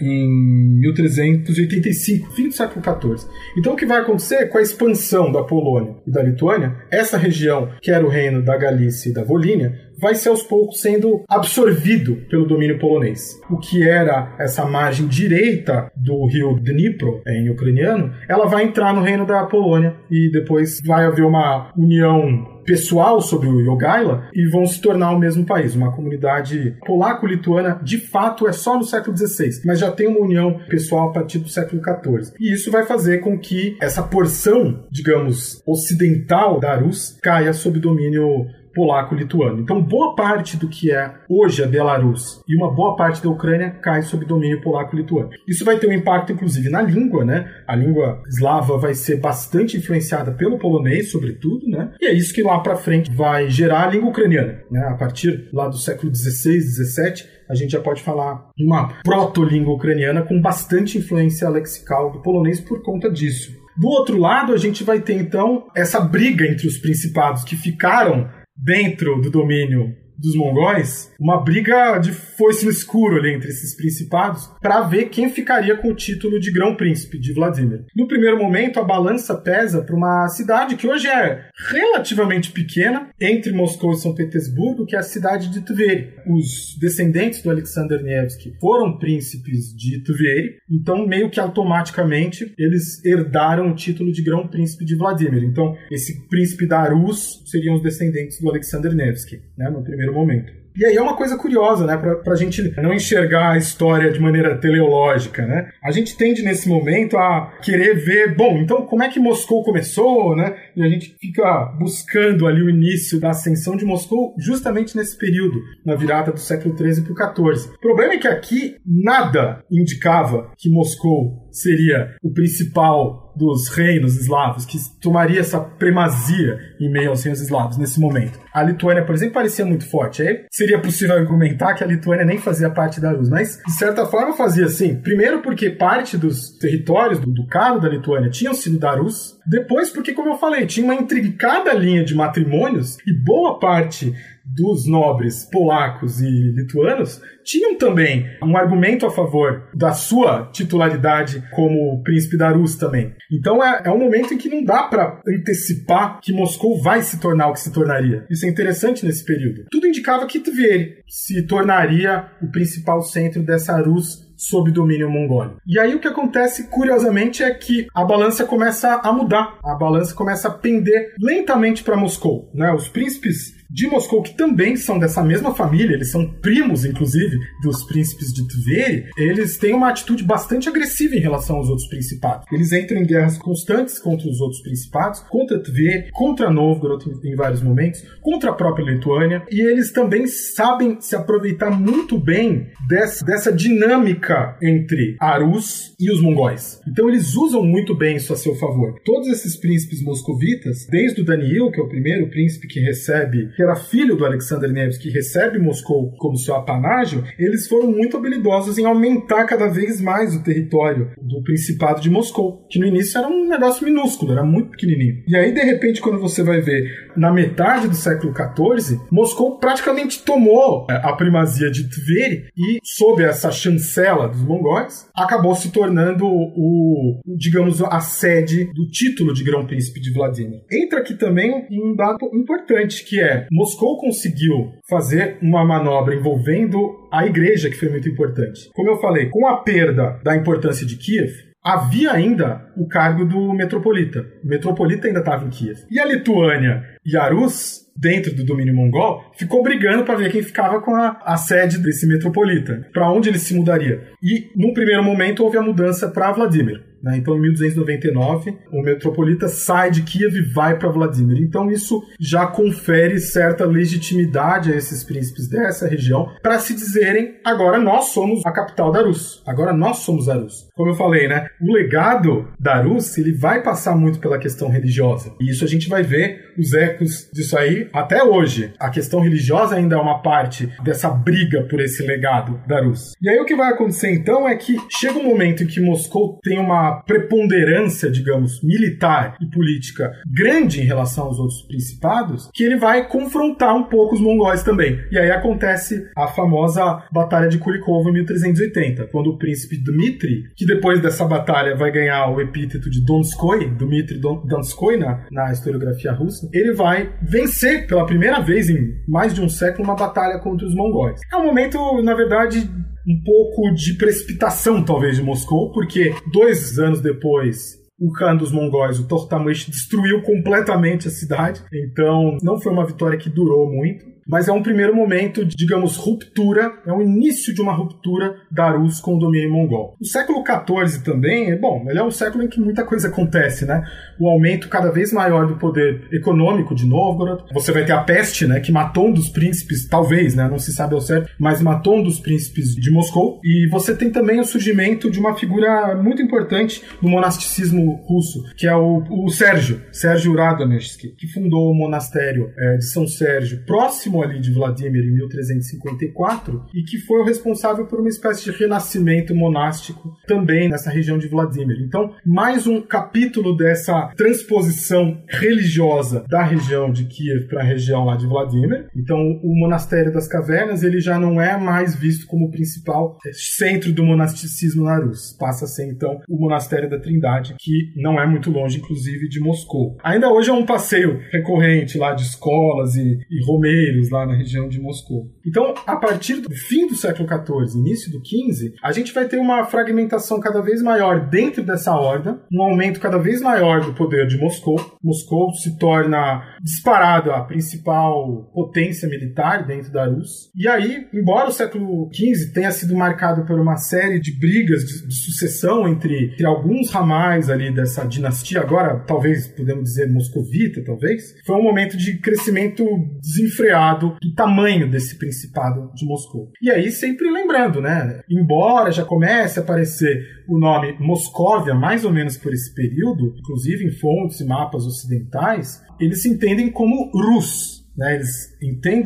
[0.00, 3.28] em 1385, fim do século XIV.
[3.58, 7.70] Então o que vai acontecer com a expansão da Polônia e da Lituânia, essa região
[7.80, 12.16] que era o reino da Galícia e da Volínia, vai ser aos poucos sendo absorvido
[12.28, 13.40] pelo domínio polonês.
[13.50, 19.02] O que era essa margem direita do rio Dnipro, em ucraniano, ela vai entrar no
[19.02, 24.66] reino da Polônia e depois vai haver uma união pessoal sobre o Yogaila e vão
[24.66, 25.74] se tornar o mesmo país.
[25.74, 30.60] Uma comunidade polaco-lituana, de fato, é só no século XVI, mas já tem uma união
[30.68, 32.34] pessoal a partir do século XIV.
[32.40, 38.46] E isso vai fazer com que essa porção, digamos, ocidental da Rus caia sob domínio
[38.74, 39.60] polaco-lituano.
[39.60, 43.70] Então, boa parte do que é hoje a Belarus e uma boa parte da Ucrânia
[43.82, 45.30] cai sob domínio polaco-lituano.
[45.46, 47.50] Isso vai ter um impacto, inclusive, na língua, né?
[47.66, 51.92] A língua eslava vai ser bastante influenciada pelo polonês, sobretudo, né?
[52.00, 54.86] E é isso que lá para frente vai gerar a língua ucraniana, né?
[54.88, 60.22] A partir lá do século XVI, XVII, a gente já pode falar uma proto-língua ucraniana
[60.22, 63.60] com bastante influência lexical do polonês por conta disso.
[63.76, 68.28] Do outro lado, a gente vai ter então essa briga entre os principados que ficaram
[68.56, 74.50] dentro do domínio dos mongóis, uma briga de foice no escuro ali entre esses principados
[74.60, 77.84] para ver quem ficaria com o título de grão-príncipe de Vladimir.
[77.94, 83.52] No primeiro momento, a balança pesa para uma cidade que hoje é relativamente pequena, entre
[83.52, 86.14] Moscou e São Petersburgo, que é a cidade de Tveri.
[86.26, 93.70] Os descendentes do Alexander Nevsky foram príncipes de Tveri, então meio que automaticamente eles herdaram
[93.70, 95.42] o título de grão-príncipe de Vladimir.
[95.44, 100.14] Então, esse príncipe da Rus seriam os descendentes do Alexander Nevsky, né, no primeiro primeiro
[100.14, 100.62] momento.
[100.74, 101.98] E aí é uma coisa curiosa, né?
[101.98, 105.70] Pra, pra gente não enxergar a história de maneira teleológica, né?
[105.82, 110.34] A gente tende nesse momento a querer ver, bom, então como é que Moscou começou,
[110.34, 110.56] né?
[110.74, 115.60] E a gente fica buscando ali o início da ascensão de Moscou justamente nesse período,
[115.84, 117.74] na virada do século XIII para o XIV.
[117.74, 124.64] O problema é que aqui nada indicava que Moscou seria o principal dos reinos eslavos,
[124.64, 128.38] que tomaria essa primazia em meio aos reinos eslavos nesse momento.
[128.52, 130.22] A Lituânia, por exemplo, parecia muito forte.
[130.22, 134.06] Aí seria possível argumentar que a Lituânia nem fazia parte da Rus, mas de certa
[134.06, 134.96] forma fazia sim.
[134.96, 139.38] Primeiro porque parte dos territórios do ducado da Lituânia tinham sido da Rus.
[139.46, 144.14] Depois porque, como eu falei, tinha uma intrincada linha de matrimônios e boa parte
[144.54, 152.02] dos nobres polacos e lituanos tinham também um argumento a favor da sua titularidade como
[152.02, 153.14] príncipe da Rus também.
[153.30, 157.18] Então é, é um momento em que não dá para antecipar que Moscou vai se
[157.18, 158.26] tornar o que se tornaria.
[158.30, 159.64] Isso é interessante nesse período.
[159.70, 165.56] Tudo indicava que Tver se tornaria o principal centro dessa Rus sob domínio mongol.
[165.64, 169.58] E aí o que acontece, curiosamente, é que a balança começa a mudar.
[169.64, 172.50] A balança começa a pender lentamente para Moscou.
[172.52, 172.72] Né?
[172.72, 177.84] Os príncipes de Moscou, que também são dessa mesma família, eles são primos, inclusive, dos
[177.84, 182.46] príncipes de Tver, eles têm uma atitude bastante agressiva em relação aos outros principados.
[182.52, 187.62] Eles entram em guerras constantes contra os outros principados, contra Tver, contra Novgorod em vários
[187.62, 193.50] momentos, contra a própria Lituânia, e eles também sabem se aproveitar muito bem dessa, dessa
[193.50, 196.78] dinâmica entre a Rus e os mongóis.
[196.86, 199.00] Então eles usam muito bem isso a seu favor.
[199.02, 203.64] Todos esses príncipes moscovitas, desde o Daniel, que é o primeiro príncipe que recebe que
[203.64, 208.76] era filho do Alexander Nevsky, que recebe Moscou como seu apanágio, eles foram muito habilidosos
[208.76, 213.28] em aumentar cada vez mais o território do Principado de Moscou, que no início era
[213.28, 215.22] um negócio minúsculo, era muito pequenininho.
[215.28, 220.22] E aí, de repente, quando você vai ver na metade do século XIV, Moscou praticamente
[220.22, 226.24] tomou é, a primazia de Tver e, sob essa chancela dos mongóis, acabou se tornando
[226.26, 230.62] o, digamos, a sede do título de Grão-Príncipe de Vladimir.
[230.70, 237.26] Entra aqui também um dado importante, que é Moscou conseguiu fazer uma manobra envolvendo a
[237.26, 238.70] igreja, que foi muito importante.
[238.72, 241.30] Como eu falei, com a perda da importância de Kiev,
[241.62, 244.24] havia ainda o cargo do metropolita.
[244.42, 245.80] O metropolita ainda estava em Kiev.
[245.90, 250.42] E a Lituânia e a Rus, dentro do domínio mongol, ficou brigando para ver quem
[250.42, 254.08] ficava com a, a sede desse metropolita, para onde ele se mudaria.
[254.22, 256.91] E, num primeiro momento, houve a mudança para Vladimir.
[257.02, 257.16] Né?
[257.16, 261.42] Então, em 1299, o metropolita sai de Kiev e vai para Vladimir.
[261.42, 267.78] Então, isso já confere certa legitimidade a esses príncipes dessa região para se dizerem: agora
[267.78, 270.68] nós somos a capital da Rus, agora nós somos a Rus.
[270.74, 271.48] Como eu falei, né?
[271.60, 275.34] O legado da Rus ele vai passar muito pela questão religiosa.
[275.40, 278.72] E isso a gente vai ver os ecos disso aí até hoje.
[278.78, 283.12] A questão religiosa ainda é uma parte dessa briga por esse legado da Rus.
[283.20, 286.38] E aí o que vai acontecer então é que chega um momento em que Moscou
[286.42, 292.76] tem uma preponderância, digamos, militar e política grande em relação aos outros principados, que ele
[292.76, 295.00] vai confrontar um pouco os mongóis também.
[295.10, 300.66] E aí acontece a famosa Batalha de Kurikova em 1380, quando o príncipe Dmitri, que
[300.66, 306.48] depois dessa batalha vai ganhar o epíteto de Donskoy, Dmitri Donskoy na, na historiografia russa,
[306.52, 310.74] ele vai vencer pela primeira vez em mais de um século uma batalha contra os
[310.74, 311.20] mongóis.
[311.32, 312.70] É um momento, na verdade,
[313.06, 318.98] um pouco de precipitação, talvez, de Moscou, porque dois anos depois o Khan dos mongóis,
[318.98, 321.62] o Tortamush, destruiu completamente a cidade.
[321.72, 325.96] Então, não foi uma vitória que durou muito mas é um primeiro momento de, digamos,
[325.96, 329.96] ruptura, é o início de uma ruptura da Rus com o domínio mongol.
[330.00, 333.64] O século XIV também, é bom, ele é um século em que muita coisa acontece,
[333.64, 333.82] né?
[334.18, 337.44] O aumento cada vez maior do poder econômico de Novgorod.
[337.52, 340.72] Você vai ter a peste, né, que matou um dos príncipes, talvez, né, não se
[340.72, 343.40] sabe ao certo, mas matou um dos príncipes de Moscou.
[343.44, 348.66] E você tem também o surgimento de uma figura muito importante no monasticismo russo, que
[348.66, 354.21] é o, o Sérgio, Sérgio Radomesky, que fundou o monastério é, de São Sérgio, próximo
[354.22, 359.34] ali de Vladimir em 1354 e que foi o responsável por uma espécie de renascimento
[359.34, 361.80] monástico também nessa região de Vladimir.
[361.80, 368.16] Então, mais um capítulo dessa transposição religiosa da região de Kiev para a região lá
[368.16, 368.86] de Vladimir.
[368.96, 373.92] Então, o monastério das cavernas ele já não é mais visto como o principal centro
[373.92, 375.36] do monasticismo na Rússia.
[375.38, 379.40] Passa a ser então o monastério da Trindade, que não é muito longe, inclusive, de
[379.40, 379.96] Moscou.
[380.02, 384.68] Ainda hoje é um passeio recorrente lá de escolas e, e romeiros lá na região
[384.68, 385.30] de Moscou.
[385.46, 389.38] Então, a partir do fim do século XIV, início do XV, a gente vai ter
[389.38, 394.26] uma fragmentação cada vez maior dentro dessa horda, um aumento cada vez maior do poder
[394.26, 394.76] de Moscou.
[395.02, 400.50] Moscou se torna disparado a principal potência militar dentro da Rússia.
[400.54, 405.08] E aí, embora o século XV tenha sido marcado por uma série de brigas de,
[405.08, 411.34] de sucessão entre, entre alguns ramais ali dessa dinastia, agora talvez podemos dizer moscovita, talvez,
[411.44, 412.84] foi um momento de crescimento
[413.20, 416.50] desenfreado do tamanho desse principado de Moscou.
[416.60, 418.20] E aí, sempre lembrando, né?
[418.28, 423.84] Embora já comece a aparecer o nome Moscóvia, mais ou menos por esse período, inclusive
[423.84, 427.82] em fontes e mapas ocidentais, eles se entendem como Rus.
[427.96, 428.14] Né?
[428.14, 429.04] Eles, entendem,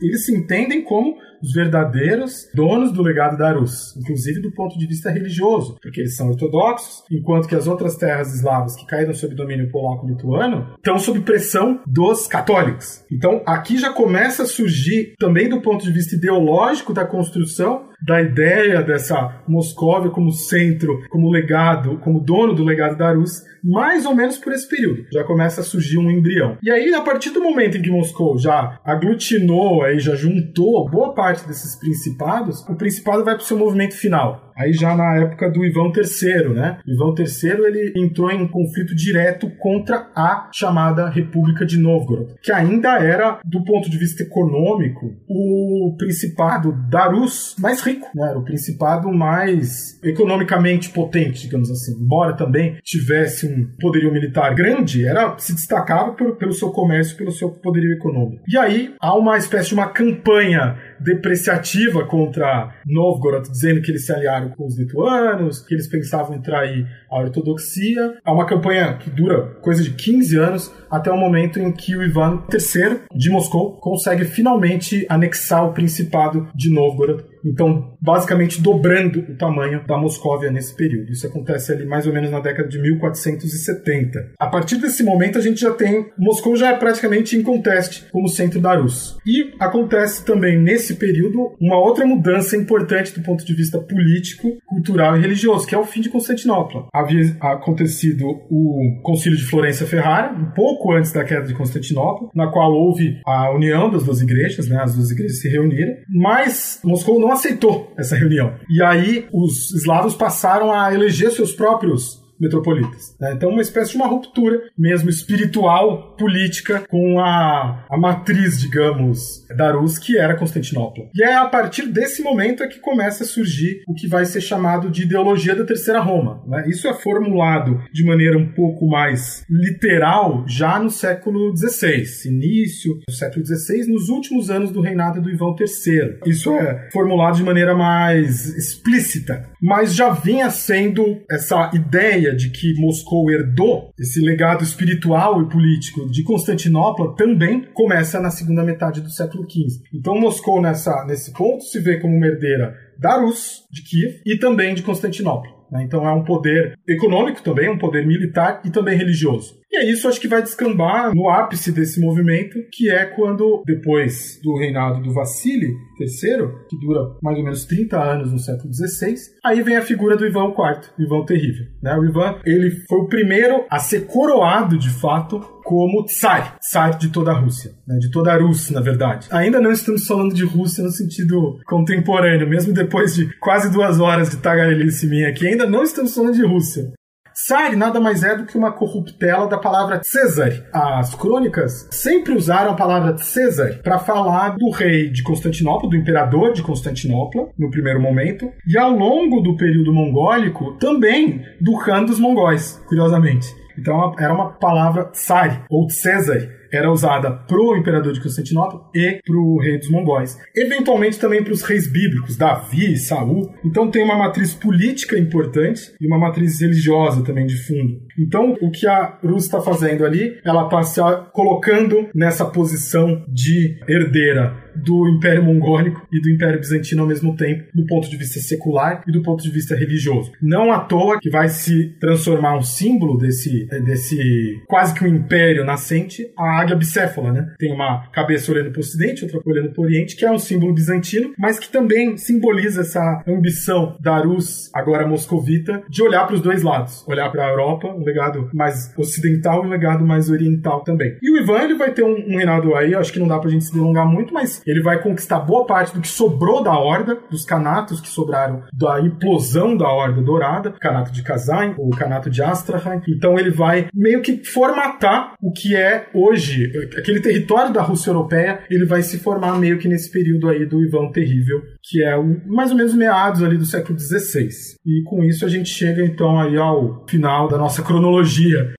[0.00, 4.86] eles se entendem como os verdadeiros donos do legado da Rus, inclusive do ponto de
[4.86, 9.34] vista religioso, porque eles são ortodoxos, enquanto que as outras terras eslavas que caíram sob
[9.34, 13.04] domínio polaco-lituano estão sob pressão dos católicos.
[13.10, 18.20] Então aqui já começa a surgir, também do ponto de vista ideológico da construção, da
[18.20, 24.14] ideia dessa Moscóvia como centro, como legado, como dono do legado da Rus, mais ou
[24.14, 25.04] menos por esse período.
[25.12, 26.56] Já começa a surgir um embrião.
[26.62, 31.14] E aí, a partir do momento em que Moscou já aglutinou, aí já juntou boa
[31.14, 35.50] parte desses principados, o principado vai para o seu movimento final aí já na época
[35.50, 36.78] do Ivan III, né?
[36.86, 42.52] O Ivan III ele entrou em conflito direto contra a chamada República de Novgorod, que
[42.52, 48.30] ainda era, do ponto de vista econômico, o principado da Rus mais rico, né?
[48.30, 51.92] Era o principado mais economicamente potente, digamos assim.
[52.00, 57.32] Embora também tivesse um poderio militar grande, era se destacava por, pelo seu comércio, pelo
[57.32, 58.42] seu poderio econômico.
[58.48, 64.12] E aí há uma espécie de uma campanha depreciativa contra Novgorod, dizendo que eles se
[64.12, 68.18] aliaram com os lituanos, que eles pensavam em trair a ortodoxia.
[68.24, 72.02] É uma campanha que dura coisa de 15 anos, até o momento em que o
[72.02, 79.36] Ivan III de Moscou consegue finalmente anexar o Principado de Novgorod então, basicamente dobrando o
[79.36, 81.10] tamanho da Moscóvia nesse período.
[81.10, 84.32] Isso acontece ali mais ou menos na década de 1470.
[84.38, 86.06] A partir desse momento, a gente já tem.
[86.18, 89.16] Moscou já é praticamente em conteste como centro da Rússia.
[89.26, 95.16] E acontece também nesse período uma outra mudança importante do ponto de vista político, cultural
[95.16, 96.86] e religioso, que é o fim de Constantinopla.
[96.92, 102.50] Havia acontecido o Concílio de Florença Ferrara, um pouco antes da queda de Constantinopla, na
[102.50, 104.80] qual houve a união das duas igrejas, né?
[104.82, 108.54] As duas igrejas se reuniram, mas Moscou não não aceitou essa reunião.
[108.68, 113.16] E aí os eslavos passaram a eleger seus próprios metropolitas.
[113.20, 113.32] Né?
[113.34, 119.72] Então, uma espécie de uma ruptura mesmo espiritual, política, com a, a matriz, digamos, da
[119.72, 121.04] Rus, que era Constantinopla.
[121.14, 124.40] E é a partir desse momento é que começa a surgir o que vai ser
[124.40, 126.42] chamado de ideologia da Terceira Roma.
[126.46, 126.64] Né?
[126.68, 133.12] Isso é formulado de maneira um pouco mais literal já no século XVI, início do
[133.12, 136.20] século XVI, nos últimos anos do reinado do Ivan III.
[136.26, 142.50] Isso é formulado de maneira mais explícita, mas já vinha sendo essa ideia ideia de
[142.50, 149.00] que Moscou herdou esse legado espiritual e político de Constantinopla também começa na segunda metade
[149.00, 149.82] do século XV.
[149.92, 154.36] Então Moscou nessa, nesse ponto se vê como uma herdeira da Rus, de Kiev, e
[154.36, 155.60] também de Constantinopla.
[155.70, 155.84] Né?
[155.84, 159.58] Então é um poder econômico também, um poder militar e também religioso.
[159.70, 164.40] E é isso acho que vai descambar no ápice desse movimento, que é quando, depois
[164.42, 165.68] do reinado do Vassili
[166.00, 169.14] III, que dura mais ou menos 30 anos no século XVI,
[169.44, 171.66] aí vem a figura do Ivan IV, Ivan Terrível.
[171.80, 171.96] Né?
[171.96, 175.40] O Ivan ele foi o primeiro a ser coroado de fato
[175.70, 177.96] como Tsar, Tsar de toda a Rússia, né?
[177.98, 179.28] de toda a Rússia, na verdade.
[179.30, 184.30] Ainda não estamos falando de Rússia no sentido contemporâneo, mesmo depois de quase duas horas
[184.30, 186.92] de tagarelice minha aqui, ainda não estamos falando de Rússia.
[187.32, 190.66] Tsar nada mais é do que uma corruptela da palavra César.
[190.72, 196.52] As crônicas sempre usaram a palavra César para falar do rei de Constantinopla, do imperador
[196.52, 202.18] de Constantinopla, no primeiro momento, e ao longo do período mongólico também do Khan dos
[202.18, 203.59] mongóis, curiosamente.
[203.80, 209.58] Então era uma palavra Tsar ou César era usada pro imperador de Constantinopla e pro
[209.58, 210.38] rei dos mongóis.
[210.54, 213.52] Eventualmente também para os reis bíblicos, Davi, Saul.
[213.64, 218.00] Então tem uma matriz política importante e uma matriz religiosa também de fundo.
[218.18, 221.00] Então, o que a Rus está fazendo ali, ela está se
[221.32, 227.64] colocando nessa posição de herdeira do Império Mongólico e do Império Bizantino ao mesmo tempo,
[227.74, 230.32] do ponto de vista secular e do ponto de vista religioso.
[230.40, 235.64] Não à toa que vai se transformar um símbolo desse, desse quase que um império
[235.64, 237.54] nascente, a águia bicéfala, né?
[237.58, 240.38] Tem uma cabeça olhando para o ocidente, outra olhando para o oriente, que é um
[240.38, 246.36] símbolo bizantino, mas que também simboliza essa ambição da Rus, agora moscovita, de olhar para
[246.36, 250.30] os dois lados, olhar para a Europa, um legado mais ocidental e um legado mais
[250.30, 251.16] oriental também.
[251.22, 253.50] E o Ivan, ele vai ter um, um reinado aí, acho que não dá pra
[253.50, 257.18] gente se delongar muito, mas ele vai conquistar boa parte do que sobrou da Horda,
[257.30, 262.30] dos canatos que sobraram da implosão da Horda Dourada, o canato de Kazan, o canato
[262.30, 263.00] de Astrahan.
[263.08, 268.60] Então ele vai meio que formatar o que é hoje aquele território da Rússia Europeia,
[268.70, 272.16] ele vai se formar meio que nesse período aí do Ivan Terrível, que é
[272.46, 274.48] mais ou menos meados ali do século XVI.
[274.86, 278.74] E com isso a gente chega então aí ao final da nossa cronologia.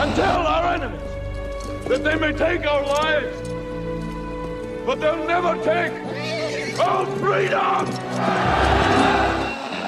[0.00, 1.00] Until our enemies,
[1.88, 3.39] that they may take our lives
[4.84, 5.92] but they'll never take
[6.78, 7.86] our freedom!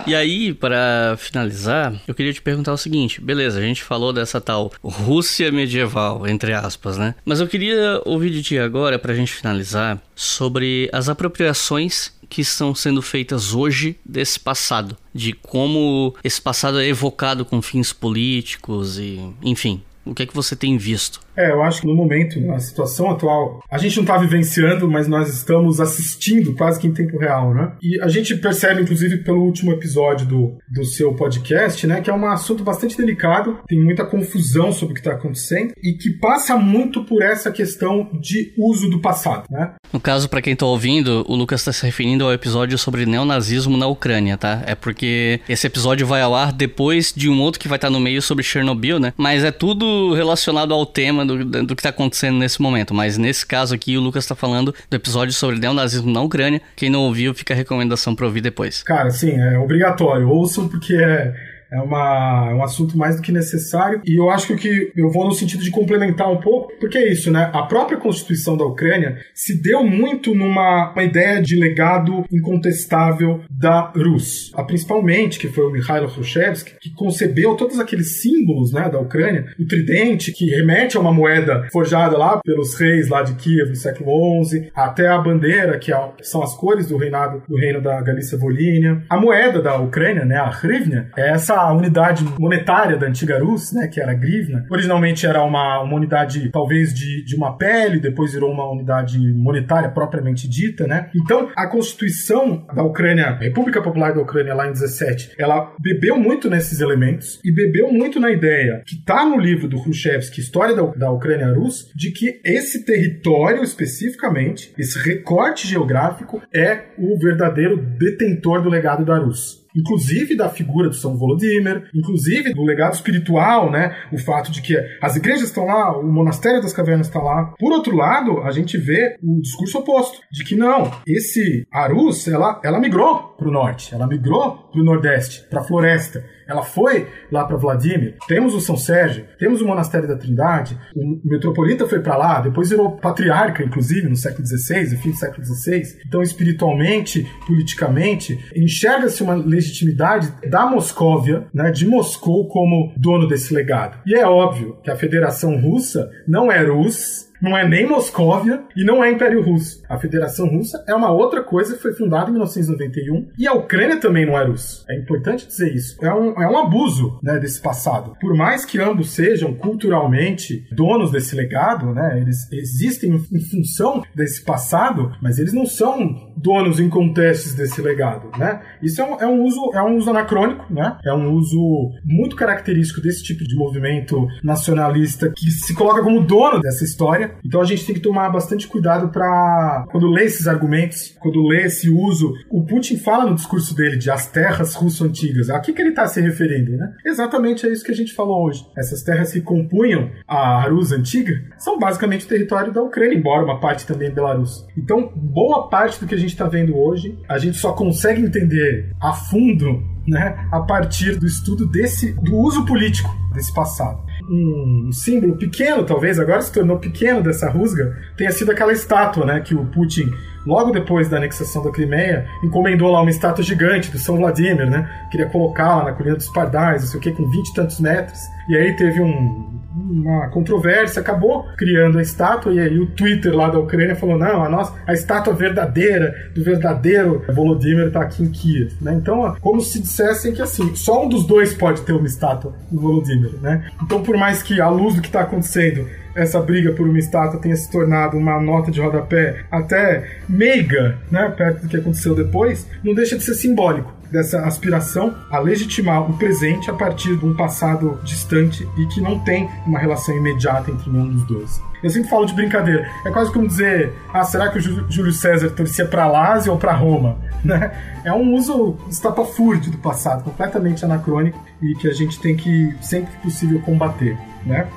[0.05, 4.41] E aí, para finalizar, eu queria te perguntar o seguinte: beleza, a gente falou dessa
[4.41, 7.15] tal Rússia medieval, entre aspas, né?
[7.25, 12.75] Mas eu queria ouvir de ti agora, pra gente finalizar, sobre as apropriações que estão
[12.75, 19.21] sendo feitas hoje desse passado, de como esse passado é evocado com fins políticos e,
[19.43, 21.21] enfim, o que é que você tem visto?
[21.37, 25.09] É, eu acho que no momento, na situação atual, a gente não está vivenciando, mas
[25.09, 27.73] nós estamos assistindo quase que em tempo real, né?
[27.83, 32.15] E a gente percebe, inclusive, pelo último episódio do, do seu podcast, né, que é
[32.15, 36.57] um assunto bastante delicado, tem muita confusão sobre o que está acontecendo e que passa
[36.57, 39.75] muito por essa questão de uso do passado, né?
[39.93, 43.77] No caso, para quem está ouvindo, o Lucas está se referindo ao episódio sobre neonazismo
[43.77, 44.63] na Ucrânia, tá?
[44.67, 47.93] É porque esse episódio vai ao ar depois de um outro que vai estar tá
[47.93, 49.13] no meio sobre Chernobyl, né?
[49.17, 52.95] Mas é tudo relacionado ao tema do, do que está acontecendo nesse momento.
[52.95, 56.61] Mas nesse caso aqui, o Lucas está falando do episódio sobre neonazismo na Ucrânia.
[56.77, 58.83] Quem não ouviu, fica a recomendação para ouvir depois.
[58.83, 60.29] Cara, sim, é obrigatório.
[60.29, 64.01] Ouçam porque é é, uma, é um assunto mais do que necessário.
[64.05, 67.31] E eu acho que eu vou no sentido de complementar um pouco, porque é isso,
[67.31, 67.51] né?
[67.53, 73.93] A própria Constituição da Ucrânia se deu muito numa uma ideia de legado incontestável da
[73.97, 74.53] Rus.
[74.55, 79.47] A principalmente, que foi o Mikhailo Khrushchevsky, que concebeu todos aqueles símbolos né, da Ucrânia,
[79.59, 83.77] o tridente, que remete a uma moeda forjada lá pelos reis lá de Kiev no
[83.77, 88.01] século XI, até a bandeira, que é são as cores do reinado do reino da
[88.01, 89.03] Galícia Volínia.
[89.09, 93.73] A moeda da Ucrânia, né, a hryvnia, é essa a unidade monetária da antiga Rus,
[93.73, 98.01] né, que era a grivna, originalmente era uma, uma unidade talvez de, de uma pele,
[98.01, 101.11] depois virou uma unidade monetária propriamente dita, né?
[101.15, 106.19] Então, a Constituição da Ucrânia, a República Popular da Ucrânia lá em 17, ela bebeu
[106.19, 110.75] muito nesses elementos e bebeu muito na ideia que está no livro do Khrushchevsky, História
[110.75, 117.77] da, da Ucrânia Rus, de que esse território especificamente, esse recorte geográfico é o verdadeiro
[117.77, 123.71] detentor do legado da Rus inclusive da figura do São Volodymyr, inclusive do legado espiritual,
[123.71, 123.97] né?
[124.13, 127.55] O fato de que as igrejas estão lá, o monastério das cavernas está lá.
[127.59, 132.61] Por outro lado, a gente vê o discurso oposto, de que não, esse Arus, ela,
[132.65, 136.25] ela migrou para o norte, ela migrou para o nordeste, para a floresta.
[136.47, 138.17] Ela foi lá para Vladimir.
[138.27, 140.79] Temos o São Sérgio, temos o Monastério da Trindade.
[140.95, 145.17] O metropolita foi para lá, depois virou patriarca, inclusive, no século XVI, no fim do
[145.17, 145.83] século XVI.
[146.07, 153.99] Então, espiritualmente, politicamente, enxerga-se uma legitimidade da Moscóvia, né, de Moscou, como dono desse legado.
[154.07, 158.85] E é óbvio que a Federação Russa não é Rus, não é nem Moscóvia e
[158.85, 159.83] não é Império Russo.
[159.89, 163.99] A Federação Russa é uma outra coisa que foi fundada em 1991 e a Ucrânia
[163.99, 164.85] também não é russa.
[164.89, 165.97] É importante dizer isso.
[166.01, 168.17] É um, é um abuso né, desse passado.
[168.21, 174.45] Por mais que ambos sejam culturalmente donos desse legado, né, eles existem em função desse
[174.45, 178.31] passado, mas eles não são donos incontestes desse legado.
[178.39, 178.61] Né?
[178.81, 180.97] Isso é um, é um, uso, é um uso anacrônico, né?
[181.05, 186.61] é um uso muito característico desse tipo de movimento nacionalista que se coloca como dono
[186.61, 191.17] dessa história então a gente tem que tomar bastante cuidado para quando lê esses argumentos,
[191.21, 192.35] quando lê esse uso.
[192.51, 195.51] O Putin fala no discurso dele de as terras russo-antigas.
[195.51, 196.93] A que, que ele está se referindo, né?
[197.05, 198.67] Exatamente é isso que a gente falou hoje.
[198.77, 203.61] Essas terras que compunham a Rus antiga são basicamente o território da Ucrânia, embora uma
[203.61, 204.67] parte também é Belarus.
[204.77, 208.93] Então, boa parte do que a gente está vendo hoje, a gente só consegue entender
[209.01, 215.37] a fundo né, a partir do estudo desse do uso político desse passado um símbolo
[215.37, 219.65] pequeno, talvez, agora se tornou pequeno dessa rusga, tenha sido aquela estátua, né, que o
[219.67, 220.13] Putin,
[220.47, 224.89] logo depois da anexação da Crimeia, encomendou lá uma estátua gigante do São Vladimir, né,
[225.11, 227.81] queria colocar lá na colina dos Pardais, não sei o que, com 20 e tantos
[227.81, 228.19] metros,
[228.49, 233.49] e aí teve um, uma controvérsia, acabou criando a estátua, e aí o Twitter lá
[233.49, 238.31] da Ucrânia falou: não, a nossa, a estátua verdadeira, do verdadeiro Volodymyr está aqui em
[238.31, 238.73] Kiev.
[238.81, 238.95] Né?
[238.95, 242.81] Então, como se dissessem que assim, só um dos dois pode ter uma estátua do
[242.81, 243.33] Volodymyr.
[243.41, 243.71] Né?
[243.83, 247.41] Então, por mais que, à luz do que está acontecendo, essa briga por uma estátua
[247.41, 252.69] tenha se tornado uma nota de rodapé até meiga, né, perto do que aconteceu depois,
[252.85, 257.35] não deixa de ser simbólico dessa aspiração a legitimar o presente a partir de um
[257.35, 261.63] passado distante e que não tem uma relação imediata entre nenhum dos dois.
[261.83, 262.89] Eu sempre falo de brincadeira.
[263.05, 266.73] É quase como dizer: ah, será que o Júlio César torcia para Lásia ou para
[266.73, 267.17] Roma?
[267.43, 267.73] Né?
[268.05, 273.11] É um uso estapafúrdio do passado, completamente anacrônico e que a gente tem que, sempre
[273.11, 274.17] que possível, combater.
[274.47, 274.69] Né?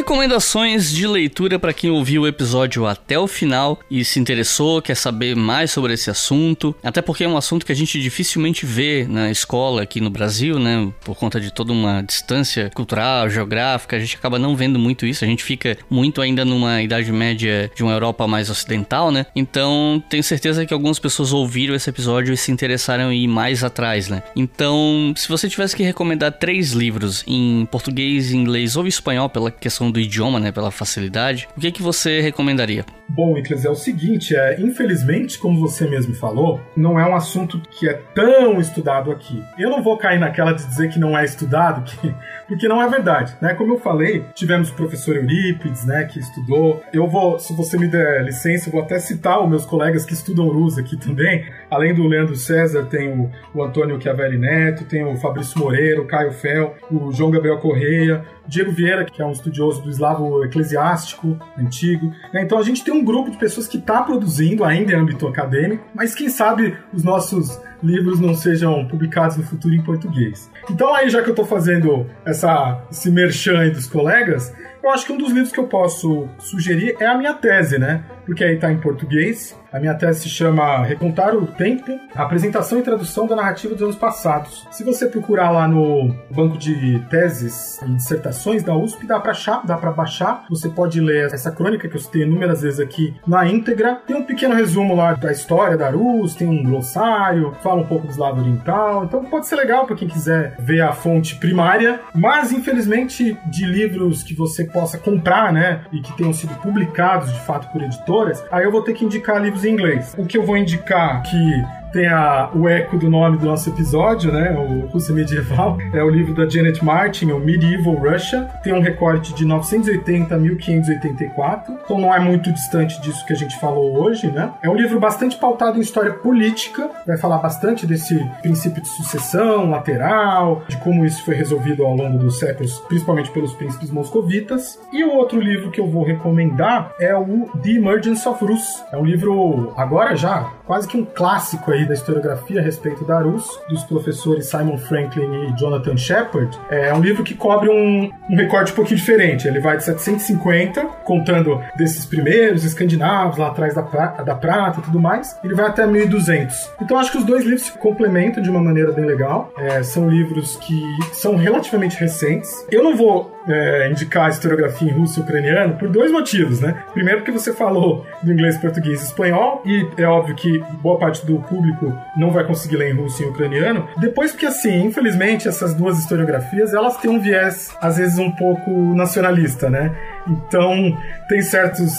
[0.00, 4.94] Recomendações de leitura para quem ouviu o episódio até o final e se interessou, quer
[4.94, 9.06] saber mais sobre esse assunto, até porque é um assunto que a gente dificilmente vê
[9.06, 10.90] na escola aqui no Brasil, né?
[11.04, 15.22] Por conta de toda uma distância cultural, geográfica, a gente acaba não vendo muito isso,
[15.22, 19.26] a gente fica muito ainda numa idade média de uma Europa mais ocidental, né?
[19.36, 23.62] Então, tenho certeza que algumas pessoas ouviram esse episódio e se interessaram em ir mais
[23.62, 24.22] atrás, né?
[24.34, 29.89] Então, se você tivesse que recomendar três livros em português, inglês ou espanhol pela questão
[29.90, 32.84] do idioma, né, pela facilidade, o que que você recomendaria?
[33.12, 37.60] Bom, Icles, é o seguinte, é, infelizmente, como você mesmo falou, não é um assunto
[37.60, 39.42] que é tão estudado aqui.
[39.58, 42.14] Eu não vou cair naquela de dizer que não é estudado, que,
[42.46, 43.52] porque não é verdade, né?
[43.54, 46.80] Como eu falei, tivemos o professor Eurípides, né, que estudou.
[46.92, 50.12] Eu vou, se você me der licença, eu vou até citar os meus colegas que
[50.12, 51.44] estudam Rus aqui também.
[51.68, 56.06] Além do Leandro César, tem o, o Antônio Chiavelli Neto, tem o Fabrício Moreira, o
[56.06, 61.38] Caio Fel, o João Gabriel Correia, Diego Vieira, que é um estudioso do eslavo eclesiástico
[61.56, 62.12] antigo.
[62.32, 62.42] Né?
[62.42, 65.84] Então a gente tem um grupo de pessoas que está produzindo ainda em âmbito acadêmico,
[65.94, 70.50] mas quem sabe os nossos livros não sejam publicados no futuro em português.
[70.70, 75.12] Então aí, já que eu estou fazendo essa, esse merchan dos colegas, eu acho que
[75.12, 78.02] um dos livros que eu posso sugerir é a minha tese, né?
[78.30, 82.82] Porque aí está em português, a minha tese se chama Recontar o Tempo, apresentação e
[82.82, 84.66] tradução da narrativa dos anos passados.
[84.70, 89.64] Se você procurar lá no banco de teses e dissertações da USP, dá para achar,
[89.64, 90.44] dá para baixar.
[90.48, 94.00] Você pode ler essa crônica que eu citei inúmeras vezes aqui na íntegra.
[94.06, 98.08] Tem um pequeno resumo lá da história da Rus, tem um glossário, fala um pouco
[98.08, 99.04] do lado oriental.
[99.04, 104.22] Então pode ser legal para quem quiser ver a fonte primária, mas infelizmente de livros
[104.22, 107.82] que você possa comprar, né, e que tenham sido publicados de fato por
[108.20, 110.14] editoras, aí eu vou ter que indicar livros em inglês.
[110.18, 114.32] O que eu vou indicar que tem a, o eco do nome do nosso episódio,
[114.32, 114.50] né?
[114.52, 115.78] O Rússia Medieval.
[115.92, 118.48] É o livro da Janet Martin, o Medieval Russia.
[118.62, 121.78] Tem um recorte de 980 a 1584.
[121.84, 124.52] Então não é muito distante disso que a gente falou hoje, né?
[124.62, 126.90] É um livro bastante pautado em história política.
[127.06, 132.18] Vai falar bastante desse princípio de sucessão lateral, de como isso foi resolvido ao longo
[132.18, 134.78] dos séculos, principalmente pelos príncipes moscovitas.
[134.92, 138.84] E o outro livro que eu vou recomendar é o The Emergence of Rus.
[138.92, 143.18] É um livro agora já quase que um clássico aí da historiografia a respeito da
[143.18, 146.56] Rus, dos professores Simon Franklin e Jonathan Shepard.
[146.70, 149.48] É um livro que cobre um, um recorte um pouquinho diferente.
[149.48, 154.82] Ele vai de 750, contando desses primeiros escandinavos lá atrás da, pra, da prata e
[154.84, 155.36] tudo mais.
[155.42, 156.70] Ele vai até 1200.
[156.80, 159.52] Então acho que os dois livros se complementam de uma maneira bem legal.
[159.58, 160.80] É, são livros que
[161.12, 162.64] são relativamente recentes.
[162.70, 166.82] Eu não vou é, indicar a historiografia em russo e ucraniano por dois motivos, né?
[166.92, 171.24] Primeiro porque você falou do inglês, português e espanhol, e é óbvio que boa parte
[171.24, 173.88] do público não vai conseguir ler em russo e ucraniano.
[173.98, 178.70] Depois porque, assim, infelizmente, essas duas historiografias, elas têm um viés, às vezes, um pouco
[178.94, 179.94] nacionalista, né?
[180.26, 180.96] Então,
[181.28, 181.92] tem certos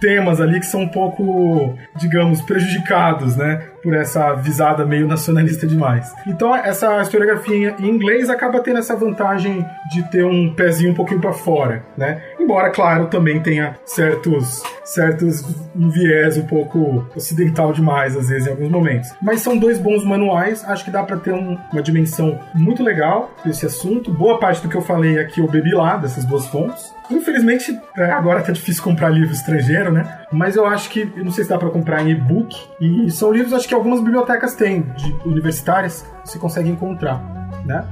[0.00, 3.62] temas ali que são um pouco, digamos, prejudicados, né?
[3.82, 6.12] Por essa visada meio nacionalista demais.
[6.26, 11.20] Então, essa historiografia em inglês acaba tendo essa vantagem de ter um pezinho um pouquinho
[11.20, 12.22] para fora, né?
[12.38, 15.44] Embora, claro, também tenha certos, certos
[15.74, 19.10] um viés um pouco ocidental demais, às vezes, em alguns momentos.
[19.22, 23.30] Mas são dois bons manuais, acho que dá para ter um, uma dimensão muito legal
[23.44, 24.12] desse assunto.
[24.12, 26.92] Boa parte do que eu falei aqui eu bebi lá, dessas duas fontes.
[27.10, 30.20] Infelizmente, é, agora tá difícil comprar livro estrangeiro, né?
[30.32, 32.56] Mas eu acho que, eu não sei se dá para comprar em e-book.
[32.80, 37.20] E são livros, acho que algumas bibliotecas têm, de universitárias, você consegue encontrar,
[37.64, 37.84] né?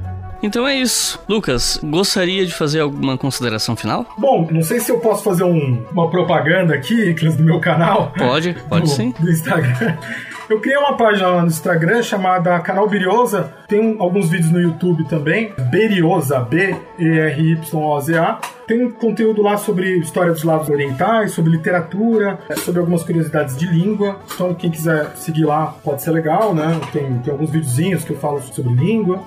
[0.43, 1.21] Então é isso.
[1.29, 4.07] Lucas, gostaria de fazer alguma consideração final?
[4.17, 8.13] Bom, não sei se eu posso fazer um, uma propaganda aqui, Iclas, do meu canal.
[8.17, 9.13] Pode, pode do, sim.
[9.19, 9.97] Do Instagram.
[10.49, 13.53] Eu criei uma página lá no Instagram chamada Canal Beriosa.
[13.69, 15.53] Tem alguns vídeos no YouTube também.
[15.71, 18.41] Beriosa, B-E-R-Y-O-Z-A.
[18.69, 24.21] Tem conteúdo lá sobre história dos lados orientais, sobre literatura, sobre algumas curiosidades de língua.
[24.35, 26.79] Então, quem quiser seguir lá pode ser legal, né?
[26.93, 29.23] Tem, tem alguns videozinhos que eu falo sobre língua.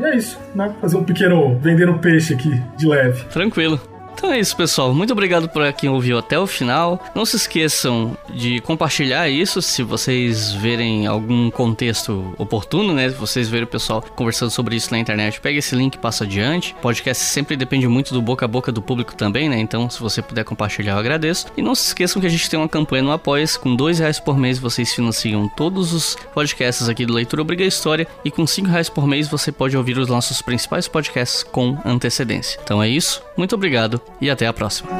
[0.00, 0.74] E é isso, né?
[0.80, 3.24] Fazer um pequeno vendendo peixe aqui de leve.
[3.26, 3.80] Tranquilo.
[4.16, 4.94] Então é isso, pessoal.
[4.94, 7.00] Muito obrigado por quem ouviu até o final.
[7.14, 13.10] Não se esqueçam de compartilhar isso se vocês verem algum contexto oportuno, né?
[13.10, 16.24] Se vocês verem o pessoal conversando sobre isso na internet, pega esse link e passa
[16.24, 16.74] adiante.
[16.80, 19.58] Podcast sempre depende muito do boca a boca do público também, né?
[19.58, 21.46] Então, se você puder compartilhar, eu agradeço.
[21.56, 24.18] E não se esqueçam que a gente tem uma campanha no apoia com dois reais
[24.18, 28.70] por mês vocês financiam todos os podcasts aqui do Leitura Obriga História e com cinco
[28.70, 32.58] reais por mês você pode ouvir os nossos principais podcasts com antecedência.
[32.62, 33.25] Então é isso.
[33.36, 34.90] Muito obrigado e até a próxima.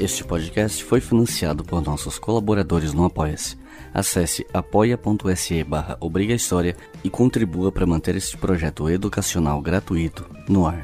[0.00, 3.56] Este podcast foi financiado por nossos colaboradores no Apoia-se.
[3.92, 5.96] Acesse apoia.se barra
[7.02, 10.82] e contribua para manter este projeto educacional gratuito no ar.